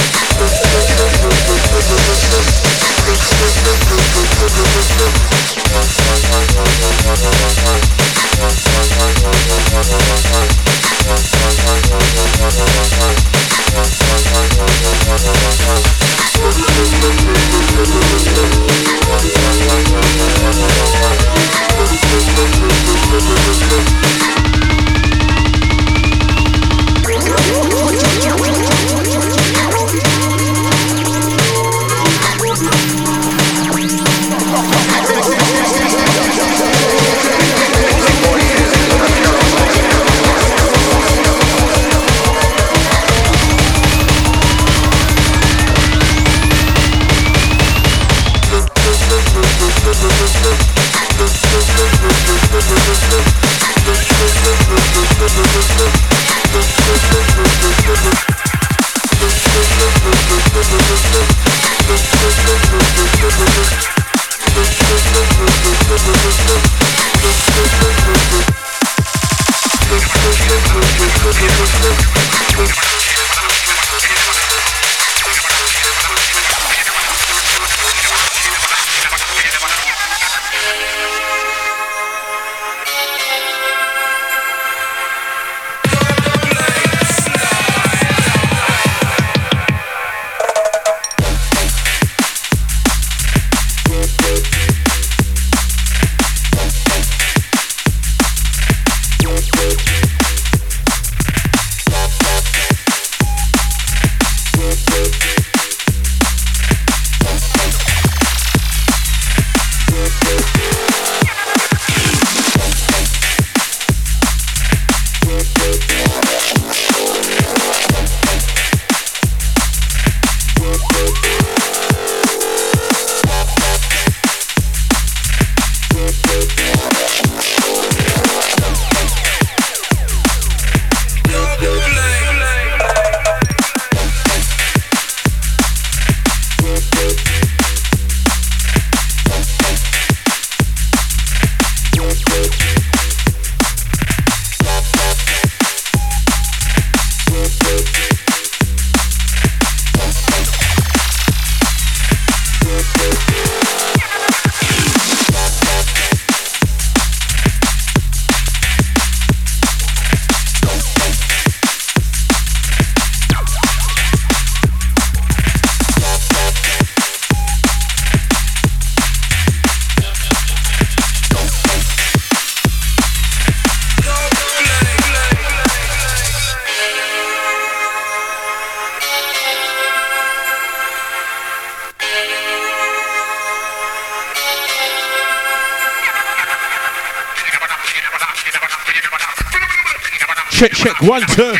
one, 191.08 191.22
two. 191.28 191.56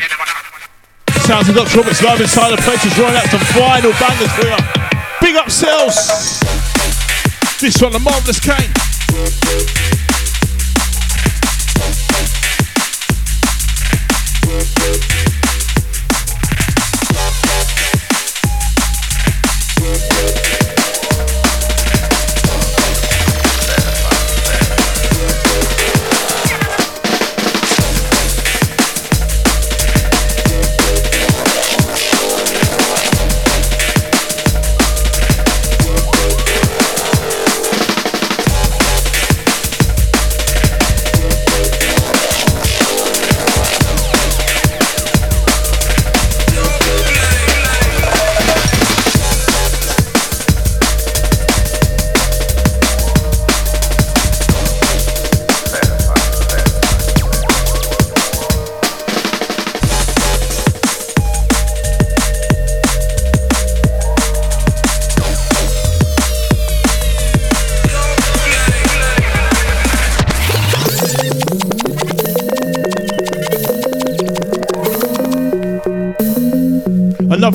Sounds 1.24 1.48
of 1.48 1.56
Dr. 1.56 1.78
Roberts 1.78 2.04
live 2.04 2.20
inside 2.20 2.52
the 2.52 2.62
place 2.62 2.84
is 2.84 2.98
rolling 3.00 3.16
out 3.16 3.24
some 3.26 3.40
final 3.56 3.92
bangers 3.94 4.32
for 4.36 4.46
you. 4.46 4.58
Big 5.22 5.36
up 5.36 5.50
sales. 5.50 5.96
This 7.62 7.82
one, 7.82 7.94
the 7.94 8.00
Marvellous 8.00 8.40
Cain. 8.42 9.77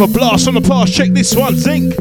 Another 0.03 0.19
blast 0.19 0.49
on 0.49 0.55
the 0.55 0.61
past. 0.61 0.93
Check 0.93 1.11
this 1.11 1.37
one, 1.37 1.55
Zinc. 1.55 1.95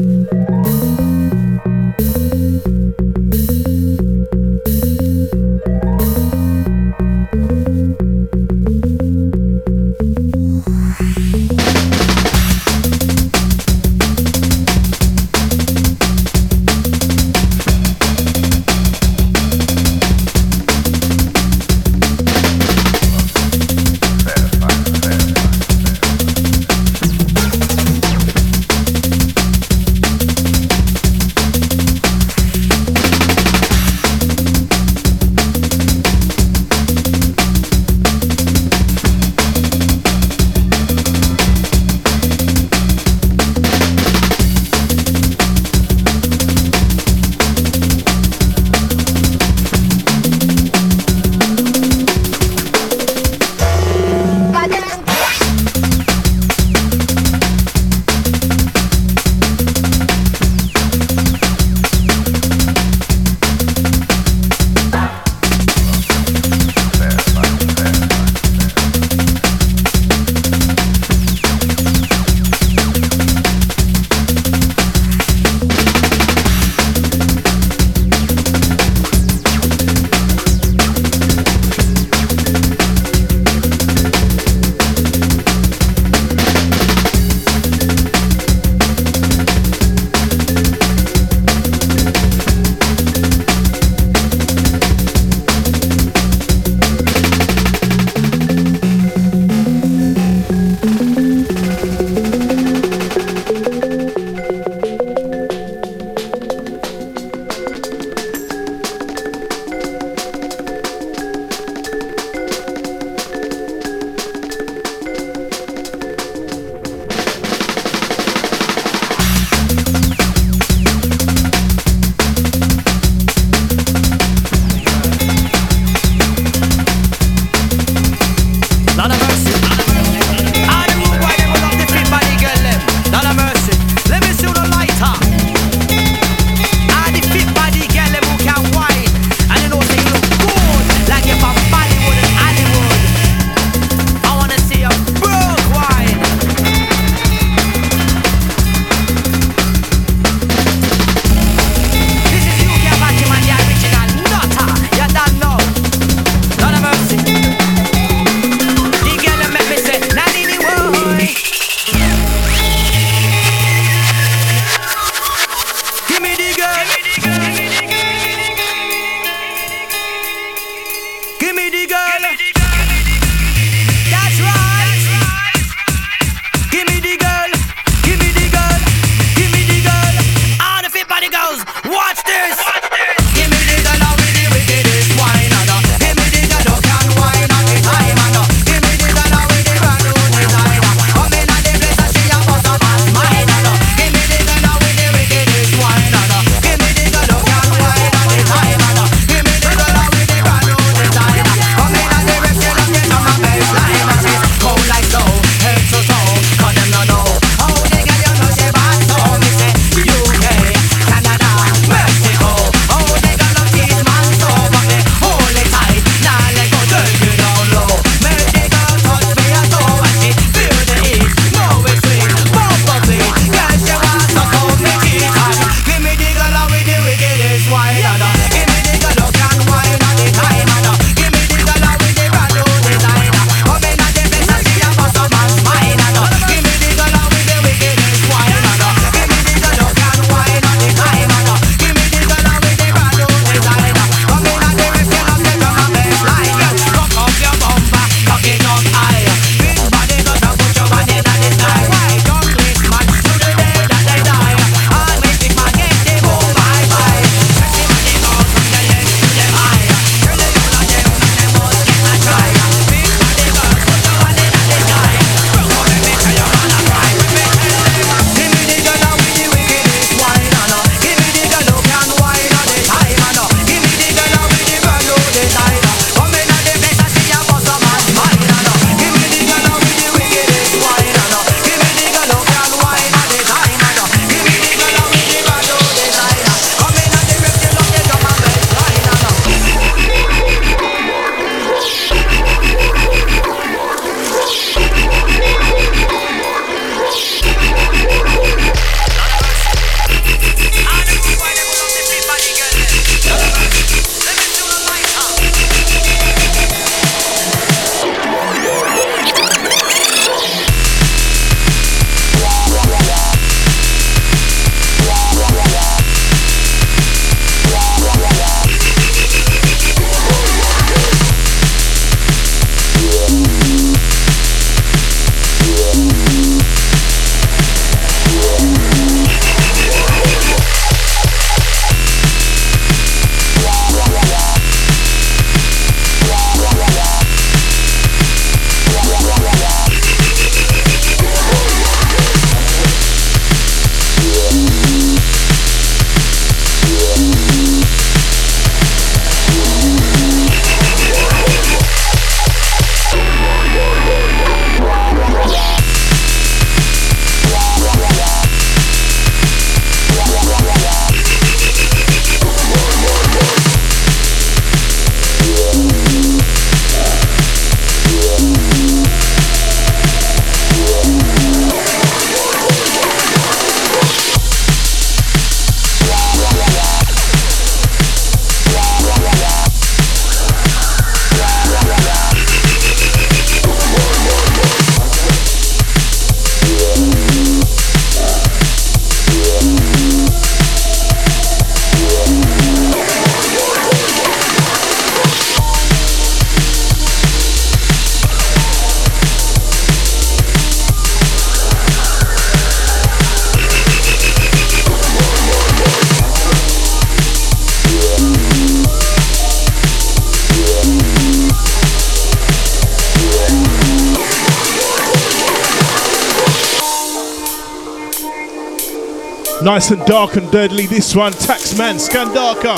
And 419.92 420.06
dark 420.06 420.36
and 420.36 420.50
deadly. 420.50 420.86
This 420.86 421.14
one, 421.14 421.34
Taxman 421.34 421.96
Skandaka. 421.96 422.76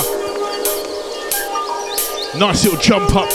Nice 2.41 2.65
little 2.65 2.81
jump 2.81 3.15
up. 3.15 3.29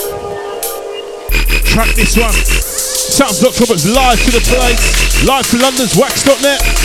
Track 1.64 1.88
this 1.94 2.14
one. 2.14 2.32
Sounds 2.32 3.40
Dr. 3.40 3.60
Roberts 3.60 3.86
live 3.86 4.22
to 4.24 4.32
the 4.32 4.40
place. 4.40 5.24
Live 5.24 5.48
to 5.50 5.56
London's 5.56 5.96
wax.net. 5.96 6.79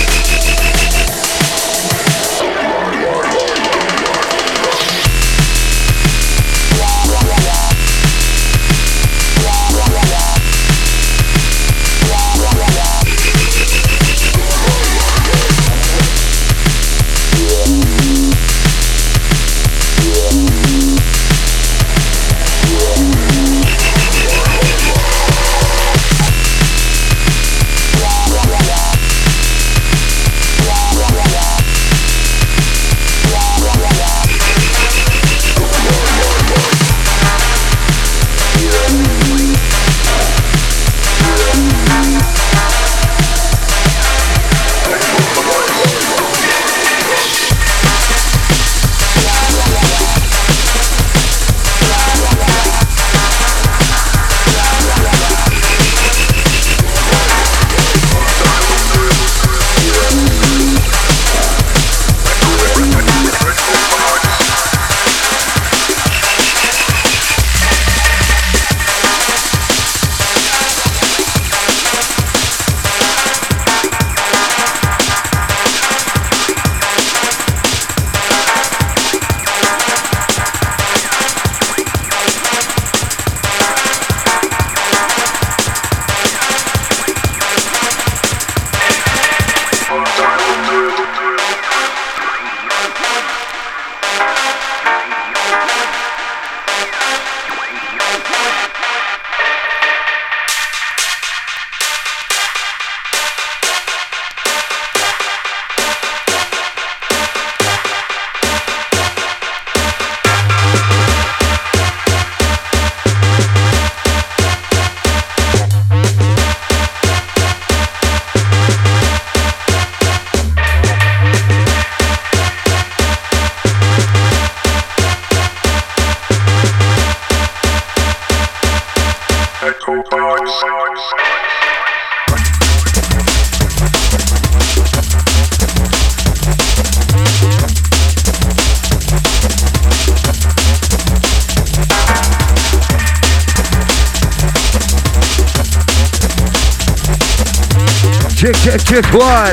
Check 148.96 149.12
one. 149.12 149.52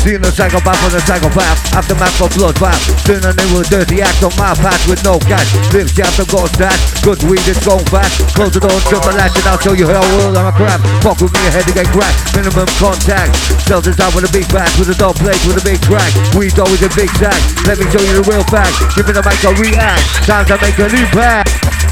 Seeing 0.00 0.24
the 0.24 0.32
psychopath 0.32 0.80
on 0.80 0.96
the 0.96 1.00
psychopath 1.04 1.60
Aftermath 1.76 2.16
for 2.16 2.32
bloodbath 2.32 2.80
Synonym 3.04 3.52
with 3.52 3.68
dirty 3.68 4.00
act 4.00 4.24
on 4.24 4.32
my 4.40 4.56
path 4.56 4.80
with 4.88 5.04
no 5.04 5.20
cash. 5.28 5.52
Lives 5.76 5.92
out 6.00 6.08
the 6.16 6.24
ghost 6.32 6.56
dash 6.56 6.80
Good 7.04 7.20
weed 7.28 7.44
it's 7.44 7.60
going 7.68 7.84
fast. 7.92 8.16
Close 8.32 8.56
the 8.56 8.64
door, 8.64 8.72
jump 8.88 9.04
the 9.04 9.12
latch 9.12 9.36
and 9.36 9.44
I'll 9.44 9.60
show 9.60 9.76
you 9.76 9.84
how 9.84 10.00
well 10.16 10.32
I'm 10.32 10.48
a 10.48 10.56
crap. 10.56 10.80
Fuck 11.04 11.20
with 11.20 11.36
me, 11.36 11.40
your 11.44 11.52
head 11.52 11.68
to 11.68 11.76
get 11.76 11.92
cracked. 11.92 12.32
Minimum 12.32 12.64
contact. 12.80 13.36
Sell 13.68 13.84
this 13.84 14.00
out 14.00 14.16
with 14.16 14.24
a 14.24 14.32
big 14.32 14.48
back 14.48 14.72
With 14.80 14.88
a 14.88 14.96
dog 14.96 15.20
plate 15.20 15.36
with 15.44 15.60
a 15.60 15.64
big 15.68 15.84
track. 15.84 16.08
Weed's 16.32 16.56
always 16.56 16.80
a 16.80 16.88
big 16.96 17.12
sack. 17.20 17.36
Let 17.68 17.76
me 17.76 17.84
show 17.92 18.00
you 18.00 18.16
the 18.16 18.24
real 18.24 18.44
fact. 18.48 18.72
Give 18.96 19.04
me 19.04 19.12
the 19.12 19.20
mic, 19.20 19.36
I'll 19.44 19.52
react. 19.60 20.00
Times 20.24 20.48
I 20.48 20.56
make 20.64 20.80
a 20.80 20.88
new 20.88 21.04
Pure 21.12 21.83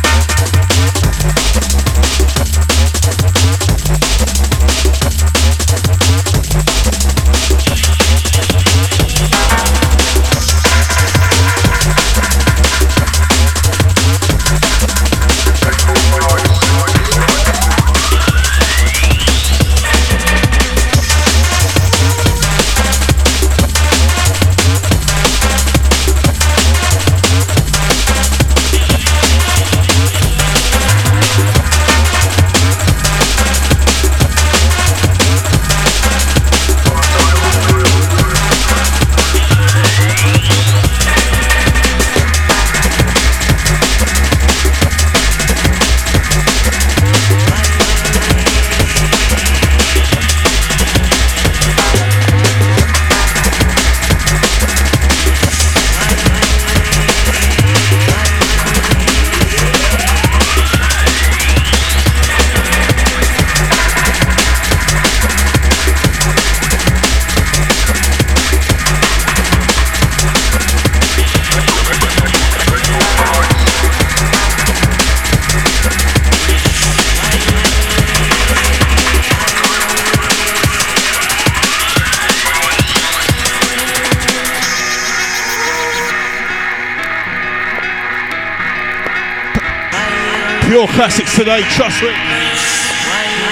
trust 91.45 92.03
me. 92.03 92.09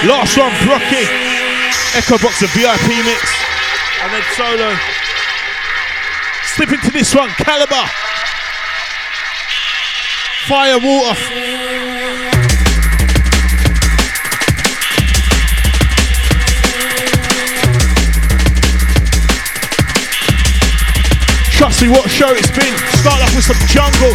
Last 0.07 0.37
one, 0.37 0.51
Brockie. 0.63 1.07
Echo 1.93 2.17
Box, 2.17 2.41
of 2.41 2.49
VIP 2.51 2.87
mix. 3.03 3.21
And 4.01 4.13
then 4.13 4.23
solo. 4.35 4.75
Slip 6.55 6.71
into 6.71 6.91
this 6.91 7.13
one, 7.13 7.29
Calibre. 7.31 7.89
Fire 10.47 10.79
water. 10.79 11.19
Trust 21.51 21.81
me, 21.81 21.89
what 21.89 22.09
show 22.09 22.31
it's 22.31 22.49
been. 22.51 22.75
Start 23.01 23.21
off 23.21 23.35
with 23.35 23.45
some 23.45 23.67
jungle, 23.67 24.13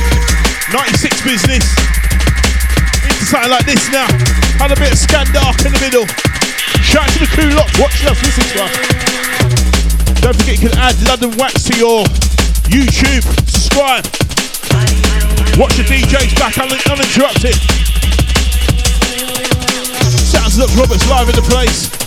96 0.73 1.23
business. 1.23 1.96
Something 3.27 3.51
like 3.51 3.67
this 3.67 3.91
now. 3.91 4.07
Had 4.63 4.71
a 4.71 4.79
bit 4.79 4.93
of 4.95 4.99
Skandark 5.03 5.59
in 5.67 5.73
the 5.75 5.83
middle. 5.83 6.07
Shout 6.87 7.03
out 7.03 7.11
to 7.11 7.19
the 7.19 7.27
crew 7.35 7.51
lot 7.59 7.67
watching 7.75 8.07
us, 8.07 8.23
listen 8.23 8.47
to 8.55 8.63
us. 8.63 8.73
Don't 10.23 10.37
forget 10.39 10.63
you 10.63 10.71
can 10.71 10.79
add 10.79 10.95
London 11.11 11.35
Wax 11.37 11.65
to 11.65 11.75
your 11.77 12.05
YouTube. 12.71 13.27
Subscribe. 13.51 14.07
Watch 15.59 15.75
the 15.75 15.83
DJs 15.83 16.39
back 16.39 16.57
un- 16.59 16.71
uninterrupted. 16.87 17.59
Sounds 20.23 20.57
look 20.57 20.71
Roberts 20.79 21.09
live 21.11 21.29
in 21.29 21.35
the 21.35 21.43
place. 21.43 22.06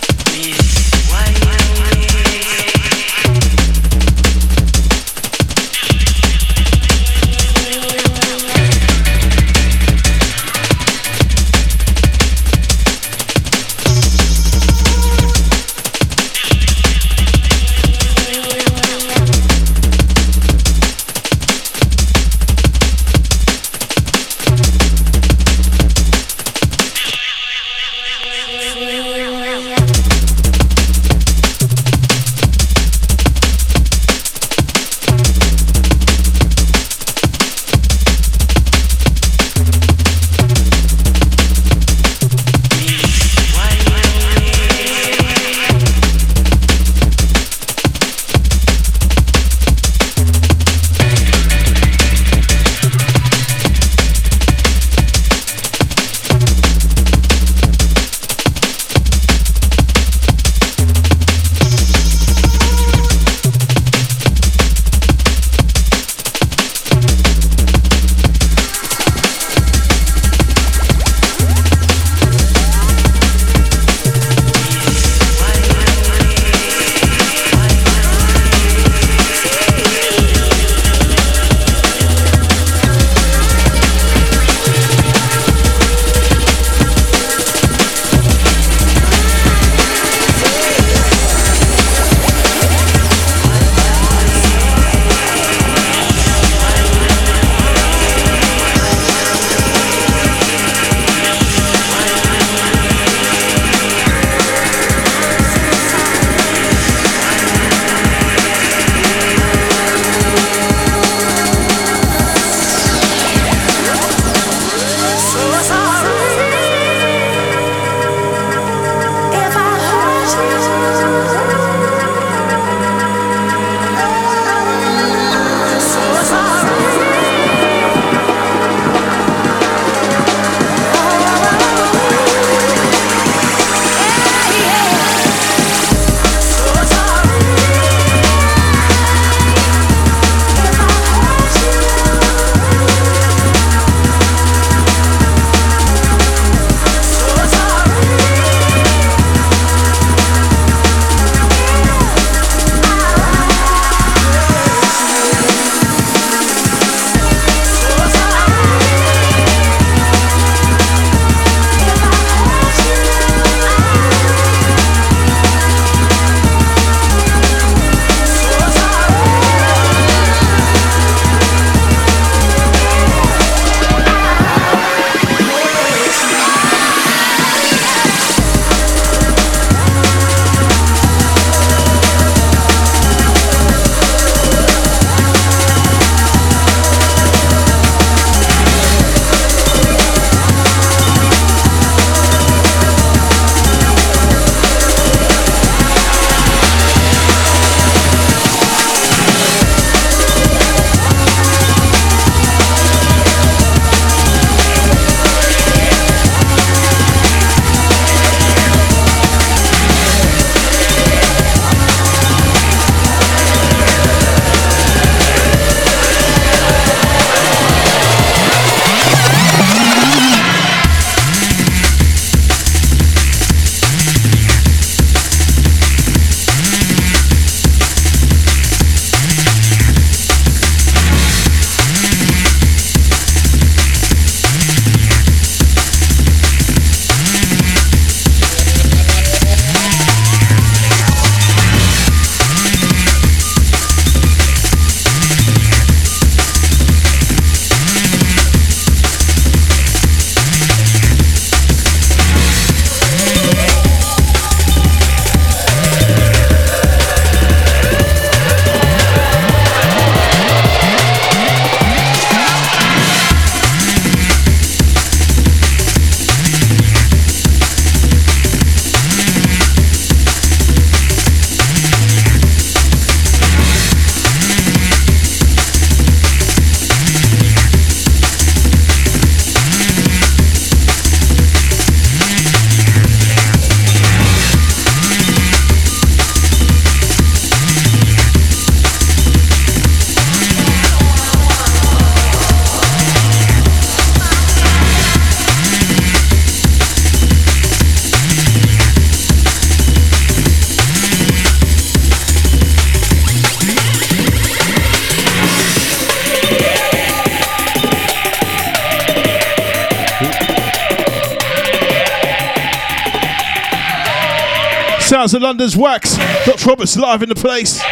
London's 315.60 315.76
Wax. 315.76 316.15
Dr. 316.45 316.69
Roberts 316.69 316.95
live 316.95 317.22
in 317.22 317.27
the 317.27 317.36
place. 317.36 317.84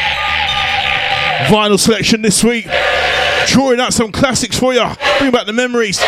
Vinyl 1.49 1.77
selection 1.77 2.21
this 2.21 2.41
week. 2.41 2.65
Drawing 3.47 3.81
out 3.81 3.91
some 3.91 4.09
classics 4.09 4.57
for 4.57 4.73
you. 4.73 4.85
Bring 5.19 5.31
back 5.31 5.47
the 5.47 5.51
memories. 5.51 5.99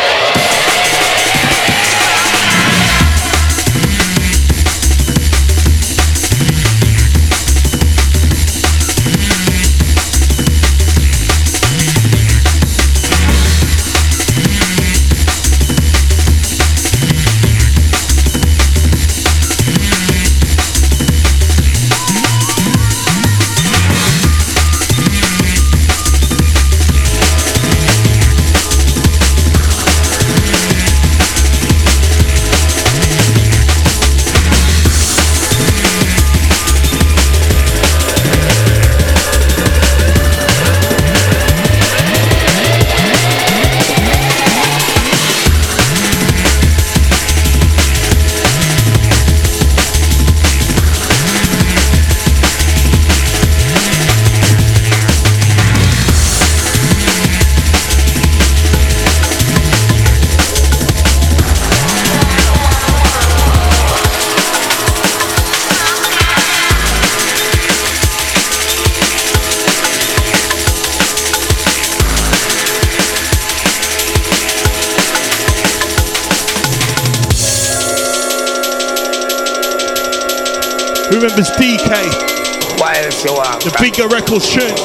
Remembers 81.40 81.56
DK? 81.56 82.80
Why 82.80 82.98
is 82.98 83.24
you 83.24 83.32
want? 83.32 83.64
The 83.64 83.74
bigger 83.80 84.06
record 84.08 84.42
tune. 84.42 84.76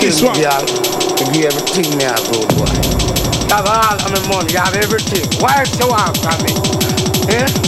This 0.00 0.22
one. 0.22 0.36
If 0.38 1.34
you 1.34 1.42
give 1.42 1.50
everything 1.50 1.98
me 1.98 2.06
good 2.30 2.46
boy. 2.54 2.70
You 3.42 3.54
have 3.56 3.66
all 3.66 3.98
of 3.98 4.12
my 4.12 4.28
money, 4.28 4.52
you 4.52 4.58
have 4.60 4.76
everything. 4.76 5.26
Why 5.40 5.62
is 5.62 5.76
you 5.76 5.88
want 5.88 6.16
from 6.18 6.38
me? 6.46 6.54
Eh? 7.34 7.67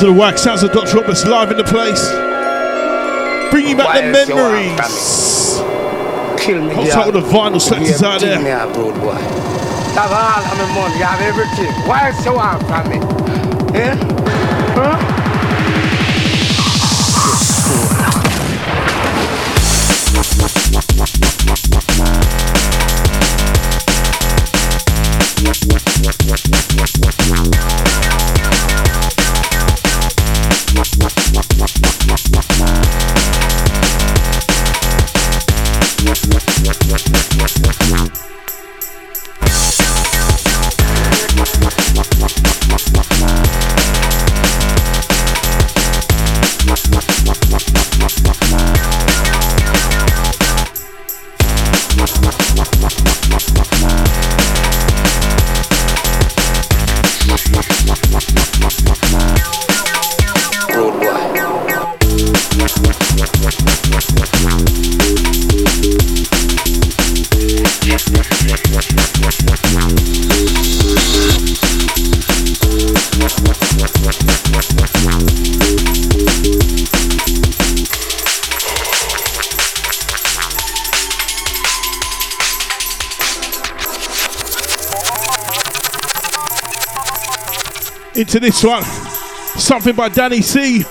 Of 0.00 0.06
the 0.06 0.12
wax, 0.14 0.40
sounds 0.40 0.62
of 0.62 0.72
Dr. 0.72 0.96
Roberts 0.96 1.26
live 1.26 1.50
in 1.50 1.58
the 1.58 1.64
place. 1.64 2.08
Bringing 3.50 3.76
back 3.76 3.88
Why 3.88 4.00
the 4.00 4.18
is 4.18 4.28
you 4.30 4.34
want 4.34 4.54
memories. 4.54 5.60
Kill 6.42 6.64
me, 6.64 6.74
girl. 6.74 6.86
some 6.86 7.08
of 7.08 7.12
the 7.12 7.20
vinyl 7.20 7.60
selectors 7.60 8.02
out 8.02 8.22
there. 8.22 8.40
Me 8.40 8.48
a 8.48 8.64
good 8.72 8.94
boy. 8.94 9.12
Have 9.12 10.10
all 10.10 10.40
of 10.40 10.56
my 10.56 10.74
money, 10.74 11.02
have 11.04 11.20
everything. 11.20 11.70
Why 11.86 12.08
is 12.08 12.24
you 12.24 12.32
want 12.32 12.62
from 12.66 12.88
me? 12.88 12.96
Eh? 13.78 14.19
Into 88.34 88.46
this 88.46 88.62
one. 88.62 88.84
Something 89.58 89.96
by 89.96 90.08
Danny 90.08 90.40
C. 90.40 90.84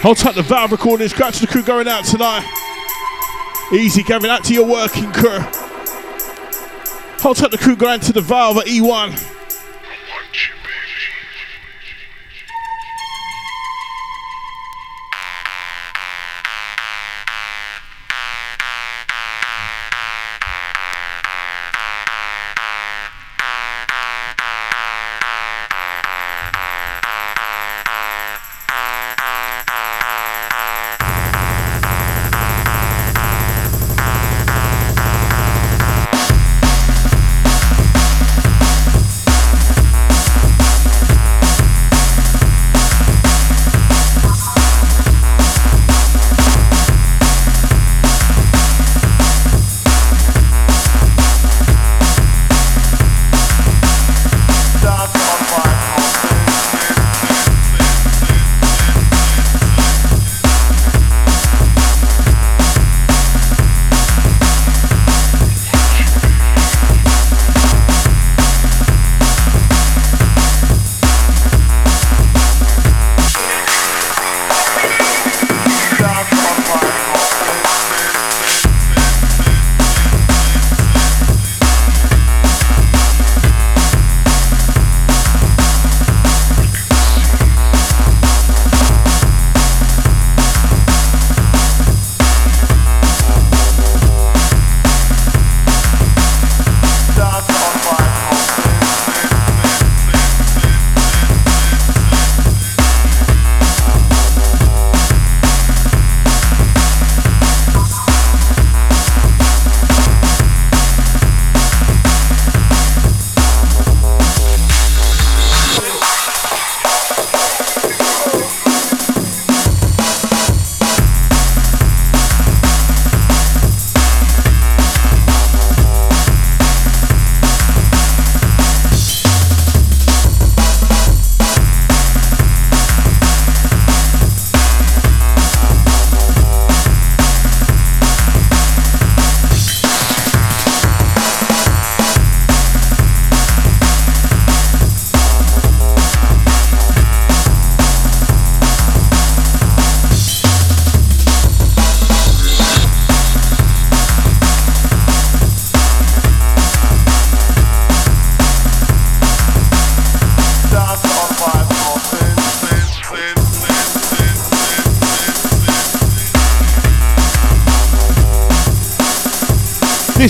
Hold 0.00 0.16
tight 0.16 0.34
the 0.34 0.42
Valve 0.42 0.72
recordings. 0.72 1.10
Scratch 1.10 1.40
the 1.40 1.46
crew 1.46 1.62
going 1.62 1.88
out 1.88 2.06
tonight. 2.06 2.46
Easy, 3.70 4.02
Gavin, 4.02 4.30
out 4.30 4.44
to 4.44 4.54
your 4.54 4.66
working 4.66 5.12
crew. 5.12 5.40
Hold 7.20 7.36
tight 7.36 7.50
the 7.50 7.58
crew 7.58 7.76
going 7.76 8.00
to 8.00 8.14
the 8.14 8.22
Valve 8.22 8.56
at 8.56 8.66
E1. 8.66 9.27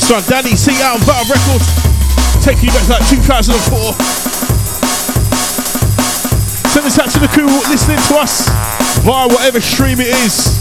This 0.08 0.24
one, 0.24 0.40
Danny 0.40 0.56
C 0.56 0.72
out 0.80 0.96
on 0.96 1.04
Battle 1.04 1.28
Records. 1.28 1.68
Taking 2.40 2.72
you 2.72 2.72
back 2.72 2.80
to 2.88 2.96
like 2.96 3.04
2004. 3.12 3.92
Send 6.72 6.86
this 6.88 6.96
out 6.96 7.12
to 7.12 7.20
the 7.20 7.28
crew 7.28 7.44
listening 7.68 8.00
to 8.08 8.16
us 8.16 8.48
via 9.04 9.28
whatever 9.28 9.60
stream 9.60 10.00
it 10.00 10.08
is. 10.24 10.56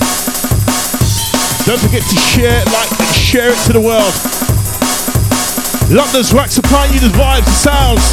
Don't 1.64 1.80
forget 1.80 2.04
to 2.04 2.18
share, 2.28 2.60
like, 2.76 2.92
and 2.92 3.16
share 3.16 3.48
it 3.56 3.60
to 3.68 3.72
the 3.72 3.80
world. 3.80 4.12
London's 5.96 6.34
Wax 6.34 6.56
supplying 6.56 6.92
you 6.92 7.00
the 7.00 7.16
vibes, 7.16 7.48
the 7.48 7.56
sounds. 7.56 8.04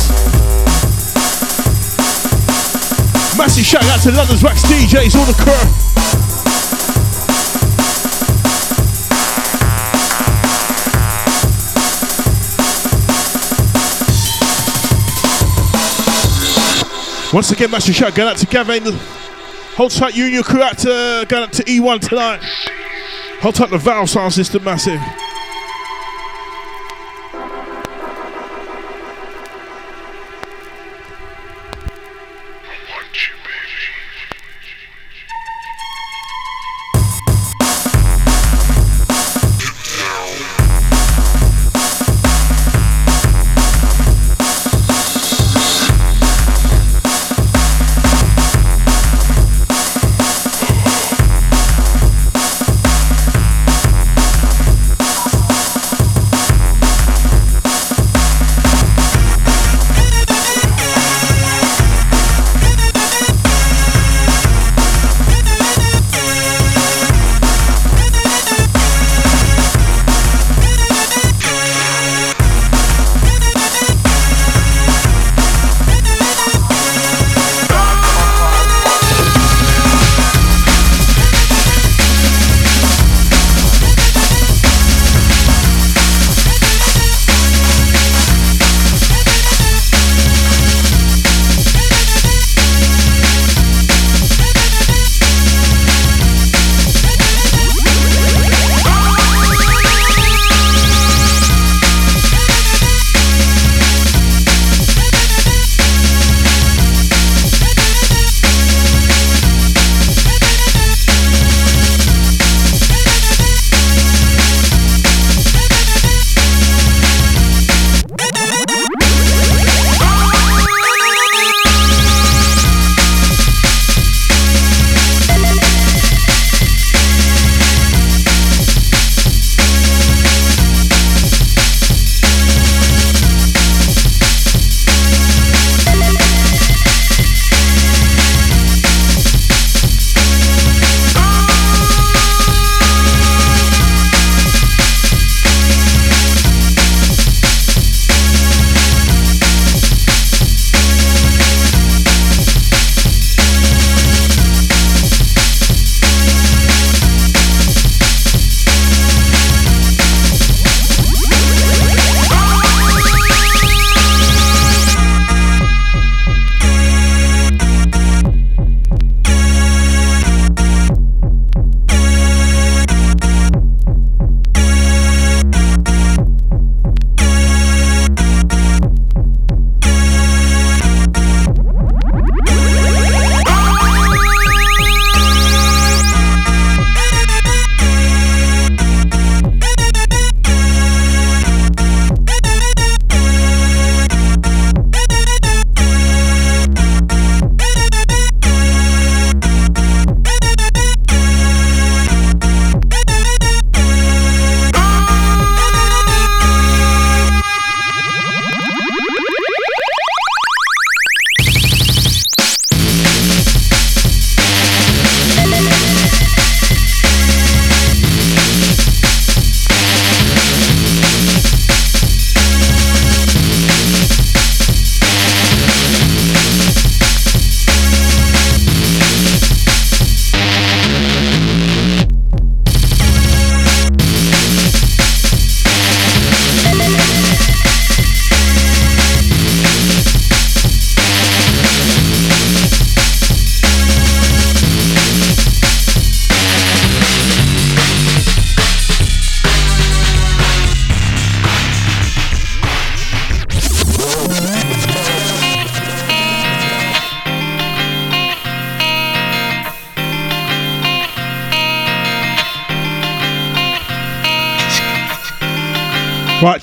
Massive 3.35 3.67
shout 3.67 3.83
out 3.91 3.99
to 4.07 4.13
London's 4.13 4.45
Wax 4.45 4.63
DJs, 4.71 5.19
all 5.19 5.27
the 5.27 5.35
crew. 5.43 5.84
Once 17.35 17.51
again, 17.51 17.69
massive 17.69 17.97
shout 17.97 18.15
going 18.15 18.29
out 18.29 18.37
to 18.37 18.47
Gavin. 18.47 18.85
Hold 19.75 19.91
tight, 19.91 20.15
your 20.15 20.45
crew 20.45 20.63
out 20.63 20.79
to 20.79 21.27
going 21.29 21.43
out 21.43 21.53
to 21.55 21.65
E1 21.65 22.09
tonight. 22.09 22.39
Hold 23.41 23.57
tight 23.57 23.71
the 23.71 23.79
Valve 23.79 24.09
sound 24.09 24.33
system, 24.33 24.63
massive. 24.63 25.01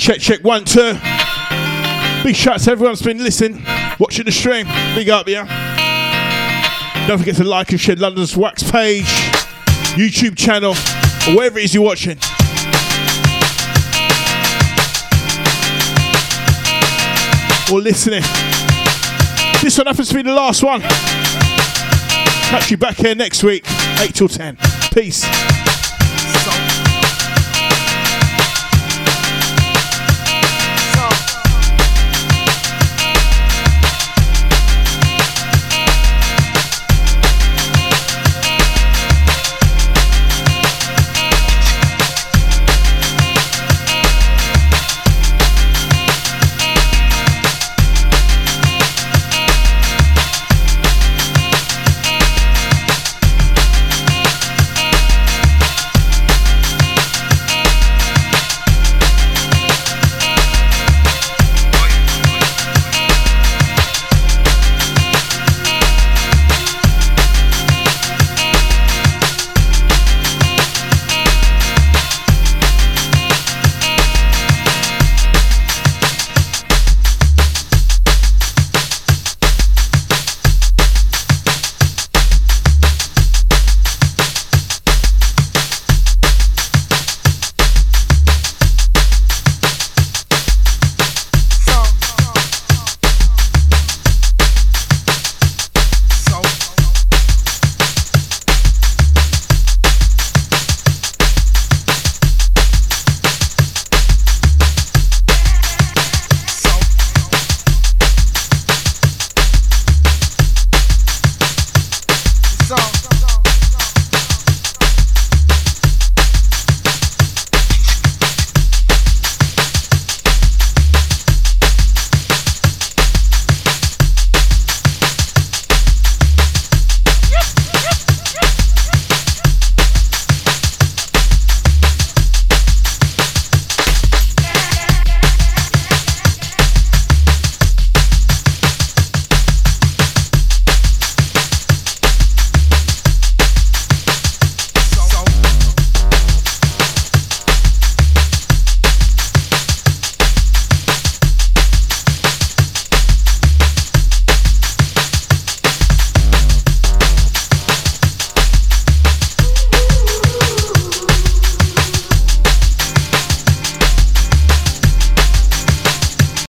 Check, 0.01 0.19
check, 0.19 0.43
one, 0.43 0.65
two. 0.65 0.93
Big 2.23 2.35
shout 2.35 2.59
to 2.59 2.71
everyone 2.71 2.93
that's 2.93 3.03
been 3.03 3.19
listening, 3.19 3.63
watching 3.99 4.25
the 4.25 4.31
stream. 4.31 4.65
Big 4.95 5.09
up, 5.09 5.27
yeah. 5.27 5.45
Don't 7.07 7.19
forget 7.19 7.35
to 7.35 7.43
like 7.43 7.69
and 7.69 7.79
share 7.79 7.95
London's 7.95 8.35
Wax 8.35 8.63
page, 8.69 9.05
YouTube 9.93 10.35
channel, 10.35 10.71
or 11.27 11.37
wherever 11.37 11.59
it 11.59 11.65
is 11.65 11.75
you're 11.75 11.83
watching. 11.83 12.17
Or 17.71 17.79
listening. 17.79 18.23
This 19.61 19.77
one 19.77 19.85
happens 19.85 20.09
to 20.09 20.15
be 20.15 20.23
the 20.23 20.33
last 20.33 20.63
one. 20.63 20.81
Catch 22.49 22.71
you 22.71 22.77
back 22.77 22.95
here 22.95 23.13
next 23.13 23.43
week, 23.43 23.65
8 23.99 24.15
till 24.15 24.27
10. 24.27 24.57
Peace. 24.93 25.60